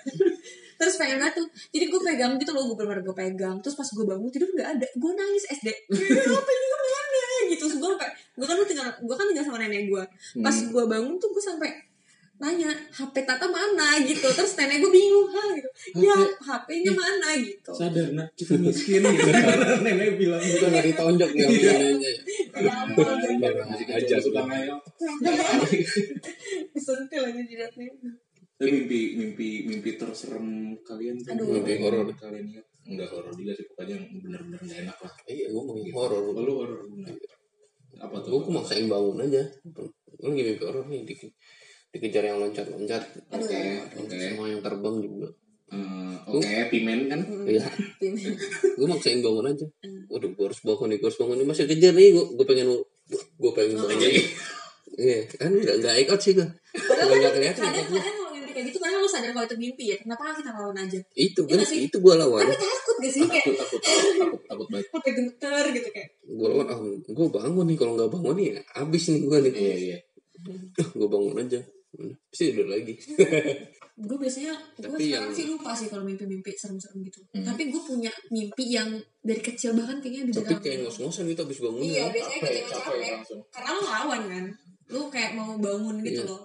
Terus 0.77 0.95
pengen 0.95 1.17
banget 1.19 1.35
tuh 1.35 1.47
jadi 1.71 1.85
gue 1.89 2.01
pegang 2.05 2.33
gitu 2.37 2.53
loh 2.53 2.65
gue 2.67 2.77
bener-bener 2.77 3.03
gue 3.03 3.17
pegang. 3.17 3.57
Terus 3.59 3.75
pas 3.75 3.89
gue 3.89 4.05
bangun 4.05 4.29
tidur 4.29 4.49
nggak 4.53 4.69
ada 4.77 4.87
gue 4.87 5.11
nangis 5.13 5.45
SD 5.51 5.69
apa 6.39 6.51
ini 6.51 6.67
gue 6.69 6.77
gitu 7.49 7.65
terus 7.65 7.81
gue 7.81 7.89
sampai 7.89 8.09
gue 8.37 8.45
kan 8.45 8.57
tinggal 8.63 8.89
gue 9.01 9.17
kan 9.17 9.27
tinggal 9.27 9.45
sama 9.47 9.59
nenek 9.59 9.89
gue 9.89 10.05
pas 10.39 10.53
Hmm. 10.53 10.69
gue 10.69 10.85
bangun 10.85 11.17
tuh 11.17 11.33
gue 11.33 11.41
sampai 11.41 11.71
nanya 12.39 12.71
HP 12.89 13.27
Tata 13.27 13.47
mana 13.47 13.99
gitu 14.01 14.31
terus 14.31 14.55
nenek 14.55 14.79
gue 14.79 14.91
bingung 14.91 15.27
ha 15.27 15.43
gitu 15.53 15.69
ya 15.99 16.15
HP-nya 16.39 16.93
mana 16.95 17.35
gitu 17.35 17.71
Sadar 17.75 18.15
nak 18.15 18.31
kita 18.33 18.55
miskin 18.55 19.03
gitu. 19.03 19.31
Nenek 19.85 20.15
bilang 20.15 20.39
Kita 20.39 20.55
gitu. 20.55 20.65
nggak 20.71 20.85
ditonjok 20.87 21.31
nih 21.35 21.43
sama 21.43 21.59
neneknya. 21.59 22.11
ya 22.63 22.73
ampun 22.87 23.07
Masih 23.67 23.87
kecil 23.89 24.19
suka 24.23 24.41
ngayal. 24.47 24.79
sentil 26.75 27.21
lagi 27.23 27.43
jidatnya 27.45 27.91
Tapi 28.59 28.71
mimpi 28.75 29.01
mimpi 29.15 29.49
mimpi 29.65 29.91
terserem 29.95 30.47
kalian 30.83 31.15
tuh 31.19 31.31
Aduh. 31.35 31.47
Mimpi 31.59 31.75
horor. 31.79 32.07
kalian 32.13 32.45
ingat 32.51 32.67
enggak 32.89 33.09
horor 33.13 33.31
juga 33.31 33.53
sih 33.55 33.67
pokoknya 33.67 33.95
yang 33.95 34.07
bener-bener 34.19 34.61
gak 34.63 34.79
enak 34.83 34.99
lah 34.99 35.13
Iya, 35.27 35.47
gue 35.51 35.63
mau 35.63 35.77
horor. 35.95 36.23
Oh, 36.25 36.39
lu 36.39 36.53
horor 36.59 36.81
apa 37.99 38.17
tuh 38.19 38.31
Gue 38.31 38.51
maksain 38.51 38.87
bangun 38.87 39.23
aja. 39.23 39.43
Lagi 40.19 40.41
mimpi 40.41 40.63
horor 40.63 40.87
nih. 40.87 41.03
Di, 41.03 41.15
dikejar 41.91 42.25
yang 42.25 42.39
loncat-loncat. 42.39 43.03
oke 43.29 43.59
oke 43.97 44.15
Sama 44.15 44.45
yang 44.47 44.61
terbang 44.61 44.97
juga. 44.99 45.29
Eh, 45.69 46.15
oke 46.27 46.49
pimen 46.69 47.01
kan 47.07 47.21
Iya. 47.45 47.65
gue 48.79 48.87
maksain 48.87 49.19
bangun 49.19 49.47
aja. 49.47 49.67
Waduh, 50.07 50.31
gue 50.31 50.45
harus 50.45 50.61
bangun 50.63 50.89
nih, 50.89 50.99
gue 50.99 51.07
harus 51.07 51.19
bangun 51.19 51.37
nih. 51.37 51.47
Masih 51.47 51.65
kejar 51.65 51.93
nih, 51.93 52.09
gue, 52.11 52.25
gue 52.35 52.47
pengen, 52.47 52.69
gue 53.11 53.51
pengen 53.53 53.77
bangun 53.77 53.93
aja. 53.95 54.09
Iya, 54.91 55.19
kan 55.31 55.51
nggak 55.51 55.77
nggak 55.79 55.97
ikut 56.03 56.19
sih 56.19 56.33
gue. 56.35 56.49
Nggak 56.75 57.17
nggak 57.19 57.33
kelihatan. 57.35 57.63
kadang 57.63 57.77
ikutnya. 57.79 58.01
kadang 58.01 58.17
kalau 58.19 58.33
mimpi 58.35 58.51
kayak 58.51 58.67
gitu 58.67 58.79
kadang 58.79 58.99
lu 58.99 59.07
sadar 59.07 59.31
kalau 59.31 59.47
itu 59.47 59.57
mimpi 59.57 59.85
ya 59.87 59.97
kenapa 59.97 60.21
nggak 60.23 60.37
kita 60.41 60.51
lawan 60.51 60.77
aja 60.77 60.99
Itu 61.15 61.41
Iya 61.45 61.55
kan, 61.55 61.65
sih? 61.65 61.79
itu 61.85 61.97
gue 61.97 62.15
lawan. 62.17 62.43
tapi 62.43 62.57
takut 62.59 62.97
gak 62.99 63.13
sih 63.13 63.23
kayak 63.25 63.45
takut 63.55 63.81
takut 63.81 64.13
takut 64.17 64.41
takut 64.43 64.67
banget 64.69 64.87
sampai 64.91 65.13
gemeter 65.15 65.65
gitu 65.71 65.89
kayak 65.91 66.09
Gue 66.27 66.47
lawan, 66.49 66.67
ah, 66.67 66.79
gue 67.07 67.27
bangun 67.31 67.65
nih. 67.65 67.77
Kalau 67.77 67.93
nggak 67.95 68.11
bangun 68.11 68.35
nih, 68.35 68.49
abis 68.75 69.03
nih 69.09 69.21
gue 69.23 69.39
nih. 69.41 69.53
iya 69.55 69.77
iya 69.77 69.99
gue 70.79 71.09
bangun 71.09 71.37
aja. 71.37 71.61
Pasti 72.29 72.53
tidur 72.53 72.69
lagi. 72.69 72.95
gue 73.99 74.15
biasanya 74.15 74.55
gue 74.77 74.95
sekarang 74.95 75.27
yang- 75.27 75.35
sih 75.35 75.51
lupa 75.51 75.75
sih 75.75 75.87
kalau 75.87 76.03
mimpi-mimpi 76.03 76.55
serem-serem 76.55 77.03
gitu 77.03 77.19
Hmm. 77.29 77.43
tapi 77.43 77.67
gue 77.67 77.83
punya 77.83 78.07
mimpi 78.29 78.65
yang 78.69 78.95
dari 79.19 79.41
kecil 79.41 79.75
bahkan 79.75 79.99
kayaknya 79.99 80.31
di 80.31 80.33
Tapi 80.33 80.47
dalam 80.49 80.63
kayak 80.63 80.79
ngos-ngosan 80.85 81.27
gitu 81.27 81.43
abis 81.43 81.59
bangun. 81.59 81.83
iya 81.83 82.07
biasanya 82.07 82.39
Capek, 82.39 82.63
capek 82.63 82.79
capek 82.79 83.11
langsung. 83.13 83.41
karena 83.51 83.69
lu 83.69 83.81
ngelawan 83.83 84.23
kan 84.25 84.45
lu 84.87 85.01
kayak 85.09 85.31
mau 85.35 85.51
bangun 85.57 85.97
gitu 86.01 86.23
Iya. 86.23 86.31
loh 86.31 86.43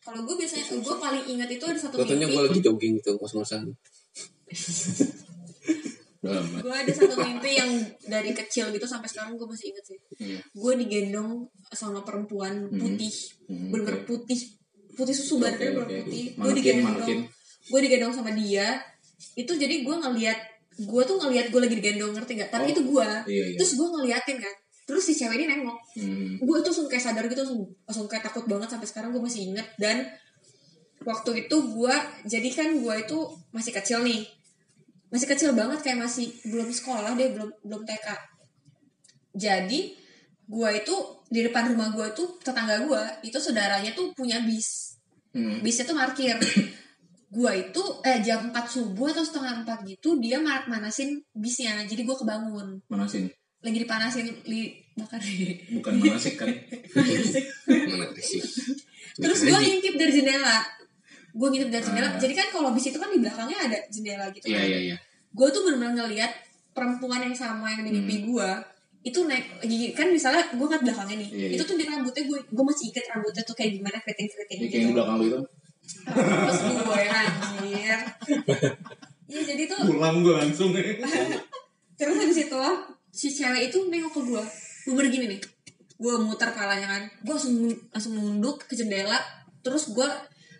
kalau 0.00 0.20
gue 0.22 0.34
biasanya 0.38 0.64
gue 0.70 0.94
paling 0.96 1.24
ingat 1.28 1.48
itu 1.50 1.64
ada 1.64 1.76
satu 1.76 1.94
Katanya 1.98 2.24
mimpi 2.24 2.32
gue 2.32 2.42
lagi 2.46 2.60
jogging 2.62 2.92
gitu, 2.96 3.10
ngos-ngosan. 3.14 3.62
Gue 6.18 6.74
ada 6.74 6.90
satu 6.90 7.14
mimpi 7.22 7.54
yang 7.54 7.70
dari 8.02 8.34
kecil 8.34 8.74
gitu 8.74 8.82
sampai 8.84 9.06
sekarang 9.06 9.38
gue 9.38 9.46
masih 9.46 9.70
inget 9.70 9.84
sih. 9.86 9.98
Iya. 10.18 10.38
gue 10.42 10.72
digendong 10.82 11.46
sama 11.70 12.02
perempuan 12.02 12.66
putih. 12.68 13.12
Hmm, 13.46 13.70
bener-bener 13.70 14.02
putih. 14.02 14.38
Putih 14.98 15.14
susu 15.14 15.38
badannya 15.38 15.78
bener 15.78 15.86
oke. 15.86 15.96
putih. 16.10 16.24
Gue 16.34 16.52
digendong. 16.58 17.20
gue 17.68 17.80
digendong 17.86 18.12
sama 18.12 18.30
dia. 18.34 18.82
Itu 19.38 19.54
jadi 19.54 19.86
gue 19.86 19.94
ngeliat 19.94 20.38
gue 20.78 21.02
tuh 21.02 21.16
ngeliat 21.18 21.50
gue 21.50 21.60
lagi 21.62 21.74
digendong 21.74 22.14
ngerti 22.14 22.38
gak 22.38 22.50
tapi 22.54 22.70
Oh. 22.70 22.74
itu 22.74 22.82
gue 22.86 23.08
Iya, 23.26 23.44
iya. 23.54 23.56
terus 23.58 23.78
gue 23.78 23.86
ngeliatin 23.86 24.38
kan. 24.38 24.54
Terus 24.88 25.02
si 25.04 25.12
cewek 25.14 25.36
ini 25.38 25.46
nengok. 25.46 25.78
Hmm. 26.00 26.34
gue 26.40 26.56
tuh 26.62 26.70
langsung 26.74 26.88
kayak 26.88 27.04
sadar 27.04 27.24
gitu 27.26 27.42
langsung, 27.42 27.62
langsung 27.86 28.06
kayak 28.10 28.26
takut 28.26 28.46
banget 28.46 28.66
sampai 28.70 28.86
sekarang 28.88 29.10
gue 29.14 29.22
masih 29.22 29.54
inget 29.54 29.66
dan 29.78 30.02
waktu 31.06 31.46
itu 31.46 31.56
gue 31.56 31.94
jadi 32.26 32.48
kan 32.50 32.68
gue 32.74 32.94
itu 32.98 33.18
masih 33.50 33.70
kecil 33.70 34.02
nih 34.02 34.26
masih 35.08 35.26
kecil 35.26 35.50
banget 35.52 35.80
kayak 35.80 35.98
masih 36.00 36.28
belum 36.44 36.68
sekolah 36.68 37.12
deh 37.12 37.32
belum 37.32 37.48
belum 37.62 37.82
TK 37.82 38.06
jadi 39.34 39.80
gue 40.44 40.70
itu 40.74 40.94
di 41.26 41.40
depan 41.42 41.68
rumah 41.68 41.88
gue 41.90 42.08
tuh 42.10 42.36
tetangga 42.38 42.80
gue 42.80 43.02
itu 43.22 43.36
saudaranya 43.36 43.92
tuh 43.92 44.12
punya 44.12 44.40
bis 44.42 44.88
Hmm. 45.28 45.60
bisnya 45.60 45.84
tuh 45.84 45.92
parkir 45.94 46.40
gue 47.28 47.52
itu 47.54 47.82
eh 48.00 48.18
jam 48.18 48.48
4 48.48 48.56
subuh 48.64 49.06
atau 49.06 49.20
setengah 49.20 49.60
4 49.60 49.84
gitu 49.86 50.16
dia 50.16 50.40
ma- 50.40 50.64
manasin 50.66 51.20
bisnya 51.30 51.84
jadi 51.84 52.00
gue 52.00 52.16
kebangun 52.16 52.80
Manasin. 52.88 53.28
lagi 53.60 53.76
dipanasin 53.76 54.24
li 54.44 54.72
bakar 54.94 55.20
Bukan 55.70 55.94
manasik 55.94 56.34
kan. 56.34 56.48
Mana 57.68 58.08
sih? 58.16 58.40
terus 59.14 59.40
gue 59.42 59.52
ngintip 59.52 59.94
dari 59.94 60.12
jendela 60.16 60.64
gue 61.38 61.46
ngintip 61.48 61.70
dari 61.70 61.84
jendela 61.84 62.08
Ah. 62.08 62.18
jadi 62.18 62.34
kan 62.34 62.46
kalau 62.50 62.68
bis 62.70 62.84
itu 62.84 62.98
kan 62.98 63.08
di 63.08 63.18
belakangnya 63.18 63.58
ada 63.62 63.78
jendela 63.88 64.26
gitu 64.28 64.44
Iya 64.44 64.58
kan 64.58 64.66
iya 64.66 64.78
iya. 64.84 64.96
gue 65.30 65.48
tuh 65.48 65.62
bener-bener 65.62 65.94
ngeliat 65.96 66.32
perempuan 66.70 67.22
yang 67.22 67.32
sama 67.32 67.70
yang 67.70 67.82
di 67.82 67.90
Hmm. 67.90 68.02
mimpi 68.02 68.16
gue 68.24 68.50
itu 69.00 69.18
naik 69.24 69.46
lagi 69.56 69.76
kan 69.92 70.10
misalnya 70.10 70.42
gue 70.50 70.60
ngeliat 70.60 70.82
belakangnya 70.84 71.16
nih 71.16 71.30
Iya, 71.30 71.46
itu 71.48 71.62
iya. 71.62 71.68
tuh 71.70 71.76
di 71.76 71.84
rambutnya 71.84 72.22
gue 72.24 72.38
gue 72.44 72.64
masih 72.66 72.84
ikat 72.90 73.04
rambutnya 73.08 73.42
tuh 73.42 73.54
kayak 73.54 73.70
gimana 73.72 73.96
keriting 74.00 74.28
keriting 74.28 74.58
gitu 74.60 74.74
yang 74.74 74.84
di 74.84 74.94
belakang 74.94 75.16
lu 75.16 75.24
itu. 75.24 75.40
terus 76.04 76.58
gue 76.60 77.00
anjir 77.08 77.98
Iya 79.28 79.42
jadi 79.44 79.62
tuh 79.66 79.78
Pulang 79.86 80.16
gue 80.20 80.34
langsung. 80.34 80.70
terus 81.94 82.14
habis 82.16 82.38
itu 82.40 82.60
si 83.10 83.28
cewek 83.28 83.68
itu 83.68 83.78
nengok 83.84 84.12
ke 84.12 84.20
gue 84.24 84.42
gue 84.86 84.94
begini 84.96 85.26
nih 85.28 85.40
gue 85.94 86.14
muter 86.16 86.48
kepalanya 86.48 86.86
kan 86.88 87.02
gue 87.20 87.32
langsung 87.32 87.54
langsung 87.90 88.12
nunduk 88.14 88.62
ke 88.64 88.74
jendela 88.74 89.18
terus 89.60 89.90
gue 89.90 90.08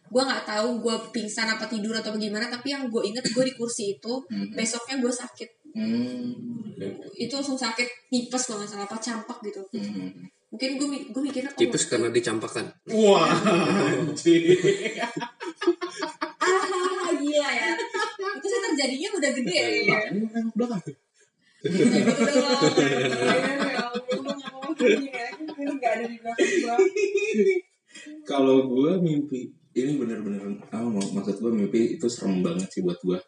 gue 0.08 0.22
nggak 0.24 0.44
tahu 0.44 0.68
gue 0.80 0.94
pingsan 1.12 1.46
apa 1.46 1.68
tidur 1.68 1.92
atau 1.92 2.16
gimana 2.16 2.48
tapi 2.48 2.72
yang 2.72 2.88
gue 2.88 3.02
inget 3.04 3.24
gue 3.24 3.44
di 3.44 3.52
kursi 3.52 3.94
itu 3.94 4.12
Mhm. 4.26 4.56
besoknya 4.56 4.96
gue 4.98 5.12
sakit 5.12 5.50
Hmm. 5.68 6.32
itu 7.14 7.28
langsung 7.30 7.54
sakit 7.54 8.08
tipes 8.08 8.42
kalau 8.44 8.58
nggak 8.58 8.70
salah 8.72 8.84
apa 8.84 8.96
campak 8.98 9.36
gitu 9.44 9.60
Hmm. 9.70 10.10
mungkin 10.48 10.70
gue 10.74 10.86
gue 11.12 11.22
mikirnya 11.22 11.52
oh, 11.52 11.60
Tipes 11.60 11.84
karena 11.86 12.08
dicampakan. 12.08 12.72
Wah, 12.88 13.28
anjir. 13.28 14.56
ah 16.40 17.12
gila 17.12 17.50
ya 17.52 17.68
itu 18.16 18.46
sih 18.48 18.60
terjadinya 18.64 19.08
udah 19.12 19.30
gede 19.36 19.52
ya 19.84 19.98
belakang. 20.56 20.80
Gitu. 20.82 20.94
Ya 24.78 25.20
ya. 25.20 25.26
Ada 25.84 26.04
di 26.06 26.16
belakang 26.16 26.48
gue 26.64 26.76
Kalau 28.24 28.68
gue 28.68 28.90
mimpi 29.00 29.52
ini 29.84 30.00
bener-bener 30.00 30.42
ah 30.74 30.82
mau 30.82 31.02
maksud 31.02 31.38
gue 31.38 31.52
mimpi 31.52 32.00
itu 32.00 32.06
serem 32.10 32.40
banget 32.42 32.68
sih 32.72 32.82
buat 32.82 32.98
gue. 33.02 33.18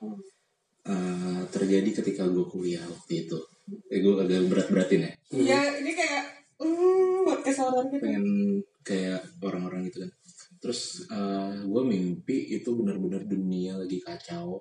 Eh, 0.81 1.43
terjadi 1.53 2.03
ketika 2.03 2.25
gue 2.27 2.45
kuliah 2.49 2.83
waktu 2.87 3.29
itu. 3.29 3.39
Eh 3.93 4.01
gue 4.03 4.13
agak 4.17 4.49
berat-beratin 4.51 5.07
ya. 5.07 5.13
Iya, 5.31 5.61
ini 5.85 5.93
kayak 5.95 6.41
hmm, 6.61 7.25
buat 7.25 7.41
kesoran 7.41 7.87
gitu. 7.89 8.03
pengen 8.05 8.27
kayak 8.85 9.21
orang-orang 9.41 9.89
gitu 9.89 10.05
kan 10.05 10.13
terus 10.61 11.09
gue 11.65 11.83
mimpi 11.89 12.53
itu 12.53 12.69
benar-benar 12.77 13.25
dunia 13.25 13.81
lagi 13.81 13.97
kacau 14.05 14.61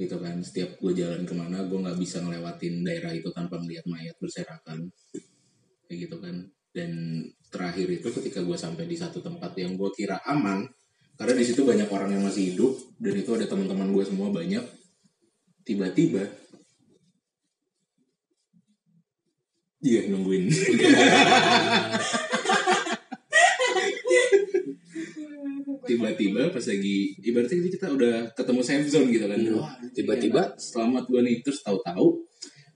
gitu 0.00 0.16
kan 0.16 0.40
setiap 0.40 0.80
gue 0.80 0.92
jalan 0.96 1.28
ke 1.28 1.34
mana 1.36 1.60
gue 1.68 1.76
nggak 1.76 2.00
bisa 2.00 2.24
ngelewatin 2.24 2.80
daerah 2.80 3.12
itu 3.12 3.28
tanpa 3.36 3.60
melihat 3.60 3.84
mayat 3.84 4.16
berserakan 4.16 4.88
kayak 5.84 6.08
gitu 6.08 6.16
kan 6.16 6.48
dan 6.70 6.90
terakhir 7.50 7.90
itu 7.90 8.08
ketika 8.14 8.40
gue 8.46 8.54
sampai 8.54 8.86
di 8.86 8.94
satu 8.94 9.18
tempat 9.18 9.58
yang 9.58 9.74
gue 9.74 9.90
kira 9.90 10.22
aman 10.22 10.66
karena 11.18 11.34
di 11.36 11.44
situ 11.44 11.66
banyak 11.66 11.90
orang 11.90 12.14
yang 12.14 12.22
masih 12.22 12.54
hidup 12.54 12.72
dan 13.02 13.14
itu 13.18 13.30
ada 13.34 13.44
teman-teman 13.50 13.90
gue 13.90 14.04
semua 14.06 14.30
banyak 14.30 14.62
tiba-tiba 15.66 16.24
iya 19.80 20.08
nungguin. 20.12 20.52
Tiba-tiba 25.90 26.54
pas 26.54 26.62
lagi 26.62 27.18
ibaratnya 27.18 27.66
kita 27.66 27.90
udah 27.90 28.30
ketemu 28.38 28.60
safe 28.62 28.86
zone 28.86 29.10
gitu 29.10 29.26
kan. 29.26 29.40
Wah, 29.58 29.74
Tiba-tiba 29.90 30.54
selamat 30.54 31.10
gue 31.10 31.20
nih. 31.24 31.36
Terus 31.42 31.66
tahu-tahu 31.66 32.22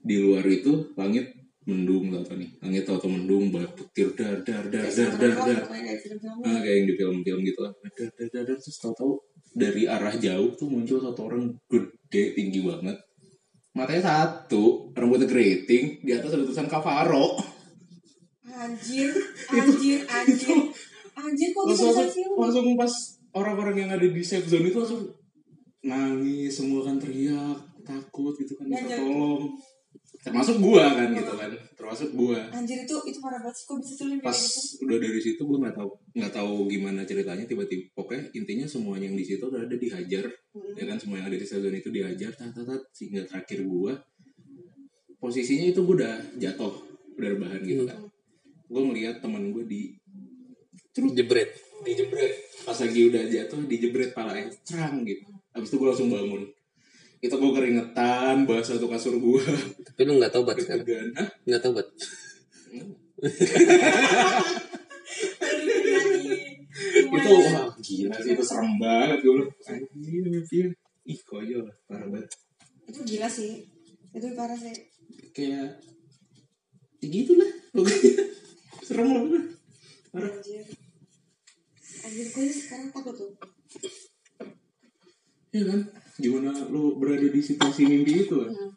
di 0.03 0.19
luar 0.19 0.43
itu 0.49 0.91
langit 0.99 1.31
mendung 1.65 2.13
tau 2.13 2.37
nih. 2.37 2.49
Langit 2.61 2.83
tahu-tahu 2.85 3.11
mendung 3.11 3.49
banyak 3.49 3.73
petir 3.73 4.13
dar 4.13 4.41
dar 4.45 4.63
dar 4.69 4.85
dar 4.85 5.11
dar 5.17 5.33
dar. 5.33 5.61
ah, 6.45 6.59
kayak 6.61 6.75
yang 6.81 6.85
di 6.85 6.93
film-film 6.93 7.39
gitu 7.41 7.59
lah. 7.65 7.73
Dar 7.97 8.09
dar 8.13 8.27
dar 8.29 8.43
dar 8.45 8.57
terus 8.57 8.77
tahu-tahu 8.77 9.17
dari 9.55 9.89
arah 9.89 10.13
jauh 10.13 10.53
tuh 10.53 10.69
muncul 10.69 11.01
satu 11.01 11.21
orang 11.25 11.51
gede 11.69 12.23
tinggi 12.37 12.61
banget. 12.61 12.97
Matanya 13.75 14.03
satu 14.07 14.93
rambutnya 14.95 15.27
keriting 15.27 15.99
di 15.99 16.11
atas 16.15 16.31
ada 16.31 16.47
tulisan 16.47 16.71
Kavaro 16.71 17.55
Anjir, 18.55 19.11
anjir, 19.51 19.99
anjir. 20.07 20.57
Anjir 21.15 21.49
kok 21.51 21.63
bisa 21.67 21.91
langsung 21.91 21.91
bisa 21.91 21.91
langsung, 21.91 22.07
sih? 22.15 22.23
lu? 22.23 22.35
langsung 22.39 22.65
pas 22.79 22.93
orang-orang 23.35 23.75
yang 23.83 23.91
ada 23.91 24.07
di 24.07 24.23
safe 24.23 24.47
zone 24.47 24.71
itu 24.71 24.79
langsung 24.79 25.03
nangis 25.85 26.51
semua 26.55 26.81
kan 26.81 26.97
teriak 26.97 27.59
takut 27.85 28.33
gitu 28.39 28.57
kan 28.57 28.65
minta 28.65 28.97
tolong 28.97 29.53
termasuk 30.25 30.57
gua 30.57 30.89
kan 30.89 31.09
gitu 31.13 31.33
kan. 31.37 31.51
Termasuk 31.77 32.09
gua. 32.17 32.39
Anjir 32.49 32.81
itu 32.81 32.95
itu 33.05 33.19
parah 33.21 33.37
banget 33.37 33.61
sih. 33.61 33.65
Kok 33.69 33.77
bisa 33.77 33.93
sih 33.93 34.05
lu 34.09 34.15
pas 34.17 34.33
gitu. 34.33 34.81
udah 34.89 34.97
dari 34.97 35.21
situ 35.21 35.41
gua 35.45 35.57
nggak 35.61 35.75
tahu 35.77 35.89
nggak 36.17 36.33
tahu 36.33 36.53
gimana 36.65 37.01
ceritanya. 37.05 37.45
Tiba-tiba 37.45 37.93
pokoknya 37.93 38.33
intinya 38.33 38.65
semuanya 38.65 39.05
yang 39.05 39.17
di 39.21 39.25
situ 39.25 39.43
udah 39.45 39.61
ada 39.61 39.75
dihajar. 39.77 40.25
Hmm. 40.55 40.73
ya 40.73 40.83
kan 40.87 40.97
semua 40.97 41.19
yang 41.21 41.27
ada 41.29 41.37
di 41.37 41.45
safe 41.45 41.61
zone 41.61 41.77
itu 41.83 41.91
dihajar 41.91 42.31
tat, 42.31 42.55
tat, 42.55 42.65
tat, 42.65 42.81
sehingga 42.89 43.21
terakhir 43.29 43.59
gua. 43.69 43.93
Posisinya 45.21 45.69
itu 45.69 45.79
gua 45.85 45.95
udah 46.01 46.15
jatuh 46.41 46.73
udah 47.21 47.29
rebahan 47.37 47.61
gitu 47.61 47.85
kan. 47.85 48.01
Gua 48.65 48.81
ngeliat 48.81 49.21
teman 49.21 49.53
gua 49.53 49.61
di 49.61 49.93
jebret. 51.13 51.53
dijebret 51.85 52.33
pas 52.65 52.73
lagi 52.81 53.01
udah 53.13 53.23
jatuh 53.29 53.61
dijebret 53.69 54.09
palanya 54.17 54.49
cerang 54.65 55.05
gitu. 55.05 55.21
Habis 55.53 55.69
itu 55.69 55.75
gue 55.77 55.87
langsung 55.87 56.09
bangun 56.09 56.54
itu 57.23 57.35
gue 57.35 57.51
keringetan 57.55 58.43
basah 58.43 58.75
tuh 58.75 58.91
kasur 58.91 59.15
gue 59.17 59.41
Tapi 59.87 60.01
lu 60.03 60.19
nggak 60.19 60.33
tobat 60.35 60.59
sekarang. 60.59 60.83
Nggak 61.47 61.61
tobat. 61.63 61.87
Anjir. 62.75 62.91
itu 66.75 67.29
wah 67.31 67.71
gila 67.79 68.15
sih 68.19 68.35
itu 68.35 68.43
serem 68.43 68.75
banget 68.75 69.23
gue 69.23 69.31
bilang 69.31 69.51
anjir 69.71 70.23
mimpi 70.27 70.67
ih 71.07 71.19
konyol 71.23 71.63
lah 71.63 71.75
parah 71.87 72.07
banget 72.11 72.27
Itu 72.85 72.99
gila 73.07 73.27
sih. 73.31 73.63
Itu 74.11 74.27
parah 74.35 74.59
sih. 74.59 74.75
kayak 75.35 75.79
ya 77.03 77.07
gitu 77.11 77.35
lah 77.35 77.49
pokoknya 77.75 78.23
serem 78.83 79.07
lah 79.11 79.23
parah 80.11 80.31
Anjir. 80.35 80.63
Anjir 82.05 82.27
gue 82.29 82.45
sekarang 82.51 82.91
takut 82.91 83.15
tuh. 83.15 83.31
Ya 85.55 85.63
kan 85.63 85.79
gimana 86.15 86.51
lu 86.67 86.99
berada 86.99 87.27
di 87.27 87.39
situasi 87.39 87.87
mimpi 87.87 88.27
itu 88.27 88.35
kan 88.35 88.51
Hmm. 88.51 88.71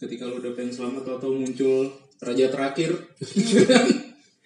ketika 0.00 0.24
lu 0.24 0.40
udah 0.40 0.52
pengen 0.52 0.72
selamat 0.72 1.20
atau 1.20 1.30
muncul 1.32 1.92
raja 2.18 2.48
terakhir 2.48 2.96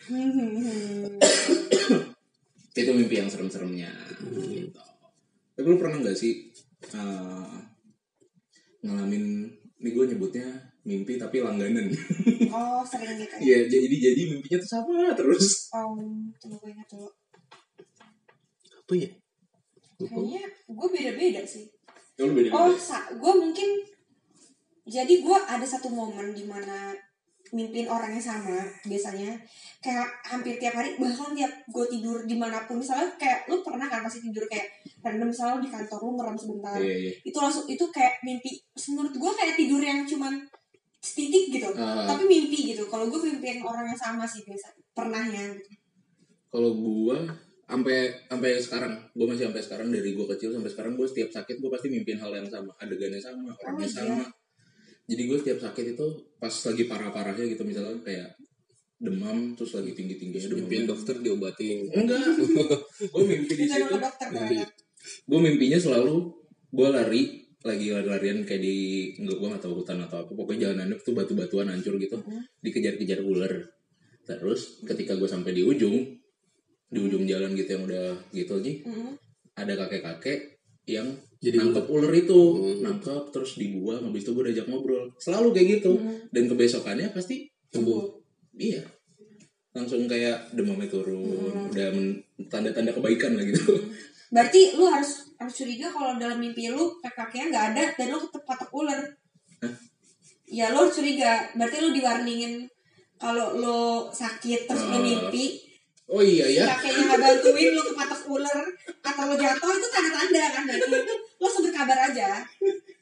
Hmm. 0.06 1.18
itu 2.76 2.90
mimpi 2.92 3.14
yang 3.16 3.26
serem-seremnya 3.26 3.90
gitu. 4.20 4.70
Tapi 5.56 5.66
lu 5.66 5.78
pernah 5.80 5.98
nggak 5.98 6.14
sih 6.14 6.52
eh, 6.92 7.54
ngalamin 8.82 9.48
ini 9.76 9.88
gue 9.90 10.04
nyebutnya 10.06 10.46
mimpi 10.84 11.18
tapi 11.18 11.42
langganan. 11.42 11.90
Oh 12.52 12.84
sering 12.86 13.18
gitu. 13.18 13.34
ya. 13.34 13.42
Iya 13.46 13.58
jadi 13.66 13.96
jadi 13.98 14.22
mimpinya 14.30 14.58
tuh 14.62 14.70
sama 14.70 15.10
terus. 15.16 15.72
Um, 15.74 16.30
tunggu 16.38 16.60
gue 16.60 16.70
ingat 16.70 16.86
dulu. 16.86 17.10
Apa 18.84 18.92
ya? 18.94 19.10
Kayaknya 19.98 20.42
gue 20.66 20.88
beda-beda 20.88 21.42
sih. 21.42 21.64
Oh, 22.16 22.24
lu 22.24 22.32
beda 22.34 22.48
Oh, 22.50 22.72
sa 22.72 23.08
gue 23.10 23.32
mungkin 23.34 23.68
jadi 24.84 25.14
gue 25.18 25.38
ada 25.42 25.64
satu 25.64 25.88
momen 25.88 26.30
di 26.30 26.44
mana 26.44 26.94
mimpin 27.48 27.86
orang 27.86 28.10
yang 28.10 28.22
sama 28.24 28.58
biasanya 28.82 29.38
kayak 29.78 30.02
hampir 30.24 30.58
tiap 30.58 30.74
hari 30.74 30.98
bahkan 30.98 31.30
tiap 31.30 31.46
gue 31.64 31.84
tidur 31.88 32.26
di 32.26 32.34
mana 32.34 32.66
pun 32.66 32.82
misalnya 32.82 33.06
kayak 33.14 33.46
lu 33.46 33.62
pernah 33.62 33.86
kan 33.86 34.02
pasti 34.02 34.18
tidur 34.18 34.42
kayak 34.46 34.66
random 34.98 35.30
misalnya 35.30 35.62
di 35.62 35.70
kantor 35.70 35.98
lu 36.00 36.10
ngerem 36.18 36.34
sebentar 36.36 36.74
Iya 36.76 36.96
iya. 36.98 37.12
itu 37.22 37.38
langsung 37.38 37.64
itu 37.64 37.84
kayak 37.88 38.18
mimpi 38.20 38.50
menurut 38.90 39.14
gue 39.14 39.32
kayak 39.32 39.54
tidur 39.54 39.78
yang 39.78 40.02
cuman 40.02 40.42
setitik 40.98 41.54
gitu 41.54 41.70
Ah. 41.78 42.02
tapi 42.04 42.26
mimpi 42.26 42.74
gitu 42.74 42.82
kalau 42.90 43.06
gue 43.06 43.20
mimpin 43.22 43.62
orang 43.62 43.86
yang 43.86 43.98
sama 43.98 44.26
sih 44.26 44.42
biasa 44.42 44.66
pernahnya 44.90 45.54
gitu. 45.54 45.70
Kalau 46.48 46.74
gue 46.74 47.16
sampai 47.66 47.98
sampai 48.30 48.50
sekarang. 48.62 48.94
Gue 49.12 49.26
masih 49.26 49.50
sampai 49.50 49.62
sekarang. 49.62 49.86
Dari 49.90 50.10
gue 50.14 50.26
kecil 50.34 50.50
sampai 50.54 50.70
sekarang 50.70 50.92
gue 50.94 51.06
setiap 51.10 51.30
sakit 51.34 51.56
gue 51.58 51.70
pasti 51.70 51.88
mimpin 51.90 52.16
hal 52.22 52.32
yang 52.32 52.48
sama. 52.48 52.72
Adegannya 52.78 53.20
sama 53.20 53.50
orangnya 53.58 53.86
iya. 53.86 53.92
sama. 53.92 54.24
Jadi 55.06 55.22
gue 55.26 55.38
setiap 55.38 55.58
sakit 55.62 55.84
itu 55.94 56.06
pas 56.38 56.50
lagi 56.50 56.82
parah-parahnya 56.86 57.44
gitu 57.46 57.62
misalnya 57.62 57.98
kayak 58.02 58.34
demam 58.96 59.52
terus 59.52 59.76
lagi 59.76 59.92
tinggi-tingginya 59.92 60.48
demam. 60.50 60.58
Mimpin 60.64 60.82
dokter 60.88 61.14
diobatin. 61.20 61.78
enggak. 61.92 62.22
Gue 63.12 63.24
mimpi 63.28 63.52
di 63.54 63.66
situ. 63.68 63.94
gue 65.06 65.38
mimpinya 65.38 65.78
selalu 65.78 66.34
gue 66.74 66.88
lari 66.90 67.22
lagi 67.62 67.94
lari-larian 67.94 68.42
kayak 68.42 68.58
di 68.58 68.76
enggak 69.22 69.38
gue 69.38 69.48
gak 69.54 69.62
tahu 69.62 69.74
hutan 69.84 70.02
atau 70.02 70.24
apa. 70.24 70.32
Pokoknya 70.32 70.72
jalanannya 70.72 70.96
tuh 70.98 71.14
batu-batuan 71.14 71.70
hancur 71.70 72.00
gitu. 72.00 72.18
Dikejar-kejar 72.64 73.20
ular. 73.22 73.52
Terus 74.26 74.82
ketika 74.82 75.14
gue 75.14 75.28
sampai 75.28 75.54
di 75.54 75.62
ujung 75.62 76.25
di 76.86 76.98
ujung 77.00 77.24
jalan 77.24 77.50
gitu 77.52 77.70
yang 77.72 77.84
udah 77.84 78.06
gitu 78.30 78.52
lagi 78.56 78.72
Mm-mm. 78.82 79.12
ada 79.54 79.72
kakek-kakek 79.76 80.38
yang 80.86 81.08
Jadi 81.36 81.60
nangkep 81.60 81.86
ular 81.86 82.10
itu 82.10 82.32
Hmm. 82.32 82.80
nangkep 82.80 83.22
terus 83.28 83.54
dibuang 83.56 84.00
habis 84.02 84.24
itu 84.24 84.32
gue 84.32 84.44
diajak 84.46 84.66
ngobrol 84.66 85.04
selalu 85.16 85.52
kayak 85.52 85.68
gitu 85.78 85.92
Hmm. 85.94 86.16
dan 86.30 86.46
kebesokannya 86.46 87.10
pasti 87.10 87.44
Sembuh. 87.68 88.02
iya 88.56 88.80
langsung 89.70 90.06
kayak 90.06 90.50
demamnya 90.52 90.88
turun 90.88 91.20
Hmm. 91.52 91.68
udah 91.70 91.88
tanda-tanda 92.46 92.90
kebaikan 92.90 93.34
lah 93.34 93.44
gitu 93.44 93.62
Berarti 94.26 94.74
lu 94.74 94.84
harus 94.84 95.30
harus 95.36 95.54
curiga 95.54 95.86
kalau 95.86 96.16
dalam 96.16 96.36
mimpi 96.36 96.66
lu 96.66 96.98
kakaknya 96.98 97.46
nggak 97.46 97.64
ada 97.72 97.84
dan 97.94 98.06
lu 98.10 98.18
ketep 98.18 98.42
patok 98.42 98.70
ular. 98.74 98.98
Ya 100.46 100.70
lu 100.70 100.82
harus 100.82 100.94
curiga. 100.94 101.46
Berarti 101.54 101.76
lu 101.78 101.90
diwarningin 101.90 102.66
kalau 103.16 103.54
lu 103.54 103.78
sakit 104.08 104.66
terus 104.66 104.82
lu 104.84 104.98
Oh. 104.98 105.02
mimpi 105.02 105.62
oh 106.06 106.22
iya 106.22 106.46
ya. 106.46 106.64
Kakeknya 106.70 107.02
nggak 107.10 107.20
bantuin 107.20 107.70
lu 107.74 107.82
kepatok 107.82 108.20
ular. 108.30 108.60
Atau 109.02 109.22
lu 109.26 109.34
jatuh 109.34 109.70
itu 109.74 109.88
tanda-tanda 109.90 110.44
kan 110.54 110.62
berarti. 110.66 110.86
Lu 110.86 111.42
langsung 111.42 111.64
berkabar 111.66 111.98
aja. 112.10 112.28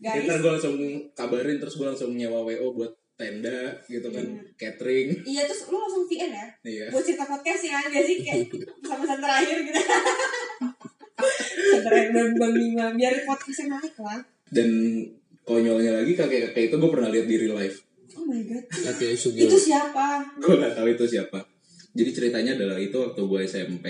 Guys 0.01 0.25
Ntar 0.29 0.39
gue 0.41 0.53
langsung 0.53 0.77
kabarin 1.17 1.57
terus 1.61 1.75
gue 1.81 1.87
langsung 1.89 2.11
nyewa 2.13 2.45
WO 2.45 2.69
buat 2.77 2.93
tenda 3.17 3.77
gitu 3.89 4.09
kan. 4.09 4.27
Catering. 4.57 5.09
Iya 5.25 5.43
terus 5.49 5.69
lu 5.69 5.77
langsung 5.81 6.05
VN 6.09 6.31
ya? 6.33 6.47
Iya. 6.65 6.85
Buat 6.93 7.05
cerita 7.05 7.25
podcast 7.29 7.63
ya 7.65 7.79
gak 7.85 8.05
sih? 8.05 8.17
Kayak 8.25 8.53
sama 8.85 9.17
terakhir 9.17 9.59
gitu. 9.65 9.81
Terakhir 11.85 12.09
bang 12.13 12.31
bang 12.37 12.53
Bima 12.53 12.87
biar 12.97 13.15
podcastnya 13.25 13.81
naik 13.81 13.97
lah. 14.01 14.21
Dan 14.49 14.69
konyolnya 15.45 16.01
lagi 16.01 16.17
kakek 16.17 16.51
kakek 16.51 16.73
itu 16.73 16.77
gue 16.81 16.91
pernah 16.91 17.09
lihat 17.13 17.27
di 17.29 17.37
real 17.37 17.57
life. 17.57 17.85
Oh 18.17 18.25
my 18.25 18.41
god. 18.49 18.65
Kakek 18.69 19.13
Sugio. 19.17 19.45
itu 19.45 19.57
siapa? 19.61 20.25
Gue 20.41 20.57
nggak 20.57 20.73
tahu 20.73 20.89
itu 20.89 21.05
siapa 21.05 21.54
jadi 21.95 22.11
ceritanya 22.11 22.53
adalah 22.59 22.79
itu 22.83 22.97
waktu 22.99 23.23
gue 23.23 23.41
SMP 23.47 23.87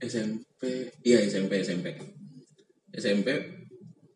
SMP 0.00 0.62
iya 1.04 1.20
SMP 1.22 1.60
SMP 1.60 1.92
SMP 2.92 3.28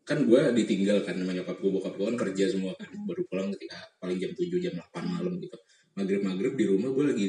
kan 0.07 0.23
gue 0.23 0.41
ditinggal 0.55 1.03
kan 1.03 1.19
sama 1.19 1.35
nyokap 1.35 1.59
gue 1.59 1.67
bokap 1.67 1.93
gue 1.99 2.05
kan 2.07 2.17
kerja 2.27 2.47
semua 2.47 2.71
kan. 2.79 2.87
Baru 3.03 3.27
pulang 3.27 3.51
ketika 3.51 3.75
paling 3.99 4.15
jam 4.15 4.31
7 4.31 4.63
jam 4.63 4.73
8 4.79 5.03
malam 5.03 5.35
gitu. 5.43 5.59
Maghrib 5.99 6.23
maghrib 6.23 6.53
di 6.55 6.63
rumah 6.63 6.95
gue 6.95 7.05
lagi 7.11 7.27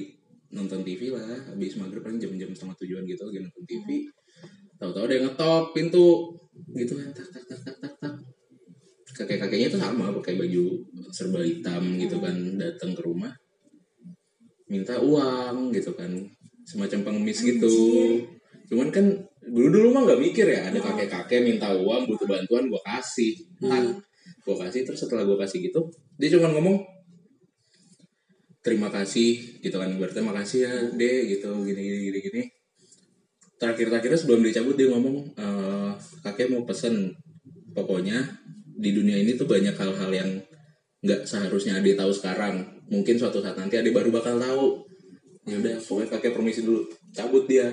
nonton 0.55 0.87
TV 0.87 1.11
lah. 1.11 1.51
Habis 1.51 1.75
maghrib 1.75 2.07
paling 2.07 2.23
jam-jam 2.23 2.55
setengah 2.55 2.79
tujuan 2.79 3.03
gitu 3.11 3.27
lagi 3.27 3.39
nonton 3.43 3.65
TV 3.67 4.07
tahu-tahu 4.79 5.05
ada 5.11 5.15
yang 5.19 5.27
ngetok 5.27 5.65
pintu. 5.75 6.09
Gitu 6.79 6.95
kan 6.95 7.11
tak 7.11 7.27
tak 7.35 7.45
tak 7.51 7.61
tak 7.67 7.77
tak 7.83 7.95
tak. 7.99 8.15
Kakek 9.19 9.39
kakeknya 9.43 9.67
itu 9.75 9.79
sama 9.83 10.15
pakai 10.23 10.39
baju 10.39 10.65
serba 11.11 11.43
hitam 11.43 11.83
gitu 11.99 12.23
kan 12.23 12.37
datang 12.63 12.95
ke 12.95 13.03
rumah 13.03 13.35
minta 14.69 15.01
uang 15.01 15.73
gitu 15.73 15.93
kan. 15.97 16.11
Semacam 16.69 17.01
pengemis 17.13 17.41
gitu. 17.45 17.73
cuman 18.69 18.93
kan 18.93 19.09
dulu 19.49 19.73
dulu 19.73 19.89
mah 19.97 20.05
nggak 20.05 20.21
mikir 20.21 20.45
ya 20.45 20.69
ada 20.69 20.77
kakek 20.77 21.09
kakek 21.09 21.41
minta 21.41 21.73
uang 21.73 22.05
butuh 22.05 22.29
bantuan 22.29 22.69
gue 22.69 22.83
kasih. 22.85 23.33
Kan 23.65 23.97
gue 24.45 24.57
kasih 24.57 24.85
terus 24.85 25.01
setelah 25.01 25.25
gue 25.25 25.37
kasih 25.41 25.61
gitu 25.65 25.89
dia 26.21 26.33
cuma 26.37 26.53
ngomong 26.53 26.85
terima 28.61 28.93
kasih 28.93 29.61
gitu 29.65 29.77
kan. 29.81 29.89
Berarti 29.97 30.21
makasih 30.21 30.61
ya 30.69 30.75
deh 30.93 31.19
gitu 31.33 31.51
gini 31.65 31.81
gini 31.81 31.99
gini 32.13 32.19
gini. 32.21 32.43
Terakhir 33.59 33.91
terakhirnya 33.91 34.19
sebelum 34.21 34.45
dicabut 34.45 34.77
dia 34.79 34.93
ngomong 34.93 35.35
"Eh, 35.35 35.93
kakek 36.23 36.53
mau 36.53 36.63
pesen. 36.69 37.17
Pokoknya 37.73 38.21
di 38.79 38.91
dunia 38.95 39.19
ini 39.19 39.35
tuh 39.35 39.49
banyak 39.51 39.75
hal-hal 39.75 40.11
yang 40.15 40.31
nggak 41.03 41.27
seharusnya 41.27 41.79
Ade 41.79 41.95
tahu 41.95 42.11
sekarang 42.15 42.78
mungkin 42.89 43.15
suatu 43.17 43.39
saat 43.41 43.57
nanti 43.57 43.77
Ade 43.77 43.93
baru 43.93 44.09
bakal 44.09 44.37
tahu. 44.37 44.83
Ya 45.49 45.57
udah 45.57 45.77
pokoknya 45.81 46.09
kakek 46.13 46.33
permisi 46.37 46.61
dulu. 46.65 46.85
Cabut 47.13 47.45
dia. 47.45 47.69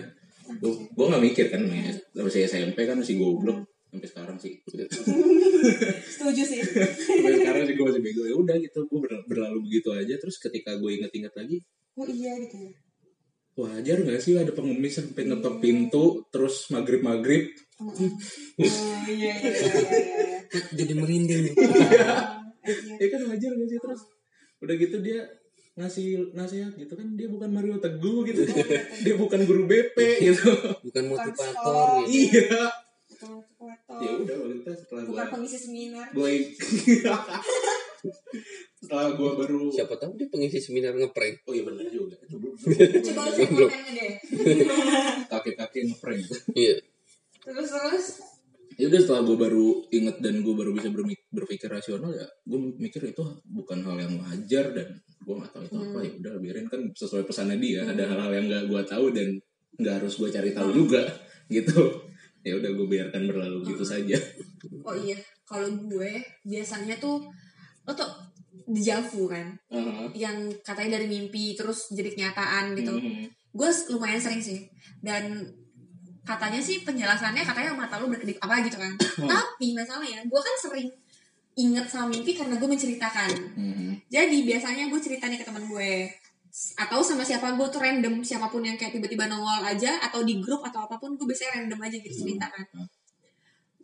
Gue 0.61 0.71
gue 0.77 1.05
nggak 1.09 1.23
mikir 1.23 1.45
kan 1.49 1.61
masih 2.15 2.47
SMP 2.47 2.87
kan 2.87 2.95
masih 2.95 3.19
goblok. 3.19 3.63
Sampai 3.91 4.07
sekarang 4.07 4.37
sih. 4.39 4.53
Setuju 4.63 6.43
sih. 6.43 6.59
Sampai 6.61 7.39
sekarang 7.39 7.63
sih 7.65 7.73
gue 7.75 7.85
masih 7.85 8.03
bego. 8.03 8.23
Ya 8.27 8.35
udah 8.35 8.55
gitu 8.59 8.79
gue 8.85 8.99
ber- 9.01 9.25
berlalu 9.27 9.59
begitu 9.67 9.89
aja. 9.91 10.15
Terus 10.15 10.39
ketika 10.39 10.75
gue 10.75 10.91
inget-inget 10.95 11.31
lagi 11.33 11.59
oh 11.95 12.03
iya 12.03 12.35
gitu 12.43 12.59
ya. 12.59 12.71
wajar 13.55 14.03
nggak 14.03 14.19
sih 14.19 14.35
ada 14.35 14.51
pengemis 14.51 14.99
sampai 14.99 15.31
ngetok 15.31 15.63
pintu 15.63 16.27
terus 16.27 16.67
maghrib 16.75 16.99
maghrib 16.99 17.47
oh 17.79 17.95
iya 19.07 19.07
iya 19.07 19.33
iya 19.39 19.63
iya. 19.63 20.39
Jadi 20.75 20.91
merinding. 20.91 21.39
Nih 21.47 21.55
ya 22.99 23.07
kan 23.07 23.21
wajar 23.31 23.51
nggak 23.55 23.69
sih 23.71 23.79
terus 23.79 24.01
udah 24.63 24.75
gitu 24.79 24.97
dia 25.03 25.27
ngasih 25.75 26.31
nasihat 26.31 26.71
gitu 26.79 26.95
kan 26.95 27.19
dia 27.19 27.27
bukan 27.27 27.51
Mario 27.51 27.75
Teguh 27.83 28.23
gitu. 28.31 28.47
Dia 29.03 29.15
bukan 29.19 29.43
guru 29.43 29.67
BP 29.67 29.97
gitu. 30.23 30.51
Bukan 30.87 31.03
motivator 31.11 32.07
gitu. 32.07 32.39
Iya. 32.39 32.63
Bukan 33.11 33.29
motivator. 33.43 34.01
ya 34.03 34.11
udah 34.11 34.35
waktu 34.43 34.55
itu 34.59 34.71
setelah 34.75 35.01
gue 35.07 35.11
bukan 35.15 35.27
pengisi 35.39 35.57
seminar. 35.57 36.07
gue 36.11 36.31
setelah 38.79 39.07
gue 39.15 39.29
baru 39.39 39.71
siapa 39.71 39.95
tahu 39.97 40.19
dia 40.19 40.27
pengisi 40.31 40.59
seminar 40.63 40.95
ngeprank. 40.95 41.43
Oh 41.47 41.53
iya 41.55 41.63
benar 41.67 41.87
juga. 41.91 42.15
Coba 42.27 42.47
lu 42.55 42.55
cek 43.39 43.49
deh. 43.51 44.11
Kakek 45.31 45.55
kakek 45.59 45.83
ngeprank. 45.91 46.23
Iya. 46.55 46.75
Terus 47.43 47.69
terus 47.71 48.07
ya 48.75 48.85
udah 48.91 48.99
setelah 48.99 49.21
gue 49.23 49.37
baru 49.39 49.67
inget 49.91 50.17
dan 50.19 50.43
gue 50.43 50.55
baru 50.55 50.71
bisa 50.75 50.91
berpikir 51.31 51.71
rasional 51.71 52.11
ya 52.11 52.27
gue 52.43 52.59
mikir 52.75 53.01
itu 53.07 53.23
bukan 53.47 53.79
hal 53.87 53.95
yang 53.95 54.19
wajar 54.19 54.75
dan 54.75 54.99
gue 55.25 55.35
nggak 55.41 55.51
tahu 55.51 55.63
itu 55.65 55.77
apa. 55.81 55.99
Ya 56.05 56.11
udah 56.21 56.33
biarin 56.37 56.67
kan 56.69 56.81
sesuai 56.93 57.23
pesannya 57.25 57.57
dia. 57.57 57.81
Ada 57.81 58.03
hal-hal 58.05 58.31
yang 58.31 58.45
nggak 58.45 58.63
gue 58.69 58.81
tahu 58.85 59.05
dan 59.09 59.29
nggak 59.75 59.93
harus 60.01 60.13
gue 60.21 60.29
cari 60.29 60.49
tahu 60.53 60.69
juga 60.71 61.01
gitu. 61.55 62.05
Ya 62.45 62.53
udah 62.61 62.71
gue 62.77 62.87
biarkan 62.87 63.25
berlalu 63.25 63.73
gitu 63.73 63.81
saja. 63.81 64.17
Oh 64.85 64.93
iya 64.93 65.17
kalau 65.49 65.65
gue 65.89 66.21
biasanya 66.45 67.01
tuh 67.01 67.25
lo 67.85 67.91
tuh 67.97 68.09
dejavu 68.69 69.25
kan? 69.25 69.57
Yang 70.13 70.61
katanya 70.61 71.01
dari 71.01 71.09
mimpi 71.09 71.57
terus 71.57 71.89
jadi 71.89 72.13
kenyataan 72.13 72.77
gitu. 72.77 72.93
Mhm. 72.93 73.25
gue 73.55 73.69
lumayan 73.95 74.19
sering 74.19 74.43
sih. 74.43 74.67
Dan 74.99 75.47
katanya 76.25 76.57
sih 76.59 76.81
penjelasannya 76.81 77.45
katanya 77.45 77.77
mata 77.77 78.01
lu 78.01 78.09
berkedip 78.09 78.41
apa 78.41 78.65
gitu 78.65 78.81
kan. 78.81 78.91
Tapi 79.31 79.77
masalahnya 79.77 80.25
gue 80.25 80.41
kan 80.41 80.55
sering 80.57 80.89
inget 81.55 81.87
sama 81.87 82.11
mimpi 82.11 82.35
karena 82.35 82.59
gue 82.59 82.67
menceritakan. 82.67 83.31
Mhm. 83.55 83.83
jadi 84.11 84.37
biasanya 84.43 84.91
gue 84.91 84.99
cerita 84.99 85.31
nih 85.31 85.39
ke 85.39 85.45
teman 85.47 85.63
gue. 85.69 86.11
Atau 86.75 86.99
sama 87.03 87.23
siapa 87.23 87.55
gue 87.55 87.67
tuh 87.67 87.79
random 87.79 88.23
siapa 88.23 88.47
pun 88.51 88.63
yang 88.63 88.75
kayak 88.75 88.95
tiba-tiba 88.95 89.27
nongol 89.27 89.63
aja 89.63 89.99
atau 90.03 90.23
di 90.23 90.39
grup 90.39 90.63
atau 90.63 90.87
apa 90.87 90.99
pun 90.99 91.15
gue 91.15 91.25
biasanya 91.27 91.63
random 91.63 91.79
aja 91.79 91.97
gitu 92.01 92.15
cerita 92.27 92.47
kan. 92.51 92.65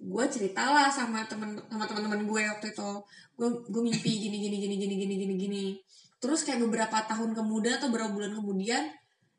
Gue 0.01 0.25
ceritalah 0.27 0.89
sama 0.89 1.23
temen 1.30 1.56
sama 1.69 1.86
teman-teman 1.88 2.25
gue 2.25 2.41
waktu 2.47 2.67
itu. 2.73 2.91
Gue 3.38 3.47
gue 3.69 3.82
mimpi 3.86 4.12
gini 4.17 4.38
gini 4.39 4.58
gini 4.60 4.75
gini 4.82 4.95
gini 4.97 5.15
gini 5.15 5.36
gini. 5.36 5.65
Terus 6.21 6.43
kayak 6.43 6.63
beberapa 6.63 6.97
tahun 7.08 7.38
kemudian 7.38 7.80
atau 7.80 7.88
beberapa 7.91 8.12
bulan 8.13 8.34
kemudian 8.36 8.84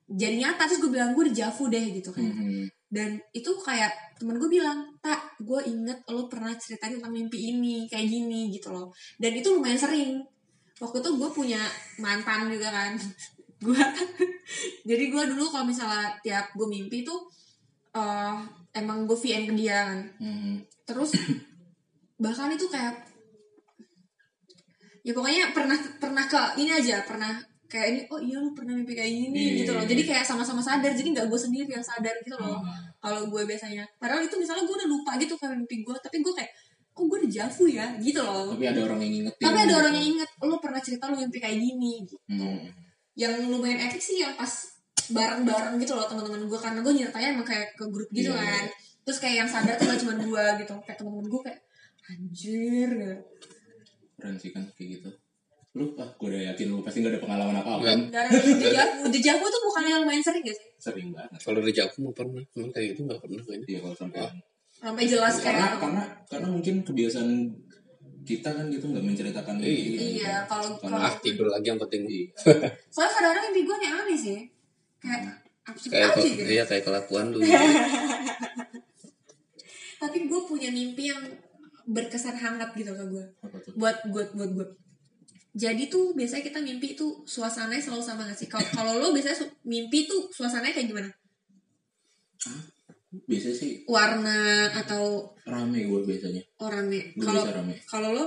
jadi 0.08 0.36
nyata. 0.40 0.68
Terus 0.68 0.80
gue 0.84 0.92
bilang 0.92 1.12
gue 1.16 1.28
dejavu 1.32 1.68
deh 1.72 1.84
gitu 2.00 2.12
kan. 2.12 2.24
Mhm. 2.24 2.82
Dan 2.92 3.16
itu 3.33 3.48
kayak 3.57 3.88
temen 4.20 4.37
gue 4.37 4.52
bilang 4.52 4.85
tak 5.00 5.40
gue 5.40 5.64
inget 5.64 6.05
lo 6.12 6.28
pernah 6.28 6.52
ceritain 6.61 7.00
tentang 7.00 7.09
mimpi 7.09 7.57
ini 7.57 7.88
kayak 7.88 8.05
gini 8.05 8.52
gitu 8.52 8.68
loh. 8.68 8.92
Dan 9.16 9.33
itu 9.33 9.48
lumayan 9.48 9.81
sering. 9.81 10.20
Waktu 10.76 11.00
itu 11.00 11.11
gue 11.16 11.31
punya 11.33 11.64
mantan 11.96 12.52
juga 12.52 12.68
kan. 12.68 12.92
Gue 13.62 13.78
jadi 14.90 15.05
gue 15.07 15.24
dulu 15.31 15.46
kalau 15.46 15.70
misalnya 15.70 16.18
tiap 16.18 16.50
gue 16.50 16.66
mimpi 16.66 17.07
tuh 17.07 17.31
eh, 17.94 18.35
emang 18.74 19.07
gue 19.07 19.14
VN 19.14 19.46
ke 19.46 19.55
dia 19.55 19.87
kan. 19.87 20.02
Mhm. 20.18 20.66
terus 20.83 21.14
bahkan 22.18 22.50
itu 22.50 22.66
kayak 22.66 23.07
ya 25.07 25.14
pokoknya 25.14 25.55
pernah 25.55 25.78
pernah 26.02 26.26
ke 26.26 26.59
ini 26.59 26.74
aja 26.74 27.07
pernah 27.07 27.38
kayak 27.72 27.87
ini 27.88 28.00
oh 28.06 28.20
iya 28.20 28.37
lu 28.37 28.52
pernah 28.52 28.76
mimpi 28.76 28.92
kayak 28.92 29.08
gini 29.11 29.32
Iya, 29.35 29.52
gitu 29.58 29.70
loh 29.72 29.80
iya, 29.80 29.88
jadi 29.88 30.02
iya. 30.04 30.08
kayak 30.12 30.24
sama-sama 30.28 30.61
sadar 30.61 30.92
jadi 30.92 31.08
nggak 31.08 31.26
gue 31.26 31.40
sendiri 31.40 31.70
yang 31.70 31.80
sadar 31.82 32.12
gitu 32.20 32.37
loh 32.37 32.61
Ah. 32.61 32.85
kalau 33.00 33.24
gue 33.26 33.42
biasanya 33.42 33.88
padahal 33.96 34.20
itu 34.20 34.37
misalnya 34.37 34.62
gue 34.62 34.76
udah 34.76 34.88
lupa 34.88 35.16
gitu 35.16 35.32
kayak 35.35 35.56
mimpi 35.56 35.80
gue 35.80 35.96
tapi 35.96 36.20
gue 36.20 36.35
kayak 36.37 36.52
kok 36.92 37.02
gue 37.02 37.16
udah 37.18 37.32
javu 37.32 37.64
ya 37.66 37.87
gitu 37.96 38.20
loh 38.20 38.52
tapi 38.52 38.64
ada 38.68 38.80
orang 38.85 39.00
yang 39.00 39.12
ingetin 39.18 39.42
tapi 39.42 39.58
ada 39.58 39.74
orang 39.74 39.92
yang 39.94 40.06
inget 40.12 40.28
lo 40.38 40.56
pernah 40.58 40.78
cerita 40.78 41.08
lo 41.08 41.16
mimpi 41.16 41.38
kayak 41.38 41.56
gini 41.56 42.04
gitu. 42.04 42.16
Mhm. 42.28 42.68
yang 43.14 43.32
lumayan 43.48 43.80
epic 43.82 44.00
sih 44.00 44.20
yang 44.20 44.32
pas 44.35 44.52
bareng-bareng 45.08 45.76
gitu 45.78 45.92
loh 45.92 46.04
teman-teman 46.04 46.44
gue 46.44 46.58
karena 46.58 46.78
gue 46.78 46.92
nyertanya 46.94 47.28
emang 47.30 47.44
kayak 47.44 47.72
ke 47.74 47.85
grup 47.87 48.08
gitu 48.11 48.28
Iya, 48.28 48.38
kan 48.38 48.64
terus 49.02 49.18
kayak 49.18 49.37
yang 49.42 49.50
sadar 49.50 49.74
tuh 49.74 49.85
gak 49.85 49.98
cuma 49.98 50.14
gue 50.14 50.44
gitu 50.61 50.72
kayak 50.85 50.96
teman-teman 50.96 51.26
gue 51.26 51.40
kayak 51.42 51.61
anjir 52.06 52.88
gitu. 52.92 53.16
keren 54.14 54.37
sih 54.37 54.50
kan 54.50 54.62
kayak 54.72 54.88
gitu 54.96 55.11
lu 55.72 55.88
ah 55.96 56.04
gue 56.04 56.28
udah 56.28 56.52
yakin 56.52 56.66
lu 56.68 56.85
pasti 56.85 57.00
gak 57.00 57.16
ada 57.16 57.20
pengalaman 57.24 57.56
apa 57.56 57.80
apa 57.80 57.82
dan 57.88 57.98
dejavu 58.61 59.08
dejavu 59.08 59.42
tuh 59.42 59.61
bukan 59.64 59.82
yang 59.88 59.98
lumayan 60.04 60.20
sering 60.20 60.44
gak 60.44 60.52
sih? 60.52 60.68
Sering 60.76 61.08
banget. 61.11 61.40
Kalau 61.40 61.64
aku 61.64 61.96
mau 61.98 62.12
pernah 62.12 62.44
cuman 62.52 62.68
kayak 62.68 62.87
gitu 62.92 63.00
nggak 63.08 63.18
pernah 63.18 63.40
kayaknya. 63.40 63.66
Iya 63.66 63.78
kalau 63.80 63.96
sampai 63.96 64.20
sampai 64.68 65.04
jelas 65.08 65.35
karena 65.40 65.64
kayak 65.64 65.80
karena 65.80 66.02
karena 66.28 66.48
mungkin 66.52 66.74
kebiasaan 66.85 67.30
kita 68.22 68.48
kan 68.52 68.66
gitu 68.68 68.85
nggak 68.87 69.02
menceritakan 69.02 69.54
Iya. 69.58 69.64
mimpi 69.64 69.96
kan. 69.96 70.08
iya 70.12 70.35
kalau 70.44 70.68
Karena- 70.76 71.00
kalau 71.00 71.08
ah 71.08 71.14
tidur 71.18 71.48
lagi 71.48 71.66
yang 71.66 71.80
penting. 71.80 72.02
Iya. 72.04 72.28
soalnya 72.92 73.12
kadang-kadang 73.16 73.44
mimpi 73.48 73.61
gue 73.64 73.76
yang 73.80 73.94
aneh 73.96 74.18
sih. 74.18 74.38
Kayak 75.00 75.20
absurd 75.64 75.90
kayak 75.90 76.08
aja 76.12 76.20
gitu? 76.20 76.42
iya 76.44 76.62
kayak 76.68 76.85
kelakuan 76.85 77.26
lu. 77.32 77.38
Tapi 80.02 80.18
gue 80.26 80.40
punya 80.44 80.68
mimpi 80.68 81.08
yang 81.08 81.22
berkesan 81.82 82.37
hangat 82.37 82.74
gitu 82.74 82.90
ke 82.92 83.04
gue 83.08 83.24
buat 83.74 83.96
buat 84.06 84.28
buat 84.35 84.50
gue 84.52 84.66
jadi 85.52 85.84
tuh 85.92 86.16
biasanya 86.16 86.48
kita 86.48 86.64
mimpi 86.64 86.96
tuh 86.96 87.28
suasananya 87.28 87.84
selalu 87.84 88.00
sama 88.00 88.24
gak 88.24 88.38
sih? 88.40 88.48
Kalau 88.48 88.64
kalau 88.72 88.92
lo 88.96 89.12
biasanya 89.12 89.36
su- 89.36 89.52
mimpi 89.68 90.08
tuh 90.08 90.32
suasananya 90.32 90.72
kayak 90.72 90.88
gimana? 90.88 91.08
Biasanya 93.28 93.56
sih 93.60 93.70
warna 93.84 94.72
atau 94.72 95.36
rame 95.44 95.84
gue 95.84 96.00
biasanya. 96.08 96.40
Orangnya 96.56 97.04
gue 97.12 97.20
kalau 97.20 97.44
rame. 97.44 97.74
kalau 97.84 98.10
lo? 98.16 98.26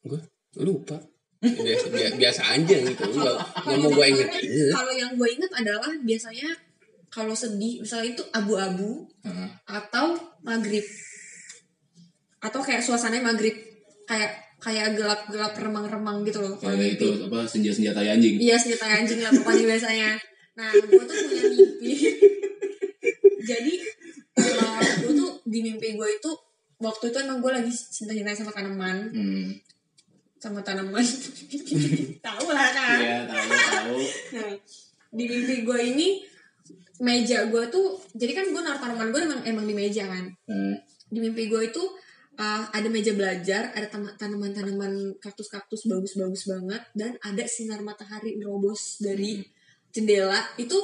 Gue 0.00 0.20
lupa. 0.64 0.96
Biasa, 1.42 1.90
biasa, 2.16 2.42
aja 2.56 2.76
gitu. 2.86 3.02
Nggak 3.02 3.36
nggak 3.66 3.78
mau 3.82 3.90
gue 3.92 4.06
inget. 4.08 4.28
kalau 4.72 4.92
yang 4.96 5.12
gue 5.18 5.28
inget 5.28 5.52
adalah 5.52 5.90
biasanya 6.00 6.48
kalau 7.12 7.36
sedih 7.36 7.84
misalnya 7.84 8.16
itu 8.16 8.24
abu-abu 8.32 9.04
Heeh. 9.28 9.48
atau 9.68 10.16
maghrib. 10.40 10.86
Atau 12.40 12.64
kayak 12.64 12.80
suasananya 12.80 13.28
maghrib. 13.28 13.52
Kayak 14.08 14.51
kayak 14.62 14.94
gelap-gelap 14.94 15.58
remang-remang 15.58 16.22
gitu 16.22 16.38
loh 16.38 16.54
kalau 16.54 16.78
itu 16.78 17.26
apa 17.26 17.42
senja 17.50 17.74
senjata 17.74 17.98
anjing? 17.98 18.38
Iya 18.38 18.54
senjata 18.54 18.86
anjing 18.86 19.18
lah 19.18 19.34
pokoknya 19.34 19.74
biasanya. 19.74 20.10
Nah 20.54 20.70
gue 20.70 21.02
tuh 21.02 21.16
punya 21.26 21.44
mimpi. 21.50 21.92
Jadi 23.50 23.74
gue 25.02 25.12
tuh 25.18 25.30
di 25.42 25.58
mimpi 25.66 25.98
gue 25.98 26.08
itu 26.14 26.30
waktu 26.78 27.10
itu 27.10 27.18
emang 27.26 27.42
gue 27.42 27.50
lagi 27.50 27.74
cinta-cinta 27.74 28.38
sama 28.38 28.52
tanaman. 28.54 28.96
Hmm. 29.10 29.46
sama 30.38 30.58
tanaman. 30.62 31.02
Tahu 32.26 32.46
lah 32.50 32.68
kan 32.74 32.98
iya 32.98 33.18
tahu 33.30 33.46
tahu 33.50 33.94
Nah, 34.34 34.50
di 35.14 35.24
mimpi 35.26 35.62
gue 35.62 35.78
ini 35.90 36.08
meja 37.02 37.50
gue 37.50 37.62
tuh 37.66 37.98
jadi 38.14 38.30
kan 38.30 38.46
gue 38.50 38.62
naruh 38.62 38.78
tanaman 38.78 39.10
gue 39.10 39.20
emang 39.26 39.42
emang 39.42 39.66
di 39.66 39.74
meja 39.74 40.06
kan. 40.06 40.30
Hmm. 40.46 40.78
di 41.12 41.18
mimpi 41.18 41.50
gue 41.50 41.66
itu 41.66 41.82
uh, 42.38 42.64
ada 42.72 42.88
meja 42.88 43.12
belajar 43.12 43.72
ada 43.76 43.88
tanaman-tanaman 44.16 45.16
kaktus-kaktus 45.20 45.84
bagus-bagus 45.84 46.48
banget 46.48 46.82
dan 46.96 47.16
ada 47.20 47.44
sinar 47.44 47.80
matahari 47.84 48.36
nerobos 48.40 49.00
dari 49.02 49.42
jendela. 49.92 50.40
Itu 50.56 50.76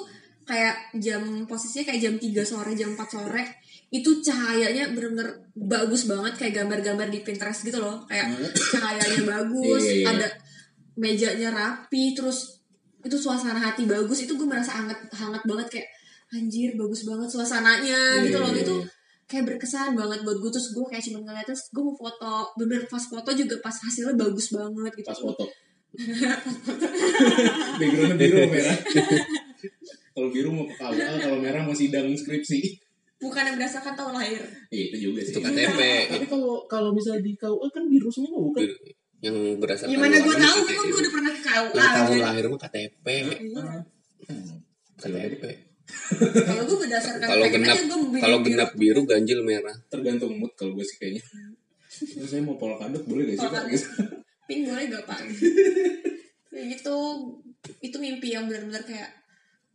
kayak 0.48 0.96
jam 0.96 1.44
posisinya 1.44 1.92
kayak 1.92 2.00
jam 2.00 2.14
3 2.16 2.44
sore 2.44 2.72
jam 2.76 2.96
4 2.96 3.04
sore. 3.08 3.44
Itu 3.88 4.20
cahayanya 4.20 4.92
bener-bener 4.92 5.48
bagus 5.56 6.04
banget 6.04 6.36
kayak 6.36 6.64
gambar-gambar 6.64 7.08
di 7.08 7.20
Pinterest 7.24 7.64
gitu 7.64 7.80
loh. 7.80 8.04
Kayak 8.04 8.36
cahayanya 8.52 9.22
bagus 9.24 9.82
Iya, 9.84 9.92
iya, 9.92 10.00
iya. 10.04 10.06
ada 10.12 10.28
mejanya 10.98 11.48
rapi 11.54 12.12
terus 12.12 12.60
itu 13.04 13.16
suasana 13.16 13.60
hati 13.60 13.88
bagus. 13.88 14.24
Itu 14.28 14.36
gue 14.36 14.44
merasa 14.44 14.76
hangat 14.76 15.08
hangat 15.16 15.40
banget 15.48 15.68
kayak 15.80 15.88
anjir 16.28 16.76
bagus 16.76 17.08
banget 17.08 17.28
suasananya 17.32 18.20
Iya, 18.20 18.24
gitu 18.28 18.36
loh. 18.36 18.52
iya, 18.52 18.60
itu. 18.60 18.76
Kayak 19.28 19.44
berkesan 19.44 19.92
banget 19.92 20.24
buat 20.24 20.40
gue 20.40 20.50
terus 20.50 20.72
gue 20.72 20.86
kayak 20.88 21.04
cuma 21.04 21.20
ngeliat 21.20 21.44
terus 21.44 21.68
gue 21.68 21.84
mau 21.84 21.92
foto 21.92 22.48
bener 22.56 22.80
pas 22.88 23.04
foto 23.04 23.30
juga 23.36 23.60
pas 23.60 23.76
hasilnya 23.76 24.16
bagus 24.16 24.56
banget 24.56 24.92
gitu 24.96 25.08
pas 25.12 25.20
foto 25.20 25.44
Backgroundnya 27.80 28.16
biru 28.20 28.44
merah. 28.44 28.76
kalau 30.14 30.28
biru 30.28 30.50
mau 30.52 30.68
ke 30.68 30.76
KUA, 30.76 31.16
kalau 31.16 31.38
merah 31.40 31.62
mau 31.64 31.72
sidang 31.72 32.12
skripsi. 32.12 32.76
bukan 33.18 33.42
yang 33.50 33.56
berdasarkan 33.58 33.98
tahun 33.98 34.14
lahir 34.14 34.38
Iya 34.70 34.94
itu 34.94 35.10
juga 35.10 35.20
sih. 35.26 35.34
Itu 35.34 35.42
KTP. 35.42 35.80
Tapi 36.06 36.26
kalau 36.30 36.62
kalau 36.70 36.94
misalnya 36.94 37.24
di 37.24 37.34
KUA 37.34 37.66
kan 37.72 37.84
biru 37.90 38.10
semua 38.12 38.38
bukan? 38.38 38.62
yang 39.18 39.34
berdasarkan 39.58 39.90
gimana 39.90 40.14
gue 40.22 40.36
tahu 40.38 40.58
gitu. 40.70 40.82
gue 40.86 41.00
udah 41.02 41.12
pernah 41.18 41.32
ke 41.34 41.40
KUA 41.42 41.82
tahun 41.82 42.18
lahir 42.22 42.44
mah 42.46 42.60
KTP 42.62 43.06
Iya. 43.08 43.36
Hmm. 44.28 44.54
KTP 45.02 45.44
kalau 46.44 46.62
gue 46.68 46.78
berdasarkan 46.84 47.26
kalau 47.26 47.46
genap 47.48 47.76
kalau 48.20 48.38
biru. 48.40 48.46
genap 48.48 48.70
biru 48.76 49.00
ganjil 49.08 49.40
merah 49.40 49.76
Tergantung 49.88 50.36
mood 50.36 50.52
kalau 50.52 50.76
gue 50.76 50.84
sih 50.84 51.00
kayaknya. 51.00 51.24
Terus 51.88 52.28
saya 52.28 52.44
mau 52.44 52.60
polkadot 52.60 53.02
boleh 53.08 53.32
gak 53.34 53.40
sih. 53.40 53.48
Gitu. 53.74 53.88
pink 54.48 54.64
boleh 54.68 54.84
gak 54.88 55.04
pak 55.04 55.20
kayak 56.48 56.66
gitu 56.74 56.96
itu 57.84 57.96
mimpi 58.00 58.32
yang 58.32 58.48
benar-benar 58.48 58.82
kayak 58.82 59.12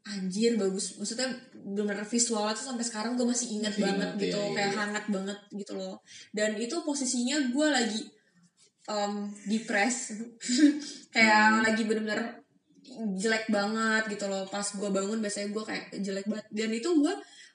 anjir 0.03 0.59
bagus 0.59 0.99
maksudnya 0.99 1.31
benar-benar 1.63 2.03
visualnya 2.03 2.51
tuh 2.59 2.75
sampai 2.75 2.83
sekarang 2.83 3.15
gue 3.15 3.23
masih 3.23 3.55
ingat 3.55 3.71
Masih 3.71 3.83
banget 3.87 4.09
ingat, 4.11 4.19
gitu 4.19 4.35
iya, 4.35 4.43
iya, 4.43 4.55
kayak 4.57 4.71
iya. 4.71 4.79
hangat 4.83 5.05
banget 5.07 5.39
gitu 5.55 5.73
loh 5.79 5.95
dan 6.35 6.49
itu 6.59 6.75
posisinya 6.83 7.37
gue 7.55 7.67
lagi 7.71 8.01
um, 8.91 9.31
depres 9.47 10.11
kayak 11.15 11.43
Hmm. 11.55 11.63
lagi 11.63 11.81
benar-benar 11.87 12.42
jelek 13.17 13.47
banget 13.49 14.03
gitu 14.11 14.25
loh. 14.27 14.43
Pas 14.47 14.63
gue 14.65 14.89
bangun 14.91 15.19
biasanya 15.23 15.49
gue 15.55 15.63
kayak 15.63 15.85
jelek 16.03 16.25
banget. 16.27 16.45
Dan 16.51 16.69
itu 16.75 16.89
gue 16.99 17.13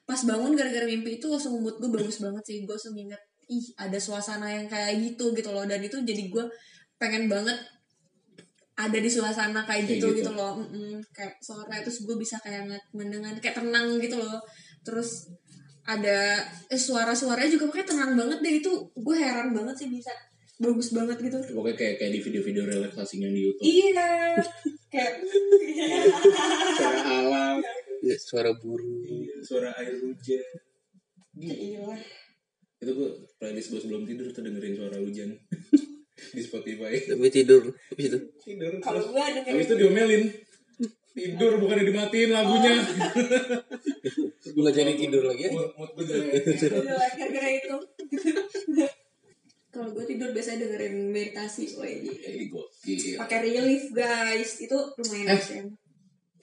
pas 0.09 0.19
bangun 0.25 0.57
gara-gara 0.57 0.85
mimpi 0.89 1.21
itu 1.21 1.29
langsung 1.29 1.61
mood 1.61 1.77
gue 1.77 1.89
bagus 1.89 2.17
banget 2.21 2.43
sih. 2.45 2.57
Gue 2.65 2.75
langsung 2.75 2.97
inget 2.97 3.21
ih 3.49 3.65
ada 3.81 3.97
suasana 3.97 4.47
yang 4.49 4.65
kayak 4.69 4.97
gitu 5.01 5.33
gitu 5.37 5.49
loh. 5.53 5.65
Dan 5.69 5.81
itu 5.85 5.97
jadi 6.01 6.23
gue 6.29 6.45
pengen 6.97 7.29
banget 7.29 7.57
ada 8.79 8.95
di 8.95 9.11
suasana 9.11 9.67
kayak 9.67 9.85
Kayak 9.85 9.91
gitu 9.99 10.07
gitu. 10.15 10.19
gitu 10.23 10.31
loh. 10.33 10.55
Mm-mm. 10.59 11.03
kayak 11.11 11.35
sore 11.43 11.77
terus 11.83 11.99
gue 12.07 12.15
bisa 12.15 12.39
kayak 12.39 12.63
ngeliat 12.67 12.85
mendengar 12.95 13.33
kayak 13.43 13.59
tenang 13.59 13.99
gitu 13.99 14.17
loh. 14.17 14.39
Terus 14.81 15.27
ada 15.89 16.37
eh, 16.69 16.77
suara-suaranya 16.79 17.49
juga 17.49 17.65
kayak 17.73 17.87
tenang 17.91 18.13
banget 18.15 18.39
deh. 18.39 18.53
Itu 18.63 18.71
gue 18.95 19.15
heran 19.17 19.51
banget 19.53 19.75
sih 19.85 19.89
bisa 19.91 20.13
bagus 20.59 20.91
banget 20.91 21.17
gitu 21.19 21.39
Pokoknya 21.49 21.75
kayak 21.75 21.95
kayak 21.97 22.11
di 22.11 22.21
video-video 22.21 22.63
relaksasinya 22.65 23.27
di 23.27 23.41
YouTube. 23.41 23.63
iya 23.63 24.35
kayak 24.89 25.13
Suara 26.77 27.01
alam, 27.05 27.55
Ya, 27.99 28.15
suara 28.17 28.51
burung 28.53 29.03
iya, 29.03 29.35
suara 29.39 29.69
air 29.75 29.95
hujan. 29.97 30.43
Gila. 31.33 31.95
Itu 32.77 32.91
gue 32.93 33.09
playlist 33.35 33.69
gue 33.69 33.81
sebelum 33.81 34.03
tidur 34.03 34.27
tuh 34.29 34.39
dengerin 34.41 34.71
suara 34.73 34.97
hujan 34.97 35.35
di 36.35 36.41
Spotify. 36.41 36.95
tapi 37.01 37.27
tidur 37.29 37.63
habis 37.89 38.05
itu 38.05 38.17
Tidur. 38.41 38.71
kalau 38.79 38.99
gue 39.01 39.19
ada 39.21 39.39
Habis 39.41 39.65
itu 39.65 39.75
diomelin. 39.77 40.23
Tidur 41.09 41.51
bukannya 41.57 41.83
dimatiin 41.85 42.29
lagunya. 42.29 42.73
gue 44.41 44.55
nggak 44.57 44.71
jadi 44.73 44.93
tidur 44.97 45.23
lagi 45.23 45.43
ya 45.45 45.51
Mood 45.51 45.91
gue 45.93 46.03
jelek. 46.03 46.43
gara-gara 47.15 47.49
itu 47.53 47.75
kalau 49.79 49.91
gue 49.91 50.05
tidur 50.05 50.29
biasanya 50.29 50.59
dengerin 50.61 50.95
meditasi 51.07 51.63
lagi 51.73 52.11
Eh, 52.19 52.45
gokil. 52.45 53.15
pakai 53.15 53.39
relief 53.45 53.83
guys 53.89 54.59
itu 54.59 54.75
lumayan 54.75 55.31
Eh. 55.31 55.63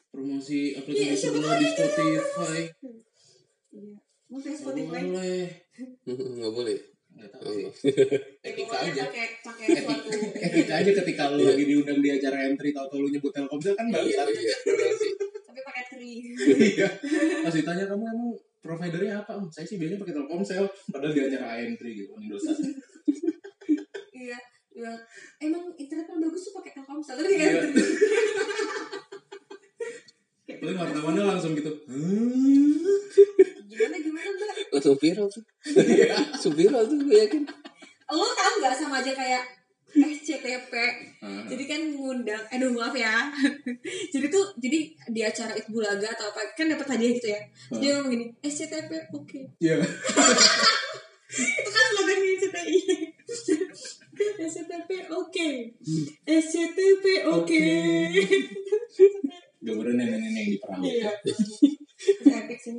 Promosi 0.08 0.72
Iya, 0.72 0.80
aplikasi 0.80 1.12
siapa 1.14 1.36
sebelah 1.36 1.54
di 1.54 1.66
Spotify. 1.68 2.58
iya 3.70 3.92
mau 4.26 4.40
Spotify 4.40 5.00
Boleh. 5.04 5.44
nggak 6.34 6.52
boleh 6.54 6.78
Nggak 7.12 7.30
tahu 7.30 7.44
Oh, 7.46 7.70
sih. 7.70 7.92
Etika 8.42 8.76
aja. 8.78 9.02
pakai 9.04 9.26
pakai 9.40 9.66
Etika, 9.70 9.88
suatu 9.88 10.08
etika 10.38 10.74
aja 10.74 10.90
ketika 10.94 11.22
lu 11.30 11.44
lagi 11.44 11.64
diundang 11.64 11.98
di 11.98 12.08
acara 12.10 12.44
entry 12.44 12.70
tau 12.70 12.84
tau 12.86 12.98
lu 12.98 13.08
nyebut 13.08 13.28
Telkomsel 13.30 13.72
kan 13.72 13.86
iya 13.86 13.94
bangsat. 13.94 14.26
iya 14.32 14.56
sih. 14.94 15.12
tapi 15.42 15.60
pakai 15.62 15.84
tree 15.86 16.16
Iya. 16.72 16.88
Pas 17.40 17.52
ditanya 17.54 17.84
kamu 17.86 18.04
emang 18.06 18.30
providernya 18.58 19.14
apa? 19.18 19.32
"Hmm, 19.34 19.48
Saya 19.48 19.64
sih 19.64 19.76
biasanya 19.76 19.96
pakai 19.98 20.14
Telkomsel. 20.14 20.64
Padahal 20.86 21.12
di 21.12 21.20
acara 21.22 21.46
entry 21.58 21.90
gitu. 21.94 22.12
Indosat. 22.18 22.56
Iya 24.12 24.38
ya 24.72 24.92
emang 25.38 25.72
internet 25.74 26.04
paling 26.04 26.22
bagus 26.22 26.42
tuh 26.44 26.54
pakai 26.54 26.70
Telkomsel 26.72 27.16
tapi 27.16 27.34
kayak 27.34 27.52
Iya. 30.46 30.56
Paling 30.56 30.78
wartawannya 30.78 31.22
langsung 31.26 31.52
gitu. 31.52 31.68
Gimana 33.66 33.96
gimana 33.98 34.28
mbak 34.30 34.48
langsung 34.72 34.96
viral 34.96 35.26
tuh 35.26 35.42
Iya. 35.74 36.14
langsung 36.32 36.54
viral 36.54 36.86
tuh 36.86 36.96
gue 36.98 37.16
yakin 37.18 37.42
lo 38.06 38.26
tau 38.30 38.52
nggak 38.56 38.72
sama 38.72 39.02
aja 39.02 39.10
kayak 39.10 39.42
SCTP 39.90 40.72
Ah. 41.18 41.42
jadi 41.44 41.64
kan 41.66 41.80
ngundang 41.90 42.38
aduh 42.46 42.70
maaf 42.70 42.94
ya 42.94 43.26
jadi 44.14 44.26
tuh 44.28 44.46
jadi 44.56 44.78
di 45.08 45.20
acara 45.20 45.52
itu 45.52 45.68
bulaga 45.68 46.06
atau 46.08 46.30
apa 46.30 46.46
kan 46.54 46.68
dapat 46.68 46.86
hadiah 46.86 47.12
gitu 47.12 47.28
ya 47.28 47.40
Terus 47.68 47.78
dia 47.82 47.90
ngomong 47.92 48.10
gini 48.12 48.26
SCTP 48.40 48.90
oke 49.10 49.40
Iya. 49.58 49.82
itu 51.36 51.70
SCTI 52.46 52.78
SCTP 54.38 54.90
oke 55.12 55.48
SCTP 56.24 57.04
oke 57.26 57.64
Gambaran 59.66 59.94
nenek-nenek 59.98 60.30
yang 60.30 60.50
di 60.54 60.58
perahu. 60.62 60.82
iya. 60.86 61.10
Sih. 61.26 62.78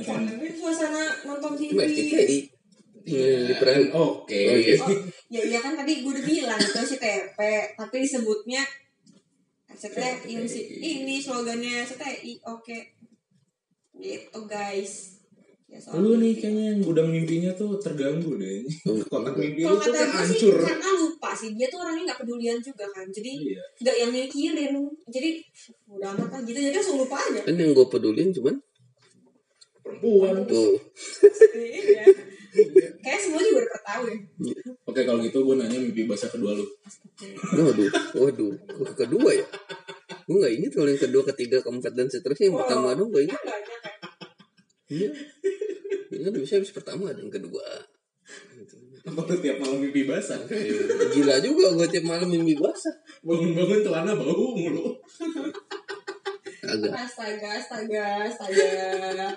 Tapi 0.00 0.48
suasana 0.56 1.02
nonton 1.28 1.52
TV 1.60 1.76
cuma 1.76 1.84
kita 1.84 2.24
di 2.24 2.38
di 3.06 3.54
peran 3.60 3.92
Oke. 3.92 4.40
Oh, 4.48 4.56
iya. 4.56 4.74
Oh, 4.80 4.90
ya 5.30 5.42
iya 5.44 5.58
kan 5.60 5.76
tadi 5.76 6.00
gue 6.02 6.10
udah 6.10 6.24
bilang 6.24 6.58
itu 6.58 6.72
SCTP 6.72 7.38
tapi 7.76 7.96
disebutnya 8.02 8.64
SCTI 9.70 10.32
ini 10.80 11.20
slogannya 11.20 11.84
SCTI 11.84 12.42
oke 12.48 12.78
gitu 14.00 14.40
guys 14.48 15.15
ya, 15.66 15.78
Lu 15.98 16.14
nih 16.16 16.32
kayaknya 16.34 16.64
yang 16.70 16.80
gudang 16.80 17.08
mimpinya 17.10 17.50
tuh 17.52 17.74
terganggu 17.76 18.38
deh. 18.38 18.62
Kotak 19.10 19.34
mimpi 19.34 19.66
lu 19.66 19.74
tuh 19.76 19.90
kayak 19.90 20.08
gue 20.08 20.22
sih 20.24 20.38
hancur. 20.46 20.56
karena 20.62 20.88
lupa 20.94 21.30
sih. 21.34 21.50
Dia 21.52 21.66
tuh 21.66 21.78
orangnya 21.82 22.02
nggak 22.06 22.20
pedulian 22.22 22.58
juga 22.58 22.86
kan. 22.88 23.06
Jadi 23.08 23.32
Iya. 23.50 23.62
nggak 23.82 23.96
yang 23.98 24.10
mikirin. 24.10 24.72
Jadi 25.06 25.30
udah 25.88 26.08
amat 26.14 26.28
lah 26.30 26.40
gitu. 26.42 26.58
Jadi 26.60 26.74
langsung 26.74 26.98
lupa 26.98 27.16
aja. 27.18 27.40
Kan 27.42 27.54
yang 27.54 27.72
gue 27.72 27.86
pedulin 27.86 28.28
cuman 28.30 28.54
Perempuan. 29.82 30.34
tuh. 30.44 30.72
Iya. 31.54 32.04
Kayak 32.98 33.20
semua 33.20 33.38
juga 33.38 33.58
udah 33.62 33.82
tahu 33.84 34.02
ya 34.08 34.16
Oke 34.82 35.00
kalau 35.04 35.20
gitu 35.20 35.38
gue 35.44 35.54
nanya 35.54 35.76
mimpi 35.76 36.08
basah 36.08 36.26
kedua 36.26 36.56
lu. 36.56 36.64
waduh 37.52 37.90
waduh. 38.16 38.52
Kok 38.80 38.96
kedua 38.96 39.30
ya? 39.30 39.46
Gue 40.24 40.36
nggak 40.40 40.54
inget 40.54 40.72
kalau 40.72 40.88
yang 40.88 41.02
kedua 41.02 41.22
ketiga 41.26 41.58
keempat 41.60 41.92
dan 41.92 42.06
seterusnya. 42.06 42.48
Yang 42.48 42.56
pertama 42.64 42.94
dong 42.94 43.10
gue 43.10 43.22
inget 43.26 43.42
kan 43.42 43.60
banyak 46.10 46.24
kan 46.28 46.32
iya 46.34 46.42
bisa 46.42 46.54
habis 46.58 46.72
pertama 46.74 47.10
ada 47.10 47.20
yang 47.20 47.32
kedua. 47.32 47.64
Apa 49.06 49.22
lu 49.22 49.38
tiap 49.38 49.62
malam 49.62 49.78
mimpi 49.78 50.02
basah? 50.02 50.42
Eh, 50.50 50.70
gila 51.14 51.38
juga 51.38 51.78
gue 51.78 51.86
tiap 51.86 52.04
malam 52.10 52.26
mimpi 52.26 52.58
basah. 52.58 52.94
Bangun-bangun 53.22 53.80
celana 53.86 54.12
bau 54.18 54.54
mulu. 54.54 54.98
agak. 56.66 56.90
Astaga 56.90 57.48
astaga 57.62 58.06
astaga. 58.26 59.28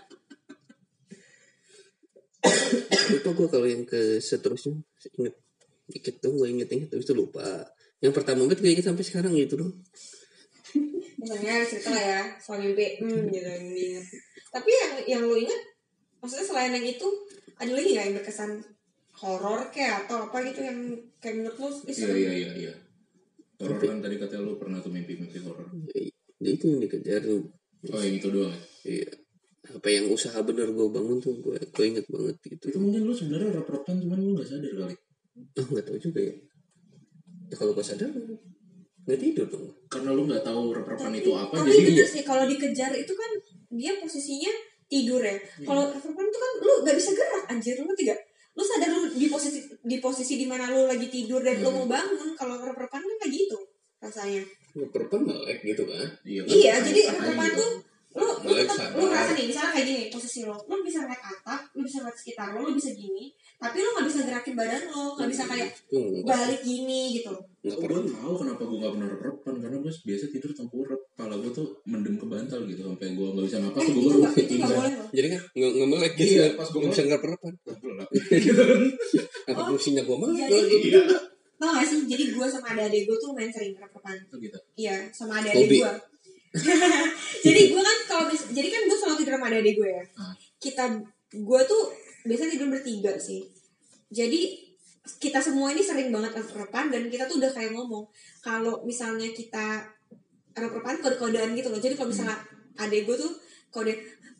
Lupa 3.14 3.30
gue 3.30 3.48
kalau 3.54 3.68
yang 3.70 3.86
ke 3.86 4.18
seterusnya 4.18 4.74
inget 5.22 5.36
dikit 5.90 6.22
dong 6.22 6.38
gue 6.38 6.50
inget-inget 6.50 6.90
terus 6.90 7.06
itu 7.06 7.14
lupa. 7.14 7.70
Yang 8.02 8.14
pertama 8.18 8.50
banget 8.50 8.66
gue 8.66 8.72
inget 8.74 8.86
sampai 8.90 9.06
sekarang 9.06 9.38
gitu 9.38 9.62
dong 9.62 9.74
misalnya 11.20 11.68
cerita 11.68 11.90
lah 11.92 12.04
ya 12.04 12.22
soal 12.40 12.60
mimpi. 12.64 12.98
Hmm 13.04 13.28
gitu 13.28 13.46
yang 13.46 13.66
diingat. 13.70 14.06
Tapi 14.50 14.70
yang 14.72 14.94
yang 15.06 15.22
lu 15.28 15.36
ingat 15.36 15.62
maksudnya 16.20 16.46
selain 16.46 16.72
yang 16.72 16.86
itu 16.86 17.08
ada 17.56 17.72
lagi 17.72 17.88
nggak 17.92 18.06
yang 18.06 18.16
berkesan 18.20 18.52
horor 19.20 19.60
kayak 19.70 20.08
atau 20.08 20.28
apa 20.28 20.38
gitu 20.48 20.60
yang 20.64 20.80
kayak 21.20 21.36
menurut 21.44 21.58
lu 21.58 21.68
Iya 21.86 22.12
iya 22.16 22.32
iya 22.34 22.52
iya. 22.56 22.74
Horor 23.60 23.76
kan 23.78 24.00
tadi 24.00 24.16
katanya 24.16 24.44
lu 24.48 24.56
pernah 24.56 24.80
tuh 24.80 24.88
mimpi-mimpi 24.88 25.40
horor. 25.44 25.68
jadi 26.40 26.56
itu 26.56 26.66
yang 26.72 26.80
dikejar 26.80 27.20
tuh 27.24 27.44
Oh 27.92 28.00
yang 28.00 28.16
itu 28.16 28.28
doang. 28.32 28.52
ya? 28.52 28.60
iya 28.88 29.10
apa 29.70 29.88
yang 29.88 30.10
usaha 30.10 30.40
bener 30.42 30.72
gue 30.72 30.88
bangun 30.90 31.20
tuh 31.20 31.36
gue 31.40 31.56
gue 31.56 31.86
inget 31.86 32.08
banget 32.10 32.36
gitu 32.42 32.66
Itu 32.74 32.80
mungkin 32.80 33.06
lu 33.06 33.14
sebenarnya 33.14 33.60
rep-repan 33.60 33.96
cuman 34.02 34.18
lu 34.18 34.32
gak 34.36 34.48
sadar 34.50 34.72
kali. 34.74 34.96
oh 35.60 35.66
nggak 35.70 35.86
tahu 35.86 35.98
juga 36.00 36.20
ya 36.24 36.34
ya 37.50 37.56
kalau 37.60 37.72
gue 37.72 37.86
sadar 37.86 38.10
nggak 39.06 39.20
tidur 39.20 39.48
dong 39.48 39.68
Karena 39.88 40.10
lu 40.16 40.24
gak 40.26 40.44
tahu 40.44 40.62
rep-repan 40.74 41.10
tapi, 41.12 41.20
itu 41.22 41.32
apa 41.34 41.54
tapi 41.54 41.70
jadi 41.70 41.84
bener 41.92 42.08
sih 42.08 42.24
kalau 42.24 42.44
dikejar 42.48 42.92
itu 42.96 43.14
kan 43.14 43.32
dia 43.70 43.92
posisinya 44.00 44.54
tidur 44.90 45.22
ya. 45.22 45.38
Kalau 45.64 45.94
reflepan 45.94 46.26
itu 46.26 46.40
kan 46.42 46.52
lu 46.66 46.74
nggak 46.84 46.96
bisa 46.98 47.12
gerak 47.14 47.44
anjir 47.48 47.78
lu 47.80 47.94
tidak 47.94 48.18
lu 48.58 48.64
sadar 48.66 48.90
lu 48.92 49.08
di 49.14 49.30
posisi 49.32 49.60
di 49.86 49.98
posisi 50.04 50.36
di 50.36 50.44
mana 50.50 50.68
lu 50.74 50.90
lagi 50.90 51.08
tidur 51.08 51.40
dan 51.40 51.62
lu 51.64 51.70
mau 51.72 51.86
bangun 51.88 52.36
kalau 52.36 52.60
reflepan 52.60 53.00
kan 53.00 53.16
kayak 53.24 53.34
gitu 53.38 53.58
rasanya. 54.02 54.44
Perempuan 54.90 55.22
melek 55.30 55.60
gitu 55.64 55.84
kan? 55.86 56.08
Iya, 56.26 56.42
kan? 56.44 56.50
iya 56.52 56.74
Kan- 56.76 56.86
jadi 56.92 57.02
reflepan 57.14 57.50
gitu. 57.54 57.62
tuh 57.62 57.72
lu 58.42 58.52
sadar. 58.66 58.90
lu 58.94 59.04
ngerasa 59.06 59.32
nih 59.32 59.46
misalnya 59.46 59.72
kayak 59.72 59.86
gini 59.86 60.02
posisi 60.08 60.40
lo 60.42 60.56
lu 60.62 60.76
bisa 60.82 60.98
ngeliat 61.00 61.24
atap 61.24 61.62
lu 61.72 61.82
bisa 61.82 61.98
ngeliat 62.00 62.18
sekitar 62.18 62.48
lo 62.50 62.60
lu 62.62 62.74
bisa 62.74 62.90
gini 62.92 63.26
tapi 63.56 63.78
lu 63.78 63.90
nggak 63.92 64.08
bisa 64.08 64.20
gerakin 64.24 64.54
badan 64.54 64.82
lo 64.88 65.04
nggak 65.14 65.30
bisa 65.30 65.44
kayak 65.46 65.70
Tuh, 65.86 66.00
enggak, 66.16 66.38
balik 66.38 66.62
gini 66.62 67.02
gitu 67.14 67.32
enggak 67.32 67.48
Oh, 67.70 67.82
pernah. 67.82 68.00
gue 68.00 68.16
tahu 68.16 68.34
kenapa 68.38 68.62
gue 68.64 68.78
gak 68.78 68.92
pernah 68.94 69.08
rep-repan 69.10 69.54
karena 69.60 69.78
gue 69.78 69.92
biasa 69.92 70.26
tidur 70.30 70.52
tengkurap 70.54 71.00
kepala 71.10 71.36
gue 71.36 71.52
tuh 71.52 71.68
mendem 71.84 72.16
ke 72.16 72.26
bantal 72.26 72.60
gitu 72.64 72.82
sampai 72.86 73.08
gue 73.12 73.28
gak 73.30 73.46
bisa 73.46 73.58
napas 73.60 73.80
eh 73.80 73.86
tuh 73.86 73.94
gue 73.94 74.04
baru 74.06 74.18
nggak 74.18 74.32
itu 74.32 74.40
nggak 74.40 74.48
pingsan. 74.48 74.78
boleh 74.78 74.94
loh 74.96 75.08
Jadi 75.12 75.28
kan 75.28 75.42
nggak 75.52 75.72
nggak 75.76 75.90
melek 75.90 76.14
gitu. 76.14 76.24
Iya, 76.30 76.40
ya. 76.40 76.50
pas 76.56 76.68
gua 76.68 76.80
Nggak 76.80 76.90
bisa 76.90 77.02
nggak 77.02 77.20
gitu 77.20 78.52
kan 78.56 78.80
Apa 79.50 79.62
fungsinya 79.68 80.02
gue 80.02 80.16
melek 80.18 80.40
iya 80.40 81.04
tau 81.60 81.76
gak 81.76 81.84
sih 81.84 82.00
jadi 82.08 82.24
gue 82.32 82.48
sama 82.48 82.72
adik 82.72 83.04
gue 83.04 83.18
tuh 83.20 83.36
main 83.36 83.52
sering 83.52 83.76
rep-repan 83.76 84.16
Oh, 84.32 84.40
gitu 84.40 84.56
Iya, 84.78 84.96
sama 85.12 85.44
adik-adik 85.44 85.60
Hobi. 85.68 85.78
gue. 85.84 85.94
Jadi 87.46 87.62
gue 87.70 87.82
kan 87.82 87.98
kalau 88.10 88.26
jadi 88.32 88.68
kan 88.68 88.82
gue 88.90 88.98
selalu 88.98 89.16
tidur 89.22 89.34
sama 89.38 89.48
adik 89.54 89.76
gue 89.78 89.90
ya. 89.90 90.04
Ah. 90.18 90.34
Kita 90.58 90.84
gue 91.30 91.62
tuh 91.70 91.84
biasanya 92.26 92.52
tidur 92.58 92.68
bertiga 92.74 93.14
sih. 93.22 93.46
Jadi 94.10 94.70
kita 95.22 95.42
semua 95.42 95.74
ini 95.74 95.82
sering 95.82 96.10
banget 96.14 96.38
rep-repan 96.38 96.94
dan 96.94 97.10
kita 97.10 97.26
tuh 97.26 97.42
udah 97.42 97.50
kayak 97.50 97.74
ngomong 97.74 98.06
kalau 98.42 98.82
misalnya 98.86 99.30
kita 99.34 99.86
rep-repan 100.54 101.02
kode-kodean 101.02 101.54
gitu 101.54 101.70
loh. 101.70 101.82
Jadi 101.82 101.94
kalau 101.94 102.10
misalnya 102.10 102.38
adik 102.78 103.06
gue 103.06 103.16
tuh 103.18 103.34
kode 103.70 103.94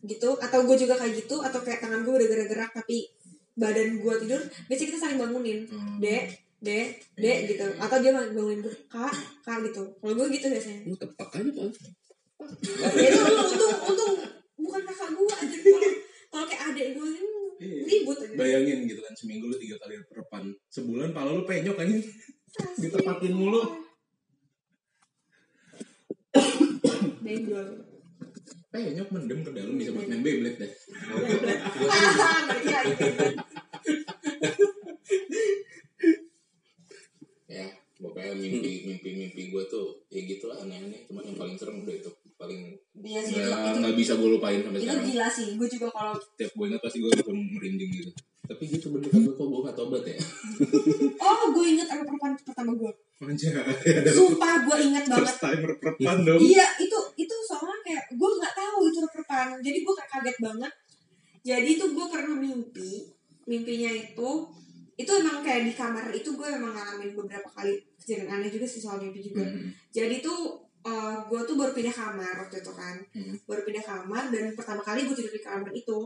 gitu 0.08 0.30
atau 0.40 0.64
gue 0.64 0.78
juga 0.80 0.96
kayak 0.96 1.14
gitu 1.28 1.44
atau 1.44 1.60
kayak 1.60 1.84
tangan 1.84 2.08
gue 2.08 2.14
udah 2.16 2.28
gerak-gerak 2.32 2.72
tapi 2.72 3.12
badan 3.60 4.00
gue 4.00 4.14
tidur 4.24 4.40
biasanya 4.72 4.88
kita 4.96 5.00
saling 5.00 5.20
bangunin 5.20 5.68
Hmm. 5.68 6.00
dek 6.00 6.32
dek 6.60 6.90
dek 7.16 7.38
gitu. 7.48 7.66
atau 7.80 7.98
dia 8.04 8.12
bangunin 8.12 8.60
gue 8.60 8.76
kak 8.92 9.14
kak 9.46 9.58
gitu. 9.68 9.84
Kalau 10.00 10.14
gue 10.16 10.28
gitu 10.36 10.48
biasanya. 10.52 10.82
Lu 10.88 10.96
tepak 11.00 11.30
aja 11.36 11.64
ya 12.96 13.12
itu 13.12 13.20
untung 13.20 13.76
untung 13.84 14.16
bukan 14.56 14.80
kakak 14.88 15.12
gue 15.12 15.28
aja 15.28 15.58
kalau 15.60 15.92
kalau 16.32 16.46
kayak 16.48 16.72
adik 16.72 16.88
gue 16.96 17.08
ini 17.12 17.28
Iya. 17.60 17.84
ribut 17.84 18.16
aja 18.24 18.40
bayangin 18.40 18.88
gitu 18.88 19.04
kan 19.04 19.12
seminggu 19.12 19.52
lu 19.52 19.60
tiga 19.60 19.76
kali 19.84 20.00
rep-repan 20.00 20.48
sebulan 20.72 21.12
pala 21.12 21.36
lu 21.36 21.44
penyok 21.44 21.76
kan 21.76 21.92
ditepatin 22.80 23.36
mulu. 23.36 23.60
Benjol. 27.20 27.84
Penyok 28.72 29.08
mendem 29.12 29.44
ke 29.44 29.52
dalam 29.52 29.76
bisa 29.76 29.92
buat 29.92 30.08
main 30.08 30.24
Beyblade 30.24 30.56
deh 30.56 30.72
Nggak 38.00 38.12
kira 38.16 38.32
itu. 38.32 38.32
ya 38.32 38.32
pokoknya 38.32 38.34
mimpi 38.40 38.72
mimpi 38.88 39.10
mimpi 39.12 39.42
gue 39.52 39.64
tuh 39.68 39.88
ya 40.08 40.20
gitulah 40.24 40.58
aneh-aneh. 40.64 41.04
Cuma 41.04 41.20
yang 41.20 41.36
paling 41.36 41.56
serem 41.60 41.84
udah 41.84 41.96
itu 41.96 42.10
paling 42.40 42.60
Iya 43.00 43.20
sih, 43.20 43.36
itu, 43.36 43.48
nggak 43.52 43.60
itu, 43.60 43.80
nggak 43.84 43.96
bisa 44.00 44.14
gue 44.16 44.30
lupain 44.32 44.60
sampai 44.64 44.80
itu 44.80 44.88
sekarang. 44.88 45.08
gila 45.12 45.28
sih 45.28 45.48
gue 45.60 45.68
juga 45.68 45.88
kalau 45.92 46.14
tiap 46.40 46.52
gue 46.56 46.66
ingat 46.72 46.82
pasti 46.84 46.98
gue 47.04 47.10
langsung 47.12 47.40
merinding 47.60 47.92
gitu. 47.92 48.12
Tapi 48.50 48.64
gitu 48.66 48.88
bener 48.96 49.10
kan 49.14 49.22
kok 49.30 49.46
gue 49.46 49.60
gak 49.62 49.78
tobat 49.78 50.04
ya? 50.08 50.18
Oh 51.30 51.44
gue 51.54 51.66
inget 51.68 51.88
apa 51.92 52.02
perempuan 52.08 52.34
pertama 52.40 52.72
gue 52.74 52.92
ada 53.20 54.12
sumpah 54.16 54.54
gue 54.64 54.78
inget 54.80 55.04
banget. 55.12 55.28
first 55.28 55.40
time 55.44 55.62
rep-repan 55.68 56.18
dong. 56.24 56.40
Iya 56.40 56.68
itu 56.80 56.98
itu 57.20 57.36
soalnya 57.44 57.76
kayak 57.84 58.04
gue 58.16 58.30
nggak 58.40 58.54
tahu 58.56 58.80
itu 58.88 58.98
rep-repan 59.04 59.48
jadi 59.60 59.78
gue 59.84 59.94
kayak 60.00 60.10
kaget 60.16 60.38
banget. 60.40 60.74
Jadi 61.44 61.70
itu 61.76 61.86
gue 61.92 62.06
pernah 62.08 62.36
mimpi 62.40 62.92
mimpinya 63.44 63.92
itu 63.92 64.30
itu 64.96 65.12
emang 65.16 65.44
kayak 65.44 65.68
di 65.68 65.74
kamar 65.76 66.08
itu 66.16 66.30
gue 66.32 66.48
emang 66.48 66.72
ngalamin 66.76 67.12
beberapa 67.16 67.48
kali 67.52 67.89
kejadian 68.10 68.34
aneh 68.34 68.50
juga 68.50 68.66
sih 68.66 68.82
soal 68.82 68.98
mimpi 68.98 69.22
juga 69.22 69.46
Hmm. 69.46 69.70
jadi 69.92 70.18
tuh 70.20 70.58
eh, 70.82 71.18
gue 71.24 71.40
tuh 71.44 71.54
baru 71.54 71.70
pindah 71.70 71.94
kamar 71.94 72.34
waktu 72.40 72.58
itu 72.58 72.72
kan 72.74 72.96
Hmm. 73.12 73.38
baru 73.46 73.62
pindah 73.62 73.86
kamar 73.86 74.24
dan 74.28 74.46
pertama 74.52 74.82
kali 74.82 75.04
gue 75.04 75.14
tidur 75.14 75.30
di 75.30 75.40
kamar 75.40 75.70
itu 75.72 76.00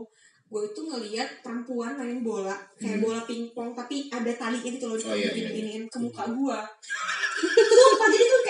gue 0.44 0.62
itu 0.62 0.80
ngeliat 0.82 1.40
perempuan 1.40 1.96
main 1.96 2.20
bola 2.20 2.52
kayak 2.76 3.00
Hmm. 3.00 3.04
bola 3.04 3.24
pingpong 3.24 3.72
tapi 3.72 4.06
ada 4.08 4.28
talinya 4.30 4.68
gitu 4.68 4.84
loh 4.84 4.98
Oh, 5.00 5.16
iya, 5.16 5.32
iya, 5.32 5.48
diginiin 5.48 5.88
ke 5.88 5.98
muka 5.98 6.28
gue 6.28 6.58
sumpah 7.80 8.08
jadi 8.08 8.24
tuh 8.26 8.40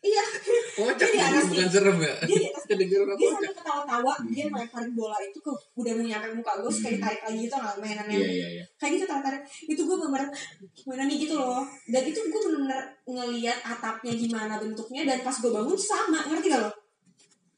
iya. 0.00 0.24
Kocak 0.80 1.08
Dia 1.08 1.12
di 1.12 1.18
atas 1.20 1.44
bukan 1.52 1.68
serem 1.68 1.98
ya. 2.00 2.14
dia 2.24 2.38
di 2.40 2.46
atas 2.48 2.64
Kedengeran 2.70 3.16
dia 3.20 3.28
sambil 3.36 3.52
ketawa-tawa 3.52 4.12
dia 4.32 4.44
melemparin 4.48 4.92
bola 4.96 5.16
itu 5.20 5.38
ke 5.44 5.52
udah 5.76 5.92
mau 5.92 6.04
nyampe 6.08 6.28
muka 6.40 6.52
gue 6.56 6.70
terus 6.70 6.78
kayak 6.80 6.94
ditarik 6.96 7.20
lagi 7.26 7.38
gitu 7.44 7.54
nggak 7.60 7.76
mainannya 7.82 8.16
iya 8.16 8.28
iya 8.30 8.48
iya. 8.60 8.64
kayak 8.80 8.92
gitu 8.96 9.04
tarik-tarik. 9.04 9.42
Itu 9.68 9.82
gue 9.84 9.96
bener 10.00 10.24
gimana 10.72 11.02
nih 11.04 11.16
gitu 11.20 11.34
loh. 11.36 11.62
Dan 11.90 12.02
itu 12.08 12.18
gue 12.24 12.40
bener-bener 12.48 12.80
ngeliat 13.04 13.58
atapnya 13.60 14.12
gimana 14.16 14.54
bentuknya 14.56 15.02
dan 15.04 15.18
pas 15.20 15.36
gue 15.36 15.50
bangun 15.52 15.76
sama 15.76 16.18
ngerti 16.32 16.48
gak 16.48 16.62
lo? 16.64 16.72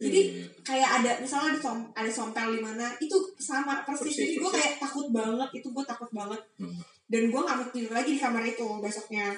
Jadi 0.03 0.21
Iya. 0.35 0.47
kayak 0.67 0.91
ada 0.99 1.11
misalnya 1.23 1.55
ada 1.55 1.61
som 1.63 1.79
ada 1.95 2.11
sompel 2.11 2.59
di 2.59 2.61
mana 2.65 2.91
itu 2.99 3.15
sama 3.39 3.87
persis. 3.87 4.11
Persis, 4.11 4.19
jadi 4.19 4.35
gue 4.43 4.51
kayak 4.51 4.73
takut 4.83 5.07
banget 5.15 5.49
itu 5.63 5.69
gue 5.71 5.85
takut 5.87 6.11
banget. 6.11 6.43
Hmm. 6.59 6.81
dan 7.13 7.29
gue 7.29 7.41
nggak 7.45 7.57
mau 7.61 7.69
tidur 7.69 7.93
lagi 7.93 8.17
di 8.17 8.21
kamar 8.25 8.41
itu 8.41 8.65
besoknya 8.81 9.37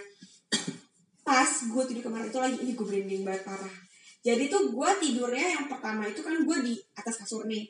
pas 1.24 1.48
gue 1.48 1.82
tidur 1.88 2.02
kamar 2.04 2.28
itu 2.28 2.36
lagi 2.36 2.56
ini 2.60 2.72
gue 2.76 2.86
merinding 2.86 3.22
banget 3.24 3.42
parah. 3.48 3.74
Jadi 4.20 4.48
tuh 4.48 4.72
gue 4.72 4.88
tidurnya 5.00 5.56
yang 5.56 5.66
pertama 5.68 6.04
itu 6.04 6.20
kan 6.20 6.36
gue 6.44 6.56
di 6.60 6.74
atas 6.94 7.24
kasur 7.24 7.48
nih. 7.48 7.64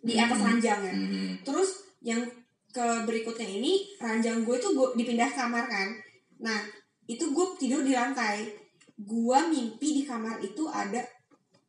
Di 0.00 0.16
atas 0.16 0.40
Hmm. 0.40 0.48
ranjang 0.48 0.80
ya. 0.80 0.94
Hmm. 0.96 1.32
terus 1.44 1.84
yang 2.00 2.24
ke 2.70 2.86
berikutnya 3.04 3.44
ini 3.44 3.84
ranjang 4.00 4.40
gue 4.42 4.56
tuh 4.56 4.72
gue 4.72 4.96
dipindah 4.96 5.28
kamar 5.28 5.68
kan. 5.68 5.92
Nah 6.40 6.64
itu 7.04 7.28
gue 7.28 7.46
tidur 7.60 7.84
di 7.84 7.92
lantai. 7.92 8.48
Gue 8.96 9.38
mimpi 9.48 10.00
di 10.00 10.02
kamar 10.04 10.40
itu 10.40 10.64
ada 10.68 11.00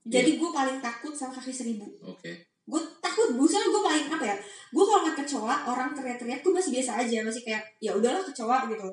jadi 0.01 0.39
gue 0.39 0.49
paling 0.49 0.79
takut 0.79 1.11
sama 1.11 1.35
kaki 1.35 1.51
seribu. 1.51 1.87
Oke. 2.03 2.47
Gue 2.63 2.81
takut 3.03 3.35
bukan 3.35 3.63
gue 3.67 3.81
paling 3.83 4.05
apa 4.07 4.25
ya 4.25 4.35
gue 4.71 4.83
kalau 4.87 5.03
ngeliat 5.03 5.17
kecoa 5.19 5.55
orang 5.67 5.91
teriak-teriak 5.91 6.39
gue 6.39 6.53
masih 6.55 6.71
biasa 6.71 7.03
aja 7.03 7.17
masih 7.27 7.43
kayak 7.43 7.59
ya 7.83 7.91
udahlah 7.91 8.23
kecoa 8.23 8.71
gitu 8.71 8.87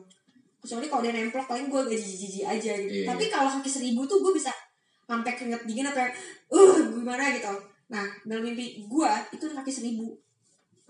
kecuali 0.68 0.92
kalau 0.92 1.00
dia 1.00 1.16
nemplok 1.16 1.48
paling 1.48 1.72
gue 1.72 1.80
agak 1.80 1.96
jijik-jijik 1.96 2.44
aja 2.44 2.72
gitu. 2.76 2.92
Iya. 2.92 3.06
tapi 3.08 3.24
kalau 3.32 3.48
kaki 3.56 3.70
seribu 3.72 4.04
tuh 4.04 4.20
gue 4.20 4.36
bisa 4.36 4.52
sampai 5.08 5.32
keringet 5.32 5.64
dingin 5.64 5.88
apa 5.88 6.12
uh 6.52 6.76
gimana? 6.92 7.32
gitu. 7.32 7.48
Nah 7.88 8.04
dalam 8.28 8.44
mimpi 8.44 8.84
gue 8.84 9.10
itu 9.32 9.44
kaki 9.48 9.72
seribu. 9.72 10.12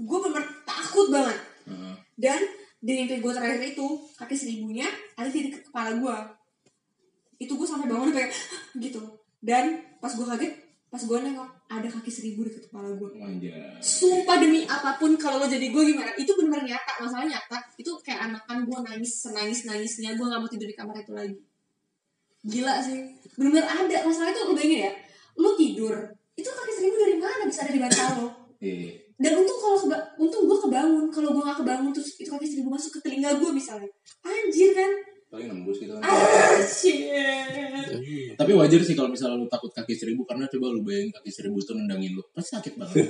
Gue 0.02 0.18
bener 0.18 0.42
takut 0.66 1.14
banget. 1.14 1.38
Heeh. 1.70 1.94
dan 2.18 2.42
di 2.82 2.90
mimpi 2.98 3.22
gue 3.22 3.30
terakhir 3.30 3.62
itu 3.62 3.86
kaki 4.18 4.34
seribunya 4.34 4.90
ada 5.14 5.30
di 5.30 5.46
dekat 5.46 5.70
kepala 5.70 5.94
gue 5.94 6.16
itu 7.38 7.54
gue 7.54 7.68
sampai 7.70 7.86
bangun 7.86 8.10
kayak 8.10 8.34
gitu. 8.82 8.98
Dan 9.38 9.78
pas 10.02 10.10
gue 10.10 10.26
kaget 10.26 10.52
pas 10.90 10.98
gue 10.98 11.18
nengok 11.22 11.50
ada 11.68 11.84
kaki 11.84 12.08
seribu 12.08 12.48
di 12.48 12.56
kepala 12.56 12.96
gue 12.96 13.20
Anjay. 13.20 13.52
sumpah 13.76 14.40
demi 14.40 14.64
apa 14.64 14.96
pun 14.96 15.20
kalau 15.20 15.44
lo 15.44 15.46
jadi 15.46 15.68
gue 15.68 15.82
gimana 15.84 16.16
itu 16.16 16.32
bener 16.32 16.64
nyata 16.64 16.92
masalah 17.04 17.28
nyata. 17.28 17.60
Itu 17.76 18.00
kayak 18.00 18.32
anakan 18.32 18.64
gue 18.64 18.78
nangis 18.88 19.28
senangis 19.28 19.68
nangisnya 19.68 20.16
gue 20.16 20.24
gak 20.24 20.40
mau 20.40 20.48
tidur 20.48 20.64
di 20.64 20.72
kamar 20.72 20.96
itu 20.96 21.12
lagi. 21.12 21.36
Gila 22.48 22.80
sih. 22.80 23.04
Bener-bener 23.36 23.68
ada 23.68 23.96
masalah 24.08 24.32
itu 24.32 24.40
lo 24.48 24.56
bayangin 24.56 24.80
ya 24.88 24.92
lo 25.38 25.54
tidur 25.54 25.94
itu 26.38 26.48
kaki 26.48 26.72
seribu 26.74 26.96
dari 26.98 27.16
mana 27.18 27.42
bisa 27.46 27.66
ada 27.66 27.72
di 27.74 27.80
bantal 27.82 28.08
lo? 28.18 28.28
Iya. 28.58 28.90
dan 29.18 29.38
untung 29.38 29.58
kalau 29.58 29.78
untung 30.18 30.46
gue 30.46 30.58
kebangun 30.66 31.06
kalau 31.10 31.30
gue 31.34 31.42
gak 31.42 31.58
kebangun 31.62 31.90
terus 31.94 32.18
itu 32.18 32.30
kaki 32.30 32.46
seribu 32.46 32.70
masuk 32.70 32.98
ke 32.98 33.10
telinga 33.10 33.36
gue 33.36 33.50
misalnya. 33.52 33.90
Anjir 34.24 34.72
kan? 34.72 34.90
Paling 35.28 35.52
nembus 35.52 35.78
gitu 35.82 35.94
kan. 35.98 36.02
Anjir 36.06 37.67
tapi 38.38 38.54
wajar 38.54 38.78
sih 38.80 38.94
kalau 38.94 39.10
misalnya 39.10 39.34
lu 39.36 39.46
takut 39.46 39.68
kaki 39.68 39.92
seribu 39.92 40.22
karena 40.22 40.46
coba 40.46 40.70
lu 40.70 40.80
bayangin 40.80 41.10
kaki 41.12 41.26
seribu 41.28 41.58
tuh 41.58 41.74
nendangin 41.74 42.14
lu 42.14 42.22
pasti 42.30 42.54
sakit 42.54 42.72
banget 42.74 43.02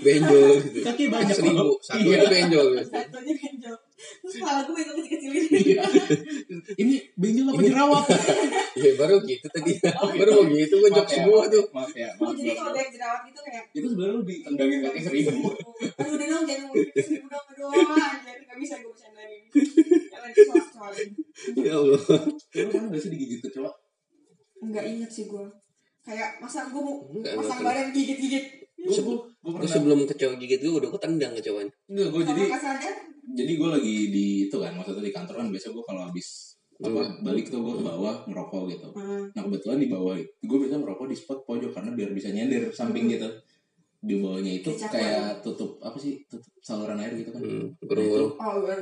Benjol 0.00 0.56
gitu. 0.64 0.80
kaki 0.82 1.04
banyak 1.06 1.30
Seribu. 1.30 1.76
Satu 1.78 2.00
Iya. 2.02 2.24
benjol 2.26 2.66
gitu. 2.74 2.88
satunya 2.90 3.34
benjol 3.34 3.76
terus 4.00 4.34
kepala 4.34 4.60
gue 4.64 4.72
itu 4.74 4.92
kecil-kecil 4.94 5.30
ini 5.30 5.46
Iya. 5.62 5.84
ini 6.76 6.94
benjol 7.14 7.46
apa 7.46 7.60
jerawat 7.62 8.04
Ya 8.80 8.92
baru 8.96 9.16
gitu 9.20 9.44
tadi. 9.46 9.72
Baru 10.18 10.30
mau 10.32 10.44
gitu 10.48 10.74
gue 10.74 10.90
jok 10.90 11.04
ya, 11.04 11.12
semua 11.12 11.42
tuh. 11.46 11.64
maaf 11.70 11.92
ya 11.92 12.08
Oh, 12.16 12.24
maaf, 12.24 12.34
jadi 12.34 12.48
maaf. 12.48 12.58
kalau 12.58 12.72
banyak 12.72 12.90
jerawat 12.90 13.22
itu 13.28 13.40
kayak 13.42 13.64
itu 13.70 13.86
sebenarnya 13.86 14.14
lu 14.14 14.22
ditendangin 14.24 14.78
kaki 14.82 15.00
seribu 15.00 15.30
aduh 16.00 16.12
udah 16.16 16.26
dong 16.26 16.44
jangan 16.44 16.66
seribu 16.96 17.26
dong 17.28 17.44
aduh 17.46 17.68
anjir 18.00 18.36
gak 18.40 18.58
bisa 18.58 18.74
gue 18.76 18.90
kesoal-soalin 18.90 19.09
Ya 21.60 21.74
Allah. 21.76 22.00
lu 22.00 22.68
pernah 22.70 22.88
gak 22.92 23.00
sih 23.00 23.10
digigit 23.12 23.40
kecoa 23.44 23.70
Enggak 24.60 24.84
inget 24.86 25.10
sih 25.10 25.24
gue 25.26 25.44
Kayak 26.00 26.40
masa 26.40 26.68
gue 26.68 26.80
mau 26.80 27.04
Enggak, 27.12 27.32
pasang 27.40 27.60
badan 27.64 27.88
gigit-gigit 27.92 28.44
gue 28.80 28.96
gue 28.96 29.18
Gue 29.44 29.68
sebelum 29.68 30.04
kecoa 30.08 30.34
gigit 30.40 30.60
gue 30.60 30.72
udah 30.72 30.90
ketendang 30.92 31.32
kecoanya. 31.36 31.72
enggak 31.88 32.08
gue 32.12 32.22
jadi 32.24 32.42
jadi 33.30 33.52
gue 33.56 33.68
lagi 33.68 33.96
di 34.10 34.26
itu 34.50 34.56
kan 34.58 34.72
maksudnya 34.74 35.04
di 35.06 35.12
kantor 35.14 35.34
kan 35.38 35.48
biasa 35.52 35.66
gue 35.70 35.84
kalau 35.86 36.02
habis 36.08 36.28
apa 36.80 37.02
balik 37.20 37.52
tuh 37.52 37.60
gue 37.60 37.74
ke 37.76 37.84
bawah 37.84 38.24
ngerokok 38.24 38.62
gitu. 38.72 38.88
Hmm. 38.96 39.28
nah 39.36 39.42
kebetulan 39.44 39.78
di 39.84 39.88
bawah 39.92 40.16
gue 40.16 40.58
biasa 40.64 40.80
ngerokok 40.80 41.06
di 41.12 41.16
spot 41.16 41.38
pojok 41.44 41.76
karena 41.76 41.92
biar 41.92 42.10
bisa 42.16 42.32
nyender 42.32 42.72
samping 42.72 43.04
gitu 43.12 43.28
di 44.00 44.14
bawahnya 44.16 44.52
itu 44.56 44.70
Kayak 44.72 44.90
kayak 44.90 45.26
tutup 45.40 45.76
apa 45.78 45.96
sih 45.96 46.24
tutup 46.24 46.48
saluran 46.58 46.96
air 46.96 47.12
gitu 47.14 47.30
kan 47.30 47.40
Hmm, 47.40 47.68
burung-burung. 47.80 48.32
Oh 48.34 48.54
gue 48.58 48.74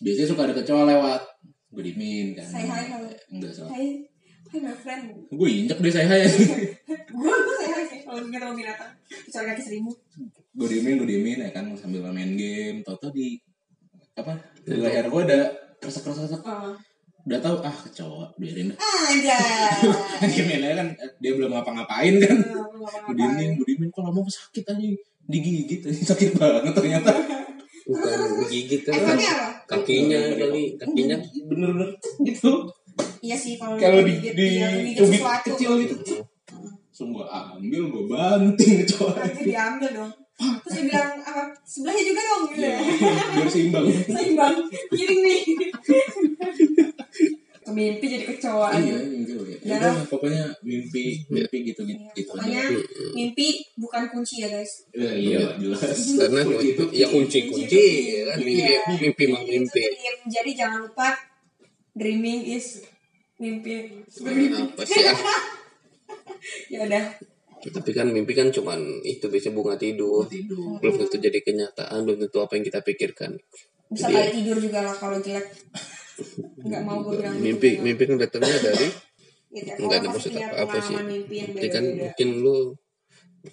biasanya 0.00 0.26
suka 0.26 0.42
ada 0.42 0.54
kecoa 0.54 0.82
lewat 0.86 1.22
gue 1.70 1.82
dimin 1.84 2.32
kan 2.32 2.46
Say 2.46 2.64
hi, 2.64 2.84
enggak 3.28 3.52
salah 3.52 3.70
Hai 3.70 4.08
Hey 4.46 4.60
my 4.60 4.72
friend. 4.72 5.08
gue 5.26 5.48
injek 5.50 5.78
deh 5.78 5.90
saya 5.90 6.14
ya 6.16 6.28
Gue 7.10 7.34
gue 7.34 7.56
saya 7.58 7.82
sih 7.84 8.00
kalau 8.02 8.20
denger 8.20 8.40
sama 8.40 8.54
binatang. 8.54 8.90
Kecuali 9.04 9.46
kaki 9.50 9.62
seribu. 9.62 9.90
gue 10.54 10.66
diemin 10.70 10.94
gue 10.96 11.08
diemin 11.08 11.38
ya 11.40 11.50
kan 11.50 11.66
sambil 11.74 12.06
main 12.06 12.32
game 12.32 12.78
tau 12.80 12.94
di 13.10 13.34
apa 14.14 14.30
di 14.62 14.78
leher 14.78 15.10
gue 15.10 15.20
ada 15.24 15.50
kresek 15.76 16.06
kresek 16.06 16.38
Oh. 16.40 16.72
Udah 17.24 17.40
tahu 17.40 17.56
ah 17.60 17.72
kecoa 17.72 18.26
biarin 18.36 18.68
dah 18.68 18.78
Aja. 19.08 19.36
aja 20.20 20.42
kan 20.76 20.88
dia 21.18 21.32
belum 21.32 21.50
ngapa-ngapain 21.50 22.20
kan 22.20 22.36
gue 23.08 23.14
diemin 23.16 23.56
kok 23.88 24.04
lama 24.04 24.20
sakit 24.24 24.64
aja 24.68 24.88
digigit 25.24 25.80
sakit 25.88 26.36
banget 26.36 26.76
ternyata 26.76 27.12
bukan 27.88 28.18
digigit 28.44 28.84
kan 28.84 29.16
kakinya 29.64 30.20
kali 30.36 30.76
kakinya 30.76 31.16
bener-bener 31.48 31.90
gitu 32.22 32.68
Iya 33.18 33.34
sih 33.34 33.56
kalau 33.56 33.74
kalau 33.74 34.04
di 34.04 34.20
digigit- 34.20 34.36
di 34.36 34.44
iya, 34.54 34.68
digigit 34.70 35.00
cubit 35.02 35.40
kecil 35.48 35.72
gitu 35.80 35.94
semua 36.94 37.26
ambil 37.26 37.90
gue 37.90 38.04
banting 38.06 38.72
kecoa 38.84 39.18
Nanti 39.18 39.50
diambil 39.50 39.90
dong. 39.90 40.12
Terus 40.34 40.74
dia 40.74 40.84
bilang 40.90 41.10
apa? 41.22 41.42
Sebelahnya 41.62 42.02
juga 42.06 42.20
dong 42.22 42.42
gitu 42.50 42.66
ya. 42.66 42.78
biar 43.34 43.48
seimbang 43.50 43.86
Seimbang. 43.86 44.54
Giring 44.90 45.22
nih. 45.22 45.40
Mimpi 47.66 48.04
jadi 48.04 48.24
kecoa 48.26 48.68
iya 48.76 48.92
aja. 48.92 48.96
gitu 49.00 49.40
ya 49.42 49.56
Ya. 49.64 49.76
Udah, 49.78 49.96
pokoknya 50.04 50.44
mimpi 50.60 51.16
mimpi 51.26 51.56
gitu 51.64 51.80
gitu, 51.82 51.96
Iya, 51.96 52.12
gitu 52.12 52.28
Pokoknya 52.30 52.60
aja 52.60 52.78
mimpi 53.12 53.46
bukan 53.74 54.02
kunci 54.08 54.34
ya 54.38 54.48
guys. 54.48 54.84
Ya, 54.90 55.08
iya 55.10 55.40
jelas 55.56 55.80
karena 56.20 56.40
Gitu. 56.60 56.84
ya 56.92 57.06
kunci 57.06 57.38
kunci 57.46 57.82
kan 58.22 58.38
mimpi 58.38 58.60
Iya. 58.68 58.80
mimpi 59.00 59.24
mah 59.26 59.40
mimpi 59.42 59.80
Itu. 59.80 59.96
Jadi 60.26 60.50
jangan 60.52 60.84
lupa 60.84 61.16
dreaming 61.92 62.44
is 62.50 62.84
mimpi. 63.34 64.04
apa 64.12 64.82
sih 64.82 65.00
ah? 65.02 65.16
Ya 66.68 66.84
udah. 66.84 67.04
tapi 67.64 67.90
kan 67.90 68.04
mimpi 68.06 68.32
kan 68.32 68.52
cuman 68.52 68.76
itu 69.00 69.24
bisa 69.26 69.48
bunga 69.48 69.72
tidur 69.74 70.28
tidur 70.28 70.76
belum 70.76 71.00
tentu 71.00 71.16
jadi 71.16 71.40
kenyataan 71.40 72.04
belum 72.04 72.20
tentu 72.20 72.36
apa 72.38 72.52
yang 72.54 72.64
kita 72.66 72.84
pikirkan 72.84 73.40
Bisa 73.86 74.12
Jadi- 74.12 74.36
tidur 74.36 74.58
juga 74.58 74.80
lah 74.82 74.92
kalau 74.92 75.16
jelek. 75.16 75.48
Enggak 76.60 76.82
mau 76.82 76.98
gue 77.02 77.14
bilang 77.18 77.34
gitu. 77.34 77.44
mimpi 77.44 77.70
mimpi 77.78 78.02
kan 78.04 78.16
datangnya 78.18 78.58
dari 78.62 78.88
Ya, 79.54 79.62
tiap 79.64 79.76
Enggak 79.80 79.98
ada 80.00 80.08
maksud 80.10 80.30
punya 80.30 80.48
apa-apa 80.50 80.76
sih. 80.80 80.96
mimpi 80.98 81.66
kan 81.70 81.84
mungkin 81.86 82.28
lu 82.40 82.56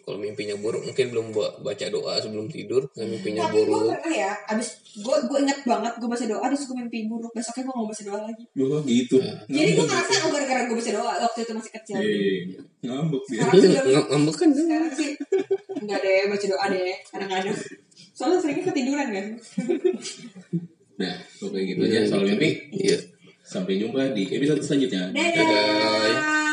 kalau 0.01 0.17
mimpinya 0.17 0.55
buruk 0.55 0.81
mungkin 0.81 1.11
belum 1.11 1.27
ba- 1.29 1.59
baca 1.59 1.85
doa 1.85 2.15
sebelum 2.15 2.47
tidur 2.47 2.87
kan 2.89 3.03
mimpinya 3.03 3.43
Tapi 3.43 3.53
gue 3.53 3.65
buruk 3.67 3.91
pernah 3.91 4.13
ya, 4.15 4.31
abis 4.47 4.67
gue 4.93 5.15
gue 5.21 5.37
inget 5.37 5.59
banget 5.61 5.93
gue 5.93 6.07
baca 6.07 6.25
doa, 6.25 6.45
terus 6.47 6.63
gue 6.63 6.77
mimpi 6.79 6.99
buruk. 7.05 7.27
Besoknya 7.31 7.63
gue 7.63 7.75
mau 7.75 7.85
baca 7.85 8.01
doa 8.01 8.19
lagi. 8.23 8.43
Wah 8.55 8.81
gitu 8.81 9.17
Jadi 9.45 9.69
gue 9.69 9.85
ngerasa 9.85 10.13
oh 10.17 10.29
gara-gara 10.31 10.61
gue 10.63 10.77
baca 10.79 10.91
doa 10.91 11.13
waktu 11.21 11.39
itu 11.39 11.51
masih 11.53 11.71
kecil. 11.75 11.95
Iya, 11.99 12.59
ngambek 12.81 13.21
Ng- 13.85 14.07
ngambek 14.09 14.35
kan 14.37 14.49
sekarang 14.51 14.91
sih 14.91 15.09
enggak 15.77 15.99
deh 15.99 16.19
baca 16.25 16.45
doa 16.47 16.65
deh 16.67 16.95
kadang-kadang. 17.05 17.57
Soalnya 18.11 18.37
seringnya 18.39 18.63
ketiduran 18.65 19.07
kan. 19.11 19.25
Nah, 21.01 21.17
pokoknya 21.41 21.63
gitu 21.65 21.79
aja 21.89 21.99
soal 22.05 22.23
mimpi. 22.29 22.49
iya 22.77 22.97
Sampai 23.41 23.81
jumpa 23.81 24.13
di 24.13 24.29
episode 24.29 24.61
selanjutnya. 24.61 25.09
Dadah. 25.11 25.33
Dadah. 25.33 26.50